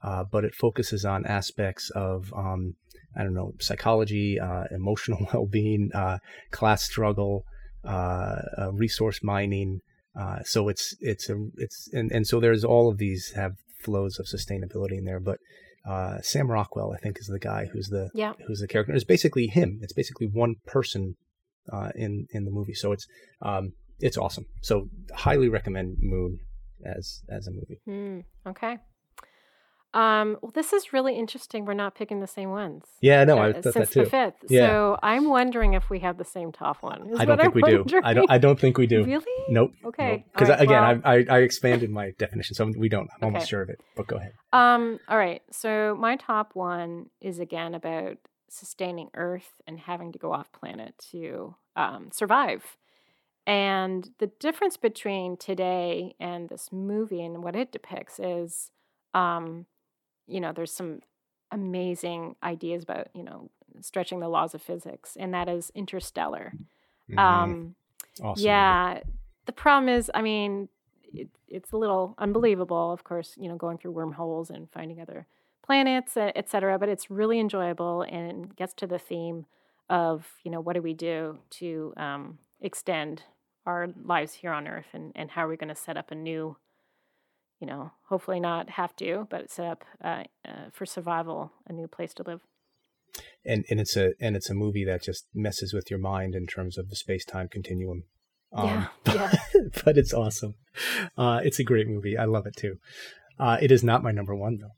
Uh, 0.02 0.24
but 0.24 0.44
it 0.44 0.54
focuses 0.54 1.04
on 1.04 1.26
aspects 1.26 1.90
of 1.90 2.32
um, 2.34 2.74
I 3.16 3.22
don't 3.24 3.34
know 3.34 3.52
psychology, 3.60 4.38
uh, 4.40 4.64
emotional 4.70 5.26
well 5.34 5.46
being, 5.46 5.90
uh, 5.94 6.18
class 6.50 6.82
struggle, 6.84 7.44
uh, 7.84 8.36
uh, 8.58 8.72
resource 8.72 9.20
mining. 9.22 9.80
Uh, 10.18 10.42
so 10.44 10.68
it's 10.68 10.94
it's 11.00 11.28
a 11.28 11.36
it's 11.56 11.88
and, 11.92 12.10
and 12.12 12.26
so 12.26 12.40
there's 12.40 12.64
all 12.64 12.88
of 12.90 12.98
these 12.98 13.32
have 13.36 13.52
flows 13.82 14.18
of 14.18 14.26
sustainability 14.26 14.98
in 14.98 15.04
there. 15.04 15.20
But 15.20 15.38
uh, 15.88 16.20
Sam 16.20 16.50
Rockwell, 16.50 16.92
I 16.92 16.98
think, 16.98 17.18
is 17.18 17.26
the 17.26 17.38
guy 17.38 17.66
who's 17.72 17.88
the 17.88 18.10
Yeah. 18.14 18.34
who's 18.46 18.60
the 18.60 18.68
character. 18.68 18.92
It's 18.94 19.04
basically 19.04 19.46
him. 19.46 19.80
It's 19.82 19.92
basically 19.92 20.26
one 20.26 20.56
person 20.66 21.16
uh, 21.72 21.90
in 21.94 22.26
in 22.30 22.44
the 22.44 22.50
movie. 22.50 22.74
So 22.74 22.92
it's 22.92 23.06
um, 23.42 23.72
it's 23.98 24.16
awesome. 24.16 24.44
So 24.62 24.88
highly 25.14 25.48
recommend 25.48 25.96
Moon 26.00 26.38
as 26.84 27.22
as 27.28 27.46
a 27.46 27.50
movie. 27.50 27.80
Hmm, 27.86 28.48
okay. 28.48 28.78
Um, 29.92 30.38
well, 30.40 30.52
this 30.54 30.72
is 30.72 30.92
really 30.92 31.16
interesting. 31.18 31.64
We're 31.64 31.74
not 31.74 31.96
picking 31.96 32.20
the 32.20 32.28
same 32.28 32.50
ones. 32.50 32.84
Yeah, 33.00 33.24
no, 33.24 33.38
I 33.38 33.50
uh, 33.50 33.54
thought 33.54 33.62
since 33.72 33.74
that 33.74 33.90
too. 33.90 34.04
the 34.04 34.10
fifth. 34.10 34.34
Yeah. 34.48 34.68
So 34.68 34.98
I'm 35.02 35.28
wondering 35.28 35.74
if 35.74 35.90
we 35.90 35.98
have 35.98 36.16
the 36.16 36.24
same 36.24 36.52
top 36.52 36.80
one. 36.80 37.10
I 37.18 37.24
don't 37.24 37.40
think 37.40 37.48
I'm 37.48 37.54
we 37.54 37.62
do. 37.62 37.84
I 38.04 38.14
don't. 38.14 38.30
I 38.30 38.38
don't 38.38 38.58
think 38.58 38.78
we 38.78 38.86
do. 38.86 39.02
Really? 39.02 39.24
Nope. 39.48 39.72
Okay. 39.84 40.24
Because 40.32 40.48
All 40.48 40.54
right, 40.56 40.62
again, 40.62 40.82
well- 40.82 41.00
I, 41.04 41.16
I 41.16 41.24
I 41.28 41.38
expanded 41.40 41.90
my 41.90 42.12
definition, 42.18 42.54
so 42.54 42.70
we 42.76 42.88
don't. 42.88 43.10
I'm 43.16 43.24
almost 43.26 43.48
sure 43.48 43.62
of 43.62 43.68
it. 43.68 43.80
But 43.96 44.06
go 44.06 44.16
ahead. 44.16 44.32
Um, 44.52 45.00
all 45.08 45.18
right. 45.18 45.42
So 45.50 45.96
my 45.98 46.14
top 46.16 46.50
one 46.54 47.06
is 47.20 47.40
again 47.40 47.74
about 47.74 48.18
sustaining 48.50 49.08
Earth 49.14 49.62
and 49.66 49.78
having 49.80 50.12
to 50.12 50.18
go 50.18 50.32
off 50.32 50.52
planet 50.52 50.94
to 51.12 51.54
um, 51.76 52.10
survive. 52.12 52.76
And 53.46 54.10
the 54.18 54.26
difference 54.26 54.76
between 54.76 55.36
today 55.36 56.14
and 56.20 56.48
this 56.48 56.70
movie 56.70 57.24
and 57.24 57.42
what 57.42 57.56
it 57.56 57.72
depicts 57.72 58.18
is, 58.18 58.70
um, 59.14 59.66
you 60.26 60.40
know, 60.40 60.52
there's 60.52 60.72
some 60.72 61.00
amazing 61.50 62.36
ideas 62.42 62.82
about, 62.82 63.08
you 63.14 63.22
know, 63.22 63.50
stretching 63.80 64.20
the 64.20 64.28
laws 64.28 64.54
of 64.54 64.62
physics, 64.62 65.16
and 65.18 65.32
that 65.32 65.48
is 65.48 65.72
interstellar. 65.74 66.52
Mhm. 67.08 67.18
Um, 67.18 67.74
awesome. 68.22 68.44
yeah. 68.44 69.00
The 69.46 69.52
problem 69.52 69.88
is, 69.88 70.10
I 70.14 70.22
mean, 70.22 70.68
it, 71.12 71.28
it's 71.48 71.72
a 71.72 71.76
little 71.76 72.14
unbelievable, 72.18 72.92
of 72.92 73.04
course, 73.04 73.34
you 73.36 73.48
know, 73.48 73.56
going 73.56 73.78
through 73.78 73.92
wormholes 73.92 74.50
and 74.50 74.70
finding 74.70 75.00
other 75.00 75.26
planets, 75.70 76.16
e- 76.16 76.32
et 76.34 76.48
cetera, 76.48 76.78
but 76.80 76.88
it's 76.88 77.10
really 77.10 77.38
enjoyable 77.38 78.02
and 78.02 78.56
gets 78.56 78.74
to 78.74 78.86
the 78.88 78.98
theme 78.98 79.46
of, 79.88 80.26
you 80.44 80.50
know, 80.50 80.60
what 80.60 80.74
do 80.74 80.82
we 80.82 80.94
do 80.94 81.38
to 81.50 81.92
um, 81.96 82.38
extend 82.60 83.22
our 83.66 83.86
lives 84.04 84.32
here 84.34 84.52
on 84.52 84.66
Earth 84.66 84.88
and, 84.92 85.12
and 85.14 85.30
how 85.30 85.44
are 85.44 85.48
we 85.48 85.56
going 85.56 85.68
to 85.68 85.74
set 85.86 85.96
up 85.96 86.10
a 86.10 86.14
new, 86.16 86.56
you 87.60 87.66
know, 87.68 87.92
hopefully 88.08 88.40
not 88.40 88.70
have 88.70 88.96
to, 88.96 89.28
but 89.30 89.48
set 89.48 89.66
up 89.66 89.84
uh, 90.02 90.24
uh, 90.44 90.70
for 90.72 90.86
survival 90.86 91.52
a 91.68 91.72
new 91.72 91.86
place 91.86 92.12
to 92.14 92.24
live. 92.26 92.40
and 93.44 93.64
and 93.70 93.78
it's 93.80 93.96
a 93.96 94.06
and 94.20 94.34
it's 94.36 94.50
a 94.50 94.54
movie 94.54 94.84
that 94.84 95.02
just 95.02 95.26
messes 95.34 95.72
with 95.72 95.86
your 95.90 96.00
mind 96.00 96.34
in 96.34 96.46
terms 96.46 96.78
of 96.78 96.88
the 96.88 96.96
space 96.96 97.24
time 97.24 97.48
continuum. 97.48 98.04
Um, 98.52 98.66
yeah. 99.06 99.14
Yeah. 99.14 99.32
but 99.84 99.96
it's 99.96 100.12
awesome. 100.14 100.54
Uh, 101.16 101.40
it's 101.44 101.60
a 101.60 101.64
great 101.64 101.86
movie. 101.86 102.16
I 102.18 102.24
love 102.24 102.46
it 102.46 102.56
too. 102.56 102.74
Uh, 103.38 103.56
it 103.62 103.70
is 103.70 103.82
not 103.84 104.02
my 104.02 104.10
number 104.10 104.34
one 104.34 104.58
though. 104.60 104.74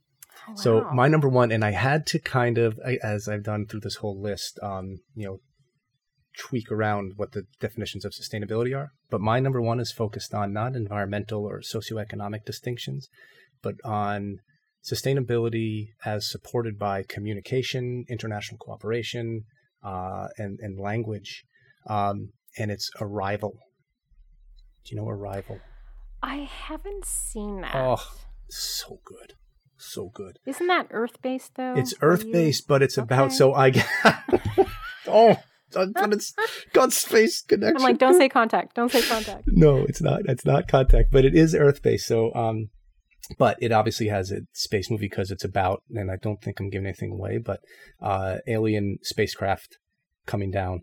Oh, 0.48 0.54
So 0.54 0.88
my 0.92 1.08
number 1.08 1.28
one, 1.28 1.52
and 1.52 1.64
I 1.64 1.70
had 1.72 2.06
to 2.08 2.18
kind 2.18 2.58
of, 2.58 2.78
as 3.02 3.28
I've 3.28 3.44
done 3.44 3.66
through 3.66 3.80
this 3.80 3.96
whole 3.96 4.20
list, 4.20 4.58
um, 4.62 4.98
you 5.14 5.26
know, 5.26 5.40
tweak 6.38 6.70
around 6.70 7.12
what 7.16 7.32
the 7.32 7.44
definitions 7.60 8.04
of 8.04 8.12
sustainability 8.12 8.76
are. 8.76 8.92
But 9.10 9.20
my 9.20 9.38
number 9.40 9.60
one 9.60 9.80
is 9.80 9.92
focused 9.92 10.34
on 10.34 10.52
not 10.52 10.74
environmental 10.74 11.44
or 11.44 11.60
socioeconomic 11.60 12.44
distinctions, 12.44 13.08
but 13.62 13.74
on 13.84 14.38
sustainability 14.82 15.88
as 16.04 16.30
supported 16.30 16.78
by 16.78 17.04
communication, 17.08 18.04
international 18.08 18.58
cooperation, 18.58 19.42
uh, 19.84 20.28
and 20.38 20.58
and 20.60 20.78
language. 20.80 21.44
Um, 21.86 22.30
and 22.58 22.70
it's 22.70 22.90
Arrival. 23.00 23.54
Do 24.84 24.94
you 24.94 25.00
know 25.00 25.08
Arrival? 25.08 25.60
I 26.22 26.36
haven't 26.36 27.04
seen 27.04 27.60
that. 27.60 27.74
Oh. 27.74 28.02
So 28.48 29.00
good, 29.04 29.34
so 29.82 30.10
good. 30.14 30.38
Isn't 30.46 30.66
that 30.68 30.88
Earth 30.90 31.20
based 31.22 31.56
though? 31.56 31.74
It's 31.76 31.94
Earth 32.00 32.30
based, 32.30 32.66
but 32.66 32.82
it's 32.82 32.98
about 32.98 33.32
so 33.32 33.54
I. 33.54 33.72
oh, 35.06 35.36
but 35.72 36.12
it's 36.12 36.34
got 36.72 36.92
space 36.92 37.42
connection. 37.42 37.76
I'm 37.76 37.82
like, 37.82 37.98
don't 37.98 38.16
say 38.16 38.28
contact. 38.40 38.74
Don't 38.74 38.90
say 38.90 39.02
contact. 39.02 39.44
no, 39.46 39.78
it's 39.78 40.00
not. 40.00 40.20
It's 40.26 40.44
not 40.44 40.68
contact, 40.68 41.10
but 41.10 41.24
it 41.24 41.34
is 41.34 41.54
Earth 41.54 41.82
based. 41.82 42.06
So, 42.06 42.34
um, 42.34 42.68
but 43.38 43.56
it 43.60 43.72
obviously 43.72 44.08
has 44.08 44.30
a 44.30 44.40
space 44.52 44.90
movie 44.90 45.08
because 45.08 45.30
it's 45.30 45.44
about, 45.44 45.82
and 45.90 46.10
I 46.10 46.16
don't 46.20 46.42
think 46.42 46.60
I'm 46.60 46.70
giving 46.70 46.86
anything 46.86 47.12
away, 47.12 47.38
but 47.38 47.60
uh, 48.00 48.38
alien 48.46 48.98
spacecraft 49.02 49.78
coming 50.26 50.50
down 50.50 50.82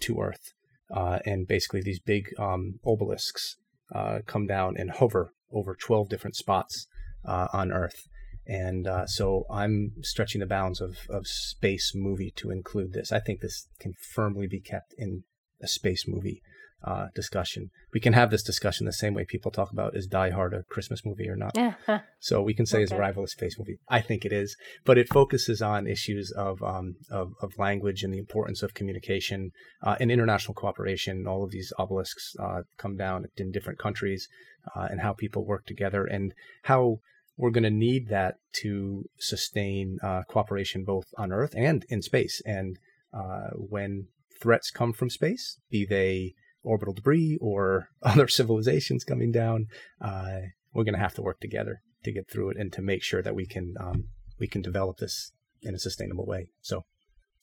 to 0.00 0.20
Earth, 0.20 0.52
uh, 0.94 1.18
and 1.24 1.46
basically 1.46 1.80
these 1.82 2.00
big 2.00 2.28
um, 2.38 2.78
obelisks 2.84 3.56
uh, 3.94 4.20
come 4.26 4.46
down 4.46 4.76
and 4.76 4.90
hover 4.92 5.32
over 5.52 5.74
12 5.74 6.08
different 6.08 6.36
spots 6.36 6.86
uh, 7.24 7.48
on 7.52 7.72
Earth. 7.72 8.06
And 8.48 8.86
uh, 8.86 9.06
so 9.06 9.44
I'm 9.50 9.92
stretching 10.00 10.40
the 10.40 10.46
bounds 10.46 10.80
of, 10.80 10.96
of 11.10 11.26
space 11.26 11.92
movie 11.94 12.32
to 12.36 12.50
include 12.50 12.94
this. 12.94 13.12
I 13.12 13.20
think 13.20 13.40
this 13.40 13.68
can 13.78 13.92
firmly 13.92 14.46
be 14.46 14.60
kept 14.60 14.94
in 14.96 15.24
a 15.62 15.68
space 15.68 16.04
movie 16.08 16.40
uh, 16.84 17.06
discussion. 17.14 17.70
We 17.92 18.00
can 18.00 18.12
have 18.12 18.30
this 18.30 18.42
discussion 18.42 18.86
the 18.86 18.92
same 18.92 19.14
way 19.14 19.24
people 19.24 19.50
talk 19.50 19.72
about 19.72 19.96
is 19.96 20.06
Die 20.06 20.30
Hard 20.30 20.54
a 20.54 20.62
Christmas 20.62 21.04
movie 21.04 21.28
or 21.28 21.36
not. 21.36 21.52
Yeah. 21.54 21.74
So 22.20 22.42
we 22.42 22.52
can 22.52 22.66
say 22.66 22.82
is 22.82 22.90
Okay. 22.90 22.98
Arrival 22.98 23.22
a 23.22 23.28
space 23.28 23.56
movie. 23.58 23.78
I 23.88 24.00
think 24.00 24.24
it 24.24 24.32
is, 24.32 24.56
but 24.84 24.98
it 24.98 25.08
focuses 25.08 25.62
on 25.62 25.86
issues 25.86 26.32
of 26.32 26.60
um, 26.64 26.96
of, 27.10 27.32
of 27.40 27.52
language 27.58 28.02
and 28.02 28.12
the 28.12 28.18
importance 28.18 28.60
of 28.62 28.74
communication 28.74 29.52
uh, 29.84 29.96
and 30.00 30.10
international 30.10 30.54
cooperation. 30.54 31.26
All 31.28 31.44
of 31.44 31.52
these 31.52 31.72
obelisks 31.78 32.34
uh, 32.40 32.62
come 32.76 32.96
down 32.96 33.26
in 33.36 33.52
different 33.52 33.78
countries, 33.78 34.28
uh, 34.74 34.88
and 34.90 35.00
how 35.00 35.12
people 35.12 35.46
work 35.46 35.64
together, 35.64 36.04
and 36.04 36.34
how 36.64 36.98
we're 37.38 37.50
going 37.50 37.62
to 37.62 37.70
need 37.70 38.08
that 38.08 38.34
to 38.52 39.04
sustain 39.18 39.98
uh, 40.02 40.22
cooperation 40.28 40.84
both 40.84 41.06
on 41.16 41.32
Earth 41.32 41.54
and 41.56 41.86
in 41.88 42.02
space. 42.02 42.42
And 42.44 42.76
uh, 43.14 43.50
when 43.54 44.08
threats 44.42 44.70
come 44.70 44.92
from 44.92 45.08
space, 45.08 45.58
be 45.70 45.86
they 45.86 46.34
orbital 46.64 46.92
debris 46.92 47.38
or 47.40 47.88
other 48.02 48.26
civilizations 48.26 49.04
coming 49.04 49.30
down, 49.30 49.66
uh, 50.00 50.40
we're 50.74 50.84
going 50.84 50.94
to 50.94 51.00
have 51.00 51.14
to 51.14 51.22
work 51.22 51.40
together 51.40 51.80
to 52.04 52.12
get 52.12 52.28
through 52.28 52.50
it 52.50 52.56
and 52.58 52.72
to 52.72 52.82
make 52.82 53.02
sure 53.02 53.22
that 53.22 53.34
we 53.34 53.46
can 53.46 53.74
um, 53.80 54.08
we 54.38 54.46
can 54.46 54.60
develop 54.60 54.98
this 54.98 55.32
in 55.62 55.74
a 55.74 55.78
sustainable 55.78 56.26
way. 56.26 56.48
So 56.60 56.84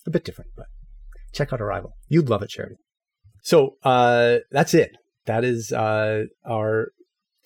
a 0.05 0.09
bit 0.09 0.23
different, 0.23 0.51
but 0.55 0.67
check 1.33 1.51
out 1.51 1.61
Arrival. 1.61 1.93
You'd 2.07 2.29
love 2.29 2.41
it, 2.43 2.49
Charity. 2.49 2.75
So 3.41 3.77
uh, 3.83 4.37
that's 4.51 4.73
it. 4.73 4.91
That 5.25 5.43
is 5.43 5.71
uh, 5.71 6.25
our 6.45 6.91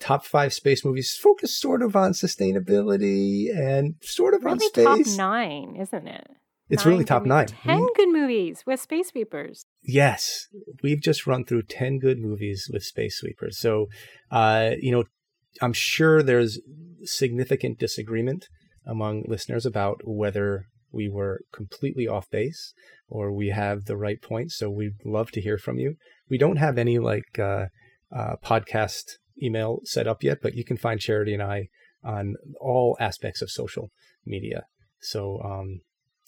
top 0.00 0.24
five 0.24 0.52
space 0.52 0.84
movies, 0.84 1.14
focus 1.20 1.56
sort 1.56 1.82
of 1.82 1.94
on 1.94 2.12
sustainability 2.12 3.54
and 3.56 3.94
sort 4.02 4.34
of 4.34 4.44
really 4.44 4.52
on 4.54 4.60
space. 4.60 4.84
top 4.84 5.16
nine, 5.18 5.76
isn't 5.78 6.08
it? 6.08 6.26
It's 6.68 6.84
Nine 6.84 6.92
really 6.92 7.04
top 7.04 7.26
nine. 7.26 7.46
Ten 7.48 7.80
We- 7.80 7.92
good 7.96 8.08
movies 8.10 8.62
with 8.64 8.80
space 8.80 9.08
sweepers. 9.08 9.66
Yes, 9.82 10.46
we've 10.82 11.00
just 11.00 11.26
run 11.26 11.44
through 11.44 11.62
10 11.62 11.98
good 11.98 12.18
movies 12.20 12.68
with 12.72 12.84
Space 12.84 13.18
Sweepers. 13.18 13.58
So, 13.58 13.88
uh, 14.30 14.72
you 14.80 14.92
know, 14.92 15.04
I'm 15.60 15.72
sure 15.72 16.22
there's 16.22 16.60
significant 17.02 17.78
disagreement 17.78 18.48
among 18.86 19.24
listeners 19.26 19.66
about 19.66 20.02
whether 20.04 20.66
we 20.92 21.08
were 21.08 21.40
completely 21.52 22.06
off 22.06 22.30
base 22.30 22.72
or 23.08 23.32
we 23.32 23.48
have 23.48 23.86
the 23.86 23.96
right 23.96 24.20
points. 24.22 24.56
So 24.56 24.70
we'd 24.70 25.04
love 25.04 25.30
to 25.32 25.40
hear 25.40 25.58
from 25.58 25.78
you. 25.78 25.96
We 26.28 26.38
don't 26.38 26.56
have 26.56 26.78
any 26.78 26.98
like 27.00 27.36
uh, 27.38 27.66
uh, 28.14 28.36
podcast 28.44 29.04
email 29.42 29.80
set 29.84 30.06
up 30.06 30.22
yet, 30.22 30.38
but 30.42 30.54
you 30.54 30.64
can 30.64 30.76
find 30.76 31.00
Charity 31.00 31.34
and 31.34 31.42
I 31.42 31.68
on 32.02 32.36
all 32.60 32.96
aspects 33.00 33.42
of 33.42 33.50
social 33.50 33.90
media. 34.24 34.64
So 35.00 35.40
um, 35.44 35.80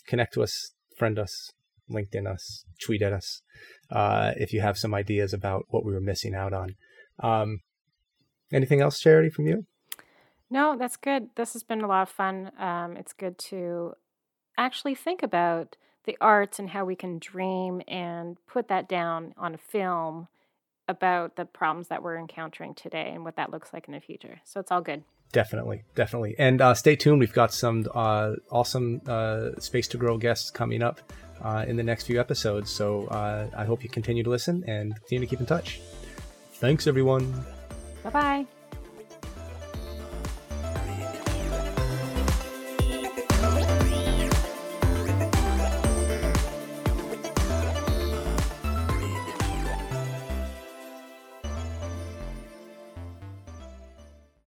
connect 0.06 0.34
to 0.34 0.42
us, 0.42 0.72
friend 0.96 1.18
us, 1.18 1.50
LinkedIn 1.90 2.26
us, 2.26 2.64
tweet 2.82 3.02
at 3.02 3.12
us 3.12 3.42
uh, 3.90 4.32
if 4.36 4.52
you 4.52 4.60
have 4.60 4.78
some 4.78 4.94
ideas 4.94 5.32
about 5.32 5.66
what 5.68 5.84
we 5.84 5.92
were 5.92 6.00
missing 6.00 6.34
out 6.34 6.52
on. 6.52 6.76
Um, 7.22 7.60
anything 8.52 8.80
else, 8.80 8.98
Charity, 8.98 9.30
from 9.30 9.46
you? 9.46 9.66
No, 10.50 10.76
that's 10.78 10.96
good. 10.96 11.30
This 11.36 11.54
has 11.54 11.62
been 11.62 11.80
a 11.80 11.86
lot 11.86 12.02
of 12.02 12.08
fun. 12.10 12.52
Um, 12.58 12.96
it's 12.96 13.12
good 13.12 13.38
to 13.50 13.94
actually 14.58 14.94
think 14.94 15.22
about 15.22 15.76
the 16.04 16.16
arts 16.20 16.58
and 16.58 16.70
how 16.70 16.84
we 16.84 16.96
can 16.96 17.18
dream 17.18 17.80
and 17.88 18.36
put 18.46 18.68
that 18.68 18.88
down 18.88 19.34
on 19.38 19.54
a 19.54 19.58
film 19.58 20.28
about 20.92 21.34
the 21.34 21.44
problems 21.44 21.88
that 21.88 22.02
we're 22.02 22.18
encountering 22.18 22.74
today 22.74 23.10
and 23.12 23.24
what 23.24 23.34
that 23.36 23.50
looks 23.50 23.72
like 23.72 23.88
in 23.88 23.94
the 23.94 24.00
future. 24.00 24.40
So 24.44 24.60
it's 24.60 24.70
all 24.70 24.80
good. 24.80 25.02
Definitely, 25.32 25.82
definitely. 25.94 26.36
And 26.38 26.60
uh, 26.60 26.74
stay 26.74 26.94
tuned. 26.94 27.18
We've 27.18 27.32
got 27.32 27.52
some 27.52 27.86
uh, 27.94 28.34
awesome 28.50 29.00
uh, 29.06 29.58
Space 29.58 29.88
to 29.88 29.96
Grow 29.96 30.18
guests 30.18 30.50
coming 30.50 30.82
up 30.82 31.00
uh, 31.42 31.64
in 31.66 31.76
the 31.76 31.82
next 31.82 32.04
few 32.04 32.20
episodes. 32.20 32.70
So 32.70 33.06
uh, 33.06 33.48
I 33.56 33.64
hope 33.64 33.82
you 33.82 33.88
continue 33.88 34.22
to 34.22 34.30
listen 34.30 34.62
and 34.66 34.94
continue 34.94 35.26
to 35.26 35.30
keep 35.30 35.40
in 35.40 35.46
touch. 35.46 35.80
Thanks, 36.54 36.86
everyone. 36.86 37.32
Bye 38.04 38.10
bye. 38.10 38.61